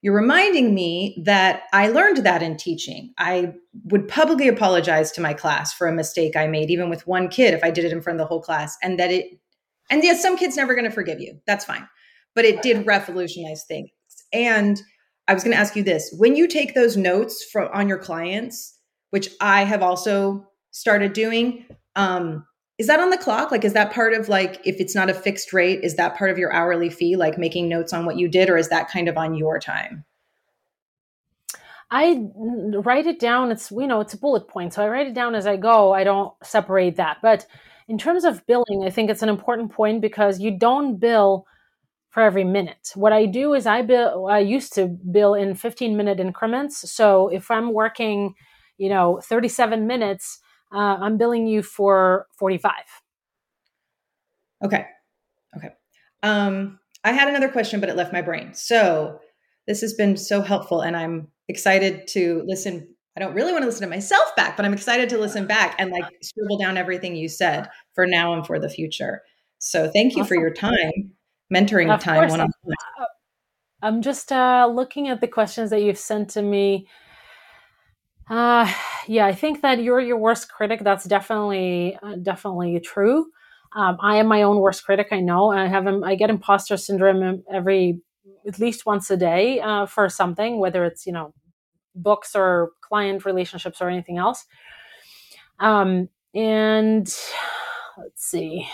you're 0.05 0.13
reminding 0.13 0.75
me 0.75 1.19
that 1.25 1.63
I 1.73 1.87
learned 1.87 2.17
that 2.17 2.43
in 2.43 2.57
teaching. 2.57 3.11
I 3.17 3.55
would 3.85 4.07
publicly 4.07 4.47
apologize 4.47 5.11
to 5.13 5.19
my 5.19 5.33
class 5.33 5.73
for 5.73 5.87
a 5.87 5.91
mistake 5.91 6.35
I 6.35 6.45
made, 6.45 6.69
even 6.69 6.91
with 6.91 7.07
one 7.07 7.27
kid, 7.27 7.55
if 7.55 7.63
I 7.63 7.71
did 7.71 7.85
it 7.85 7.91
in 7.91 8.03
front 8.03 8.19
of 8.19 8.23
the 8.23 8.27
whole 8.27 8.39
class. 8.39 8.77
And 8.83 8.99
that 8.99 9.09
it, 9.09 9.39
and 9.89 10.03
yes, 10.03 10.21
some 10.21 10.37
kids 10.37 10.57
never 10.57 10.75
going 10.75 10.85
to 10.85 10.91
forgive 10.91 11.19
you. 11.19 11.41
That's 11.47 11.65
fine. 11.65 11.89
But 12.35 12.45
it 12.45 12.61
did 12.61 12.85
revolutionize 12.85 13.63
things. 13.63 13.89
And 14.31 14.79
I 15.27 15.33
was 15.33 15.43
going 15.43 15.55
to 15.55 15.59
ask 15.59 15.75
you 15.75 15.81
this 15.81 16.13
when 16.15 16.35
you 16.35 16.47
take 16.47 16.75
those 16.75 16.95
notes 16.95 17.43
from 17.43 17.69
on 17.73 17.87
your 17.87 17.97
clients, 17.97 18.77
which 19.09 19.29
I 19.41 19.63
have 19.63 19.81
also 19.81 20.45
started 20.69 21.13
doing, 21.13 21.65
um, 21.95 22.45
is 22.77 22.87
that 22.87 22.99
on 22.99 23.09
the 23.09 23.17
clock? 23.17 23.51
Like 23.51 23.63
is 23.63 23.73
that 23.73 23.93
part 23.93 24.13
of 24.13 24.27
like 24.27 24.59
if 24.65 24.79
it's 24.79 24.95
not 24.95 25.09
a 25.09 25.13
fixed 25.13 25.53
rate 25.53 25.79
is 25.83 25.95
that 25.95 26.17
part 26.17 26.31
of 26.31 26.37
your 26.37 26.51
hourly 26.51 26.89
fee 26.89 27.15
like 27.15 27.37
making 27.37 27.69
notes 27.69 27.93
on 27.93 28.05
what 28.05 28.17
you 28.17 28.27
did 28.27 28.49
or 28.49 28.57
is 28.57 28.69
that 28.69 28.89
kind 28.89 29.07
of 29.07 29.17
on 29.17 29.35
your 29.35 29.59
time? 29.59 30.03
I 31.91 32.27
write 32.35 33.07
it 33.07 33.19
down. 33.19 33.51
It's 33.51 33.71
you 33.71 33.87
know 33.87 34.01
it's 34.01 34.13
a 34.13 34.17
bullet 34.17 34.47
point. 34.47 34.73
So 34.73 34.83
i 34.83 34.89
write 34.89 35.07
it 35.07 35.13
down 35.13 35.35
as 35.35 35.47
i 35.47 35.55
go. 35.55 35.93
I 35.93 36.03
don't 36.03 36.33
separate 36.43 36.97
that. 36.97 37.17
But 37.21 37.45
in 37.87 37.97
terms 37.97 38.25
of 38.25 38.45
billing 38.47 38.83
i 38.83 38.89
think 38.89 39.09
it's 39.09 39.21
an 39.21 39.29
important 39.29 39.71
point 39.71 40.01
because 40.01 40.39
you 40.39 40.57
don't 40.57 40.97
bill 40.97 41.45
for 42.09 42.23
every 42.23 42.43
minute. 42.43 42.91
What 42.95 43.13
i 43.13 43.25
do 43.25 43.53
is 43.53 43.65
i 43.65 43.83
bill 43.83 44.27
i 44.27 44.39
used 44.39 44.73
to 44.73 44.87
bill 44.87 45.33
in 45.33 45.55
15 45.55 45.95
minute 45.95 46.19
increments. 46.19 46.91
So 46.91 47.29
if 47.29 47.49
i'm 47.49 47.71
working 47.71 48.33
you 48.77 48.89
know 48.89 49.21
37 49.23 49.87
minutes 49.87 50.39
uh, 50.75 50.97
I'm 50.99 51.17
billing 51.17 51.47
you 51.47 51.63
for 51.63 52.27
45. 52.37 52.71
Okay. 54.63 54.85
Okay. 55.57 55.69
Um, 56.23 56.79
I 57.03 57.11
had 57.11 57.27
another 57.27 57.49
question, 57.49 57.79
but 57.79 57.89
it 57.89 57.95
left 57.95 58.11
my 58.11 58.21
brain. 58.21 58.53
So 58.53 59.19
this 59.67 59.81
has 59.81 59.93
been 59.93 60.17
so 60.17 60.41
helpful, 60.41 60.81
and 60.81 60.97
I'm 60.97 61.29
excited 61.47 62.07
to 62.09 62.43
listen. 62.45 62.87
I 63.15 63.21
don't 63.21 63.33
really 63.33 63.53
want 63.53 63.61
to 63.61 63.67
listen 63.67 63.87
to 63.87 63.95
myself 63.95 64.35
back, 64.35 64.57
but 64.57 64.65
I'm 64.65 64.73
excited 64.73 65.07
to 65.09 65.17
listen 65.17 65.47
back 65.47 65.75
and 65.79 65.89
like 65.91 66.03
scribble 66.21 66.57
down 66.57 66.77
everything 66.77 67.15
you 67.15 67.29
said 67.29 67.69
for 67.93 68.05
now 68.05 68.33
and 68.33 68.45
for 68.45 68.59
the 68.59 68.69
future. 68.69 69.21
So 69.59 69.89
thank 69.89 70.15
you 70.15 70.23
awesome. 70.23 70.27
for 70.27 70.35
your 70.35 70.51
time, 70.51 71.11
mentoring 71.53 71.93
of 71.93 72.01
time 72.01 72.27
one 72.27 72.41
on 72.41 72.49
one. 72.63 72.75
I'm 73.81 74.01
just 74.01 74.31
uh, 74.31 74.69
looking 74.73 75.07
at 75.07 75.21
the 75.21 75.27
questions 75.27 75.69
that 75.69 75.81
you've 75.81 75.97
sent 75.97 76.31
to 76.31 76.41
me. 76.41 76.87
Uh, 78.29 78.71
yeah, 79.07 79.25
I 79.27 79.33
think 79.33 79.61
that 79.61 79.81
you're 79.83 79.99
your 79.99 80.17
worst 80.17 80.51
critic. 80.51 80.81
That's 80.83 81.05
definitely 81.05 81.97
uh, 82.01 82.15
definitely 82.15 82.79
true. 82.79 83.27
Um, 83.75 83.97
I 84.01 84.15
am 84.17 84.27
my 84.27 84.41
own 84.43 84.57
worst 84.59 84.83
critic. 84.85 85.07
I 85.11 85.19
know. 85.19 85.51
I 85.51 85.67
have 85.67 85.85
I 86.03 86.15
get 86.15 86.29
imposter 86.29 86.77
syndrome 86.77 87.43
every 87.53 88.01
at 88.47 88.59
least 88.59 88.85
once 88.85 89.09
a 89.11 89.17
day 89.17 89.59
uh, 89.59 89.85
for 89.85 90.09
something, 90.09 90.57
whether 90.59 90.85
it's 90.85 91.05
you 91.05 91.13
know 91.13 91.33
books 91.95 92.35
or 92.35 92.71
client 92.81 93.25
relationships 93.25 93.81
or 93.81 93.89
anything 93.89 94.17
else. 94.17 94.45
Um, 95.59 96.09
and 96.33 97.05
let's 97.97 98.25
see. 98.25 98.67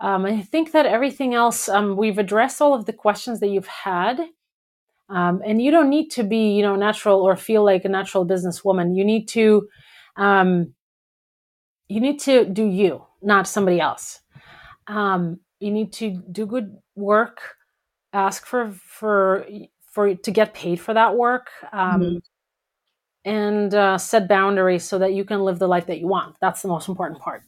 Um, 0.00 0.26
I 0.26 0.42
think 0.42 0.72
that 0.72 0.86
everything 0.86 1.34
else 1.34 1.68
um, 1.68 1.96
we've 1.96 2.18
addressed 2.18 2.60
all 2.60 2.74
of 2.74 2.84
the 2.84 2.92
questions 2.92 3.40
that 3.40 3.48
you've 3.48 3.66
had. 3.66 4.20
Um, 5.08 5.40
and 5.46 5.62
you 5.62 5.70
don't 5.70 5.88
need 5.88 6.10
to 6.10 6.24
be, 6.24 6.52
you 6.52 6.62
know, 6.62 6.76
natural 6.76 7.20
or 7.20 7.36
feel 7.36 7.64
like 7.64 7.84
a 7.84 7.88
natural 7.88 8.26
businesswoman. 8.26 8.96
You 8.96 9.04
need 9.04 9.28
to, 9.28 9.68
um, 10.16 10.74
you 11.88 12.00
need 12.00 12.18
to 12.20 12.44
do 12.44 12.64
you, 12.64 13.04
not 13.22 13.46
somebody 13.46 13.80
else. 13.80 14.20
Um, 14.88 15.40
you 15.60 15.70
need 15.70 15.92
to 15.94 16.22
do 16.30 16.46
good 16.46 16.76
work, 16.94 17.56
ask 18.12 18.46
for 18.46 18.72
for 18.72 19.46
for 19.92 20.14
to 20.14 20.30
get 20.30 20.54
paid 20.54 20.80
for 20.80 20.92
that 20.94 21.16
work, 21.16 21.50
um, 21.72 22.00
mm-hmm. 22.00 22.16
and 23.24 23.74
uh, 23.74 23.98
set 23.98 24.28
boundaries 24.28 24.84
so 24.84 24.98
that 24.98 25.14
you 25.14 25.24
can 25.24 25.40
live 25.40 25.58
the 25.58 25.68
life 25.68 25.86
that 25.86 25.98
you 25.98 26.08
want. 26.08 26.36
That's 26.40 26.62
the 26.62 26.68
most 26.68 26.88
important 26.88 27.20
part. 27.20 27.42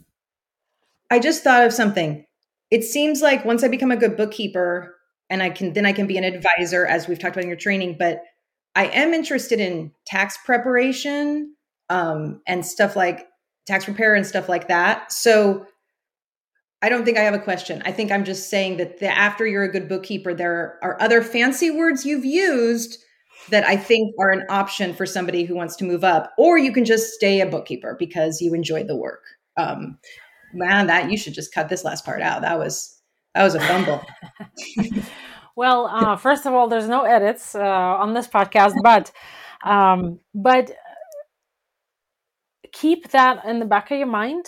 I 1.11 1.19
just 1.19 1.43
thought 1.43 1.67
of 1.67 1.73
something. 1.73 2.25
It 2.71 2.85
seems 2.85 3.23
like 3.23 3.45
once 3.45 3.65
I 3.65 3.69
become 3.69 3.91
a 3.91 3.97
good 3.97 4.17
bookkeeper, 4.17 4.98
and 5.31 5.43
I 5.43 5.51
can 5.51 5.73
then 5.73 5.87
I 5.87 5.93
can 5.93 6.07
be 6.07 6.19
an 6.19 6.25
advisor 6.25 6.87
as 6.87 7.09
we've 7.09 7.19
talked 7.19 7.37
about 7.37 7.45
in 7.45 7.49
your 7.49 7.57
training. 7.57 7.97
But 7.99 8.23
I 8.75 8.87
am 8.87 9.15
interested 9.15 9.61
in 9.61 9.93
tax 10.07 10.39
preparation 10.45 11.55
um, 11.91 12.41
and 12.47 12.65
stuff 12.65 12.97
like 12.97 13.27
tax 13.67 13.85
prepare 13.85 14.15
and 14.15 14.27
stuff 14.27 14.49
like 14.49 14.69
that. 14.69 15.13
So 15.13 15.67
I 16.81 16.89
don't 16.89 17.05
think 17.05 17.19
I 17.19 17.23
have 17.23 17.35
a 17.35 17.41
question. 17.41 17.83
I 17.85 17.93
think 17.93 18.13
I'm 18.13 18.25
just 18.25 18.51
saying 18.51 18.77
that 18.77 19.01
the, 19.01 19.09
after 19.09 19.47
you're 19.47 19.65
a 19.65 19.73
good 19.73 19.89
bookkeeper, 19.89 20.33
there 20.33 20.79
are 20.83 21.01
other 21.01 21.23
fancy 21.23 21.71
words 21.71 22.07
you've 22.07 22.25
used 22.25 22.99
that 23.51 23.67
I 23.67 23.77
think 23.77 24.15
are 24.21 24.31
an 24.31 24.45
option 24.49 24.95
for 24.95 25.07
somebody 25.07 25.45
who 25.45 25.55
wants 25.55 25.75
to 25.77 25.85
move 25.85 26.05
up, 26.05 26.33
or 26.39 26.59
you 26.59 26.73
can 26.73 26.85
just 26.85 27.13
stay 27.15 27.41
a 27.41 27.47
bookkeeper 27.47 27.97
because 27.99 28.41
you 28.41 28.55
enjoy 28.55 28.85
the 28.85 28.97
work. 28.97 29.25
Um, 29.57 29.99
man, 30.53 30.87
that 30.87 31.11
you 31.11 31.17
should 31.17 31.35
just 31.35 31.53
cut 31.53 31.69
this 31.69 31.85
last 31.85 32.05
part 32.05 32.23
out. 32.23 32.43
That 32.43 32.59
was 32.59 32.98
that 33.39 33.45
was 33.45 33.55
a 33.55 33.61
fumble. 33.61 34.05
well, 35.57 35.87
uh, 35.87 36.17
first 36.17 36.45
of 36.45 36.55
all, 36.55 36.67
there's 36.67 36.89
no 36.89 37.03
edits 37.03 37.55
uh, 37.55 37.61
on 37.61 38.13
this 38.13 38.27
podcast, 38.27 38.75
but 38.83 39.13
um, 39.63 40.19
but 40.35 40.73
keep 42.73 43.09
that 43.11 43.45
in 43.45 43.61
the 43.61 43.65
back 43.65 43.93
of 43.93 43.99
your 43.99 44.09
mind. 44.09 44.45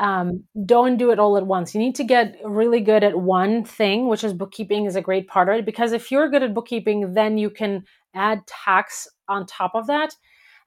Um, 0.00 0.42
don't 0.66 0.96
do 0.96 1.12
it 1.12 1.20
all 1.20 1.36
at 1.36 1.46
once. 1.46 1.76
You 1.76 1.80
need 1.80 1.94
to 1.94 2.02
get 2.02 2.36
really 2.44 2.80
good 2.80 3.04
at 3.04 3.16
one 3.16 3.62
thing, 3.64 4.08
which 4.08 4.24
is 4.24 4.32
bookkeeping 4.32 4.86
is 4.86 4.96
a 4.96 5.00
great 5.00 5.28
part 5.28 5.48
of 5.48 5.54
it. 5.54 5.64
Because 5.64 5.92
if 5.92 6.10
you're 6.10 6.28
good 6.28 6.42
at 6.42 6.54
bookkeeping, 6.54 7.14
then 7.14 7.38
you 7.38 7.50
can 7.50 7.84
add 8.14 8.44
tax 8.48 9.06
on 9.28 9.46
top 9.46 9.76
of 9.76 9.86
that. 9.86 10.12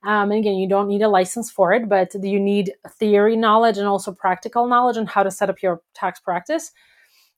Um, 0.06 0.32
and 0.32 0.40
again, 0.40 0.56
you 0.56 0.70
don't 0.70 0.88
need 0.88 1.02
a 1.02 1.10
license 1.10 1.52
for 1.52 1.74
it, 1.74 1.90
but 1.90 2.14
you 2.14 2.40
need 2.40 2.72
theory 2.98 3.36
knowledge 3.36 3.78
and 3.78 3.88
also 3.88 4.14
practical 4.14 4.68
knowledge 4.68 4.96
on 4.96 5.06
how 5.06 5.24
to 5.24 5.32
set 5.32 5.50
up 5.50 5.62
your 5.62 5.82
tax 5.94 6.22
practice 6.22 6.72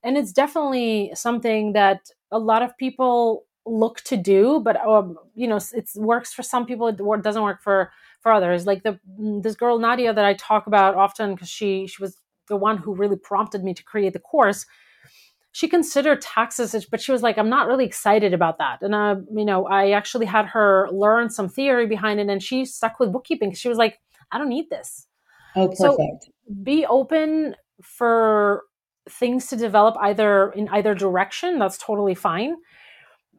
and 0.03 0.17
it's 0.17 0.31
definitely 0.31 1.11
something 1.15 1.73
that 1.73 2.09
a 2.31 2.39
lot 2.39 2.61
of 2.61 2.77
people 2.77 3.45
look 3.65 4.01
to 4.01 4.17
do 4.17 4.59
but 4.59 4.75
um, 4.85 5.17
you 5.35 5.47
know 5.47 5.59
it 5.73 5.89
works 5.95 6.33
for 6.33 6.43
some 6.43 6.65
people 6.65 6.87
it 6.87 6.97
doesn't 7.23 7.43
work 7.43 7.61
for 7.61 7.91
for 8.21 8.31
others. 8.31 8.65
Like 8.65 8.83
the 8.83 8.99
mm, 9.19 9.43
this 9.43 9.55
girl 9.55 9.79
nadia 9.79 10.13
that 10.13 10.25
i 10.25 10.33
talk 10.33 10.67
about 10.67 10.95
often 10.95 11.33
because 11.33 11.49
she 11.49 11.87
she 11.87 12.01
was 12.01 12.17
the 12.49 12.57
one 12.57 12.77
who 12.77 12.93
really 12.93 13.15
prompted 13.15 13.63
me 13.63 13.73
to 13.73 13.83
create 13.83 14.13
the 14.13 14.19
course 14.19 14.65
she 15.53 15.67
considered 15.67 16.19
taxes 16.19 16.85
but 16.85 16.99
she 16.99 17.11
was 17.11 17.21
like 17.21 17.37
i'm 17.37 17.49
not 17.49 17.67
really 17.67 17.85
excited 17.85 18.33
about 18.33 18.57
that. 18.57 18.81
And 18.81 18.93
uh, 18.93 19.15
you 19.33 19.45
know 19.45 19.65
i 19.67 19.91
actually 19.91 20.25
had 20.25 20.45
her 20.47 20.89
learn 20.91 21.29
some 21.29 21.47
theory 21.47 21.87
behind 21.87 22.19
it 22.19 22.27
and 22.27 22.43
she 22.43 22.65
stuck 22.65 22.99
with 22.99 23.13
bookkeeping 23.13 23.49
because 23.49 23.61
she 23.61 23.69
was 23.69 23.77
like 23.77 23.99
i 24.31 24.37
don't 24.37 24.49
need 24.49 24.69
this. 24.69 25.07
Oh 25.55 25.67
perfect. 25.67 25.77
so 25.77 25.97
be 26.63 26.85
open 26.85 27.55
for 27.81 28.63
things 29.09 29.47
to 29.47 29.55
develop 29.55 29.95
either 29.99 30.51
in 30.51 30.67
either 30.69 30.93
direction 30.93 31.59
that's 31.59 31.77
totally 31.77 32.15
fine. 32.15 32.55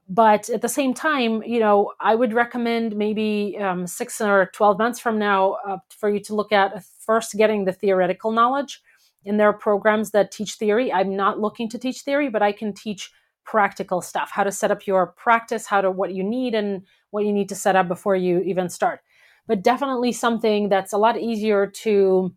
But 0.08 0.50
at 0.50 0.60
the 0.60 0.68
same 0.68 0.92
time 0.92 1.42
you 1.44 1.60
know 1.60 1.92
i 1.98 2.14
would 2.14 2.34
recommend 2.34 2.94
maybe 2.94 3.56
um, 3.58 3.86
six 3.86 4.20
or 4.20 4.50
12 4.52 4.78
months 4.78 5.00
from 5.00 5.18
now 5.18 5.56
uh, 5.66 5.78
for 5.88 6.10
you 6.10 6.20
to 6.20 6.34
look 6.34 6.52
at 6.52 6.84
first 6.84 7.34
getting 7.36 7.64
the 7.64 7.72
theoretical 7.72 8.30
knowledge 8.30 8.82
and 9.26 9.40
there 9.40 9.48
are 9.48 9.54
programs 9.54 10.10
that 10.10 10.30
teach 10.30 10.54
theory. 10.54 10.92
I'm 10.92 11.16
not 11.16 11.40
looking 11.40 11.70
to 11.70 11.78
teach 11.78 12.02
theory 12.02 12.28
but 12.28 12.42
i 12.42 12.52
can 12.52 12.74
teach 12.74 13.10
practical 13.44 14.00
stuff 14.00 14.30
how 14.30 14.44
to 14.44 14.52
set 14.52 14.70
up 14.70 14.86
your 14.86 15.06
practice 15.06 15.66
how 15.66 15.80
to 15.80 15.90
what 15.90 16.14
you 16.14 16.22
need 16.22 16.54
and 16.54 16.82
what 17.14 17.24
you 17.24 17.32
need 17.32 17.48
to 17.48 17.54
set 17.54 17.76
up 17.76 17.86
before 17.86 18.16
you 18.16 18.40
even 18.40 18.68
start. 18.68 19.00
But 19.46 19.62
definitely 19.62 20.12
something 20.12 20.68
that's 20.68 20.92
a 20.92 20.98
lot 20.98 21.18
easier 21.18 21.66
to 21.66 22.34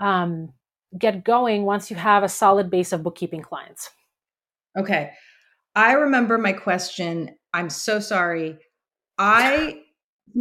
um, 0.00 0.52
get 0.98 1.24
going 1.24 1.64
once 1.64 1.90
you 1.90 1.96
have 1.96 2.22
a 2.22 2.28
solid 2.28 2.70
base 2.70 2.92
of 2.92 3.02
bookkeeping 3.02 3.42
clients. 3.42 3.90
Okay. 4.78 5.10
I 5.74 5.92
remember 5.92 6.38
my 6.38 6.52
question. 6.52 7.36
I'm 7.52 7.70
so 7.70 8.00
sorry. 8.00 8.58
I 9.18 9.80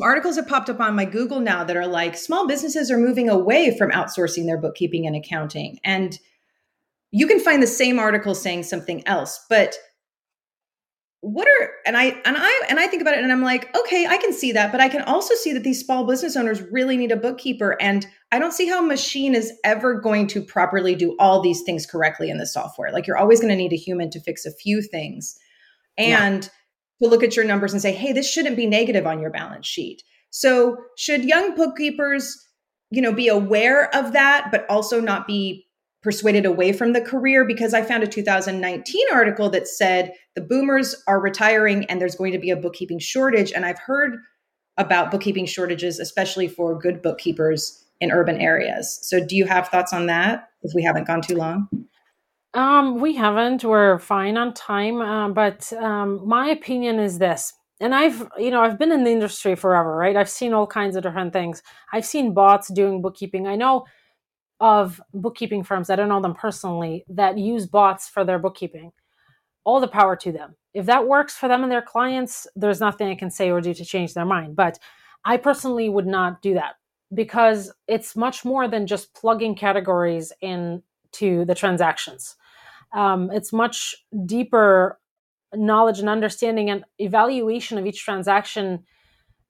articles 0.02 0.36
have 0.38 0.48
popped 0.48 0.70
up 0.70 0.80
on 0.80 0.96
my 0.96 1.06
Google 1.06 1.40
now 1.40 1.64
that 1.64 1.78
are 1.78 1.88
like 1.88 2.18
small 2.18 2.48
businesses 2.48 2.90
are 2.90 2.98
moving 2.98 3.30
away 3.30 3.76
from 3.78 3.92
outsourcing 3.92 4.46
their 4.46 4.58
bookkeeping 4.58 5.06
and 5.06 5.16
accounting. 5.16 5.80
And 5.84 6.18
you 7.12 7.28
can 7.28 7.40
find 7.40 7.62
the 7.62 7.68
same 7.68 8.00
article 8.00 8.34
saying 8.34 8.64
something 8.64 9.06
else, 9.08 9.46
but 9.50 9.76
what 11.24 11.48
are 11.48 11.70
and 11.86 11.96
i 11.96 12.08
and 12.26 12.36
i 12.38 12.62
and 12.68 12.82
i 12.82 12.86
think 12.86 13.02
about 13.02 13.14
it 13.14 13.24
and 13.24 13.32
i'm 13.32 13.42
like 13.42 13.74
okay 13.78 14.06
i 14.06 14.18
can 14.18 14.34
see 14.34 14.52
that 14.52 14.74
but 14.74 14.82
i 14.82 14.90
can 14.90 15.02
also 15.04 15.34
see 15.36 15.54
that 15.54 15.64
these 15.64 15.80
small 15.80 16.06
business 16.06 16.36
owners 16.36 16.62
really 16.64 16.98
need 16.98 17.14
a 17.14 17.16
bookkeeper 17.16 17.78
and 17.82 18.06
i 18.34 18.40
don't 18.40 18.54
see 18.54 18.68
how 18.68 18.84
a 18.84 18.88
machine 18.88 19.36
is 19.36 19.54
ever 19.64 19.94
going 19.94 20.28
to 20.28 20.42
properly 20.42 20.96
do 20.96 21.16
all 21.20 21.42
these 21.42 21.62
things 21.62 21.86
correctly 21.86 22.30
in 22.30 22.38
the 22.38 22.46
software 22.46 22.92
like 22.92 23.08
you're 23.08 23.18
always 23.18 23.40
going 23.40 23.52
to 23.52 23.56
need 23.56 23.74
a 23.74 23.78
human 23.78 24.10
to 24.10 24.20
fix 24.20 24.46
a 24.46 24.52
few 24.52 24.82
things 24.82 25.38
and 25.98 26.44
yeah. 26.44 26.50
to 27.02 27.10
look 27.10 27.24
at 27.24 27.36
your 27.36 27.46
numbers 27.46 27.74
and 27.74 27.82
say 27.82 27.92
hey 27.92 28.12
this 28.12 28.30
shouldn't 28.30 28.58
be 28.58 28.66
negative 28.66 29.08
on 29.08 29.20
your 29.20 29.32
balance 29.32 29.68
sheet 29.68 30.04
so 30.30 30.78
should 30.98 31.24
young 31.24 31.56
bookkeepers 31.56 32.38
you 32.92 33.02
know 33.02 33.14
be 33.14 33.28
aware 33.28 33.94
of 33.96 34.14
that 34.14 34.50
but 34.52 34.70
also 34.70 35.00
not 35.00 35.28
be 35.28 35.66
persuaded 36.04 36.46
away 36.46 36.74
from 36.74 36.94
the 36.94 37.02
career 37.02 37.46
because 37.46 37.74
I 37.74 37.82
found 37.82 38.04
a 38.04 38.08
2019 38.08 39.06
article 39.12 39.50
that 39.50 39.68
said 39.68 40.12
the 40.36 40.42
boomers 40.42 41.02
are 41.08 41.20
retiring 41.20 41.86
and 41.86 42.00
there's 42.00 42.16
going 42.16 42.34
to 42.34 42.40
be 42.40 42.50
a 42.50 42.58
bookkeeping 42.58 43.00
shortage. 43.00 43.54
And 43.54 43.66
I've 43.66 43.80
heard 43.80 44.18
about 44.78 45.12
bookkeeping 45.12 45.46
shortages, 45.46 46.00
especially 46.00 46.50
for 46.50 46.78
good 46.78 47.02
bookkeepers 47.02 47.83
in 48.04 48.12
urban 48.12 48.40
areas. 48.40 49.00
So, 49.02 49.26
do 49.26 49.36
you 49.36 49.46
have 49.46 49.70
thoughts 49.70 49.94
on 49.94 50.06
that 50.08 50.50
if 50.62 50.72
we 50.76 50.84
haven't 50.84 51.08
gone 51.08 51.22
too 51.22 51.36
long? 51.36 51.68
Um, 52.54 53.00
we 53.00 53.16
haven't. 53.16 53.64
We're 53.64 53.98
fine 53.98 54.38
on 54.38 54.54
time. 54.54 55.02
Uh, 55.02 55.30
but 55.30 55.72
um, 55.74 56.22
my 56.28 56.50
opinion 56.50 57.00
is 57.00 57.18
this. 57.18 57.54
And 57.80 57.96
I've, 57.96 58.28
you 58.38 58.52
know, 58.52 58.62
I've 58.62 58.78
been 58.78 58.92
in 58.92 59.04
the 59.04 59.12
industry 59.12 59.56
forever, 59.56 59.96
right? 59.96 60.16
I've 60.16 60.30
seen 60.30 60.54
all 60.54 60.68
kinds 60.68 60.96
of 60.96 61.04
different 61.04 61.34
things. 61.34 61.64
I've 61.92 62.06
seen 62.06 62.34
bots 62.34 62.72
doing 62.72 63.02
bookkeeping. 63.02 63.48
I 63.48 63.56
know 63.56 63.86
of 64.60 65.02
bookkeeping 65.14 65.64
firms, 65.64 65.90
I 65.90 65.98
don't 65.98 66.08
know 66.08 66.22
them 66.22 66.36
personally, 66.36 67.04
that 67.10 67.38
use 67.38 67.66
bots 67.66 68.08
for 68.08 68.24
their 68.24 68.40
bookkeeping. 68.40 68.92
All 69.66 69.82
the 69.82 69.90
power 69.90 70.16
to 70.16 70.32
them. 70.32 70.56
If 70.74 70.86
that 70.86 71.08
works 71.08 71.36
for 71.36 71.50
them 71.50 71.64
and 71.64 71.72
their 71.72 71.82
clients, 71.82 72.48
there's 72.56 72.80
nothing 72.80 73.10
I 73.10 73.16
can 73.16 73.30
say 73.30 73.50
or 73.52 73.60
do 73.60 73.74
to 73.74 73.86
change 73.86 74.14
their 74.14 74.26
mind. 74.26 74.56
But 74.56 74.80
I 75.26 75.38
personally 75.38 75.90
would 75.90 76.08
not 76.08 76.42
do 76.42 76.54
that 76.54 76.76
because 77.14 77.72
it's 77.88 78.16
much 78.16 78.46
more 78.46 78.68
than 78.68 78.88
just 78.88 79.14
plugging 79.14 79.56
categories 79.56 80.32
into 80.42 81.46
the 81.46 81.56
transactions. 81.56 82.36
Um, 82.94 83.30
it's 83.32 83.52
much 83.52 83.96
deeper 84.26 85.00
knowledge 85.54 86.00
and 86.00 86.10
understanding 86.10 86.70
and 86.70 86.84
evaluation 87.00 87.78
of 87.78 87.86
each 87.86 88.04
transaction 88.04 88.84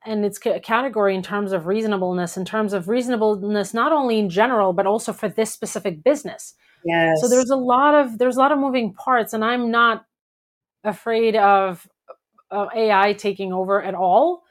and 0.05 0.25
its 0.25 0.37
category 0.37 1.15
in 1.15 1.23
terms 1.23 1.53
of 1.53 1.65
reasonableness, 1.65 2.35
in 2.35 2.43
terms 2.43 2.73
of 2.73 2.89
reasonableness, 2.89 3.73
not 3.73 3.93
only 3.93 4.19
in 4.19 4.29
general, 4.29 4.73
but 4.73 4.85
also 4.85 5.13
for 5.13 5.29
this 5.29 5.51
specific 5.51 6.03
business. 6.03 6.55
Yes. 6.85 7.21
So 7.21 7.29
there's 7.29 7.49
a 7.49 7.55
lot 7.55 7.95
of 7.95 8.17
there's 8.17 8.35
a 8.35 8.39
lot 8.39 8.51
of 8.51 8.59
moving 8.59 8.93
parts, 8.93 9.33
and 9.33 9.45
I'm 9.45 9.71
not 9.71 10.05
afraid 10.83 11.37
of 11.37 11.87
uh, 12.51 12.67
AI 12.75 13.13
taking 13.13 13.53
over 13.53 13.81
at 13.81 13.95
all. 13.95 14.42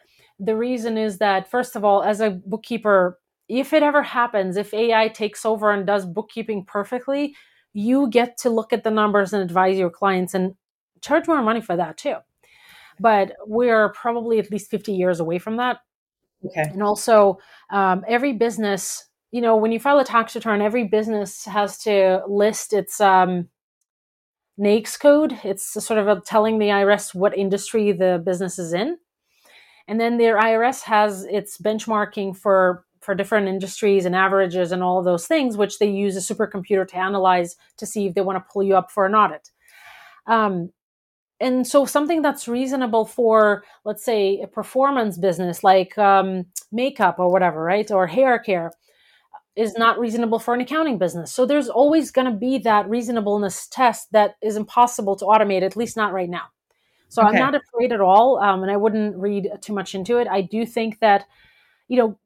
The 0.44 0.56
reason 0.56 0.98
is 0.98 1.18
that 1.18 1.50
first 1.50 1.76
of 1.76 1.84
all, 1.84 2.02
as 2.02 2.20
a 2.20 2.30
bookkeeper, 2.30 3.18
if 3.48 3.72
it 3.72 3.82
ever 3.82 4.02
happens, 4.02 4.56
if 4.56 4.72
AI 4.74 5.08
takes 5.08 5.44
over 5.44 5.70
and 5.70 5.86
does 5.86 6.06
bookkeeping 6.06 6.64
perfectly, 6.64 7.34
you 7.72 8.08
get 8.10 8.36
to 8.38 8.50
look 8.50 8.72
at 8.72 8.84
the 8.84 8.90
numbers 8.90 9.32
and 9.32 9.42
advise 9.42 9.78
your 9.78 9.90
clients 9.90 10.34
and 10.34 10.54
charge 11.00 11.26
more 11.26 11.42
money 11.42 11.60
for 11.60 11.76
that 11.76 11.96
too 11.96 12.16
but 13.02 13.32
we're 13.46 13.90
probably 13.90 14.38
at 14.38 14.50
least 14.50 14.70
50 14.70 14.92
years 14.92 15.20
away 15.20 15.38
from 15.38 15.56
that. 15.56 15.78
Okay. 16.46 16.62
And 16.62 16.82
also, 16.82 17.38
um, 17.70 18.04
every 18.08 18.32
business, 18.32 19.08
you 19.30 19.40
know, 19.40 19.56
when 19.56 19.72
you 19.72 19.80
file 19.80 19.98
a 19.98 20.04
tax 20.04 20.34
return, 20.34 20.62
every 20.62 20.84
business 20.84 21.44
has 21.44 21.78
to 21.78 22.22
list 22.28 22.72
its 22.72 23.00
um, 23.00 23.48
NAICS 24.58 24.98
code. 25.00 25.38
It's 25.44 25.84
sort 25.84 25.98
of 25.98 26.24
telling 26.24 26.58
the 26.58 26.68
IRS 26.68 27.14
what 27.14 27.36
industry 27.36 27.92
the 27.92 28.22
business 28.24 28.58
is 28.58 28.72
in. 28.72 28.98
And 29.88 30.00
then 30.00 30.18
their 30.18 30.38
IRS 30.38 30.82
has 30.82 31.24
its 31.24 31.58
benchmarking 31.58 32.36
for 32.36 32.84
for 33.00 33.16
different 33.16 33.48
industries 33.48 34.04
and 34.04 34.14
averages 34.14 34.70
and 34.70 34.80
all 34.80 34.98
of 34.98 35.04
those 35.04 35.26
things, 35.26 35.56
which 35.56 35.80
they 35.80 35.90
use 35.90 36.16
a 36.16 36.34
supercomputer 36.34 36.86
to 36.86 36.96
analyze 36.96 37.56
to 37.76 37.84
see 37.84 38.06
if 38.06 38.14
they 38.14 38.20
want 38.20 38.36
to 38.36 38.52
pull 38.52 38.62
you 38.62 38.76
up 38.76 38.92
for 38.92 39.06
an 39.06 39.14
audit. 39.14 39.50
Um, 40.28 40.70
and 41.42 41.66
so 41.66 41.84
something 41.84 42.22
that's 42.22 42.46
reasonable 42.46 43.04
for 43.04 43.64
let's 43.84 44.04
say 44.04 44.40
a 44.40 44.46
performance 44.46 45.18
business 45.18 45.64
like 45.64 45.98
um, 45.98 46.46
makeup 46.70 47.16
or 47.18 47.30
whatever 47.30 47.62
right 47.62 47.90
or 47.90 48.06
hair 48.06 48.38
care 48.38 48.70
is 49.56 49.74
not 49.76 49.98
reasonable 49.98 50.38
for 50.38 50.54
an 50.54 50.60
accounting 50.60 50.98
business 50.98 51.32
so 51.32 51.44
there's 51.44 51.68
always 51.68 52.10
going 52.10 52.30
to 52.30 52.38
be 52.38 52.58
that 52.58 52.88
reasonableness 52.88 53.66
test 53.66 54.10
that 54.12 54.36
is 54.40 54.56
impossible 54.56 55.16
to 55.16 55.24
automate 55.24 55.62
at 55.62 55.76
least 55.76 55.96
not 55.96 56.12
right 56.12 56.30
now 56.30 56.44
so 57.12 57.22
okay. 57.22 57.36
i'm 57.36 57.38
not 57.38 57.54
afraid 57.54 57.92
at 57.92 58.00
all 58.00 58.38
um, 58.38 58.62
and 58.62 58.70
i 58.70 58.76
wouldn't 58.76 59.14
read 59.16 59.50
too 59.60 59.74
much 59.74 59.94
into 59.94 60.16
it 60.16 60.26
i 60.28 60.40
do 60.40 60.64
think 60.64 60.98
that 61.00 61.26
you 61.88 61.98
know 61.98 62.18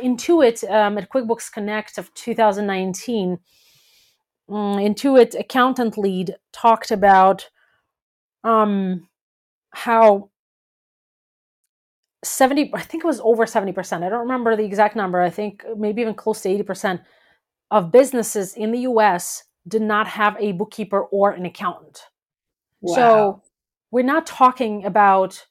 intuit 0.00 0.68
um, 0.70 0.98
at 0.98 1.08
quickbooks 1.08 1.52
connect 1.52 1.98
of 1.98 2.12
2019 2.14 3.38
um, 4.48 4.56
intuit 4.76 5.38
accountant 5.38 5.96
lead 5.96 6.34
talked 6.52 6.90
about 6.90 7.48
um 8.44 9.08
how 9.70 10.30
70 12.24 12.72
i 12.74 12.80
think 12.80 13.04
it 13.04 13.06
was 13.06 13.20
over 13.20 13.44
70% 13.46 14.02
i 14.02 14.08
don't 14.08 14.20
remember 14.20 14.56
the 14.56 14.64
exact 14.64 14.96
number 14.96 15.20
i 15.20 15.30
think 15.30 15.64
maybe 15.76 16.02
even 16.02 16.14
close 16.14 16.40
to 16.42 16.48
80% 16.48 17.00
of 17.70 17.92
businesses 17.92 18.54
in 18.54 18.72
the 18.72 18.80
us 18.80 19.44
did 19.68 19.82
not 19.82 20.08
have 20.08 20.36
a 20.40 20.52
bookkeeper 20.52 21.02
or 21.02 21.30
an 21.30 21.46
accountant 21.46 22.06
wow. 22.80 22.94
so 22.94 23.42
we're 23.92 24.04
not 24.04 24.26
talking 24.26 24.84
about 24.84 25.46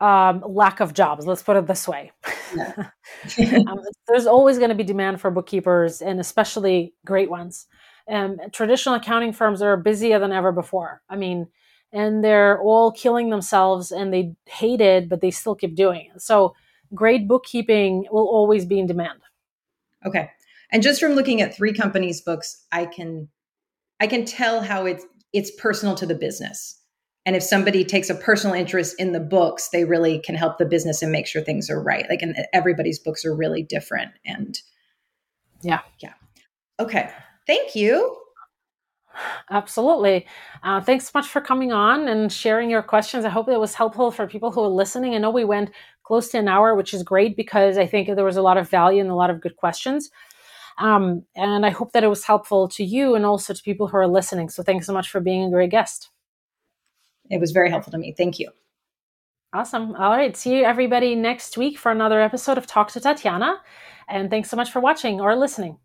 um, 0.00 0.44
lack 0.46 0.80
of 0.80 0.92
jobs 0.92 1.26
let's 1.26 1.42
put 1.42 1.56
it 1.56 1.66
this 1.66 1.88
way 1.88 2.12
um, 2.76 3.80
there's 4.08 4.26
always 4.26 4.58
going 4.58 4.68
to 4.68 4.74
be 4.74 4.84
demand 4.84 5.20
for 5.20 5.30
bookkeepers 5.30 6.02
and 6.02 6.20
especially 6.20 6.92
great 7.06 7.30
ones 7.30 7.66
um, 8.10 8.36
traditional 8.52 8.96
accounting 8.96 9.32
firms 9.32 9.62
are 9.62 9.76
busier 9.76 10.18
than 10.18 10.32
ever 10.32 10.52
before 10.52 11.00
i 11.08 11.16
mean 11.16 11.46
and 11.92 12.24
they're 12.24 12.60
all 12.60 12.90
killing 12.90 13.30
themselves 13.30 13.92
and 13.92 14.12
they 14.12 14.34
hate 14.46 14.80
it, 14.80 15.08
but 15.08 15.20
they 15.20 15.30
still 15.30 15.54
keep 15.54 15.74
doing 15.74 16.10
it. 16.14 16.22
So 16.22 16.54
great 16.94 17.28
bookkeeping 17.28 18.06
will 18.10 18.26
always 18.26 18.64
be 18.64 18.78
in 18.78 18.86
demand. 18.86 19.20
Okay. 20.06 20.30
And 20.72 20.82
just 20.82 21.00
from 21.00 21.12
looking 21.12 21.42
at 21.42 21.54
three 21.54 21.72
companies' 21.72 22.22
books, 22.22 22.64
I 22.72 22.86
can 22.86 23.28
I 24.00 24.06
can 24.06 24.24
tell 24.24 24.62
how 24.62 24.86
it's 24.86 25.04
it's 25.32 25.50
personal 25.52 25.94
to 25.96 26.06
the 26.06 26.14
business. 26.14 26.80
And 27.24 27.36
if 27.36 27.42
somebody 27.42 27.84
takes 27.84 28.10
a 28.10 28.14
personal 28.14 28.54
interest 28.54 28.96
in 28.98 29.12
the 29.12 29.20
books, 29.20 29.68
they 29.68 29.84
really 29.84 30.18
can 30.18 30.34
help 30.34 30.58
the 30.58 30.64
business 30.64 31.02
and 31.02 31.12
make 31.12 31.26
sure 31.26 31.40
things 31.40 31.70
are 31.70 31.82
right. 31.82 32.06
Like 32.08 32.22
and 32.22 32.36
everybody's 32.52 32.98
books 32.98 33.24
are 33.24 33.34
really 33.34 33.62
different. 33.62 34.10
And 34.24 34.58
yeah. 35.62 35.80
Yeah. 36.00 36.14
Okay. 36.80 37.10
Thank 37.46 37.76
you. 37.76 38.16
Absolutely. 39.50 40.26
Uh, 40.62 40.80
thanks 40.80 41.06
so 41.06 41.10
much 41.14 41.28
for 41.28 41.40
coming 41.40 41.72
on 41.72 42.08
and 42.08 42.32
sharing 42.32 42.70
your 42.70 42.82
questions. 42.82 43.24
I 43.24 43.28
hope 43.28 43.48
it 43.48 43.60
was 43.60 43.74
helpful 43.74 44.10
for 44.10 44.26
people 44.26 44.50
who 44.50 44.62
are 44.62 44.68
listening. 44.68 45.14
I 45.14 45.18
know 45.18 45.30
we 45.30 45.44
went 45.44 45.70
close 46.02 46.28
to 46.30 46.38
an 46.38 46.48
hour, 46.48 46.74
which 46.74 46.94
is 46.94 47.02
great 47.02 47.36
because 47.36 47.78
I 47.78 47.86
think 47.86 48.08
there 48.08 48.24
was 48.24 48.36
a 48.36 48.42
lot 48.42 48.56
of 48.56 48.68
value 48.68 49.00
and 49.00 49.10
a 49.10 49.14
lot 49.14 49.30
of 49.30 49.40
good 49.40 49.56
questions. 49.56 50.10
Um, 50.78 51.24
and 51.36 51.66
I 51.66 51.70
hope 51.70 51.92
that 51.92 52.04
it 52.04 52.08
was 52.08 52.24
helpful 52.24 52.68
to 52.68 52.84
you 52.84 53.14
and 53.14 53.26
also 53.26 53.52
to 53.52 53.62
people 53.62 53.86
who 53.86 53.96
are 53.98 54.08
listening. 54.08 54.48
So 54.48 54.62
thanks 54.62 54.86
so 54.86 54.92
much 54.92 55.10
for 55.10 55.20
being 55.20 55.44
a 55.44 55.50
great 55.50 55.70
guest. 55.70 56.11
It 57.30 57.40
was 57.40 57.52
very 57.52 57.70
helpful 57.70 57.92
to 57.92 57.98
me. 57.98 58.14
Thank 58.16 58.38
you. 58.38 58.50
Awesome. 59.54 59.94
All 59.96 60.16
right. 60.16 60.36
See 60.36 60.56
you 60.56 60.64
everybody 60.64 61.14
next 61.14 61.58
week 61.58 61.78
for 61.78 61.92
another 61.92 62.20
episode 62.20 62.56
of 62.56 62.66
Talk 62.66 62.90
to 62.92 63.00
Tatiana. 63.00 63.60
And 64.08 64.30
thanks 64.30 64.48
so 64.50 64.56
much 64.56 64.70
for 64.70 64.80
watching 64.80 65.20
or 65.20 65.36
listening. 65.36 65.78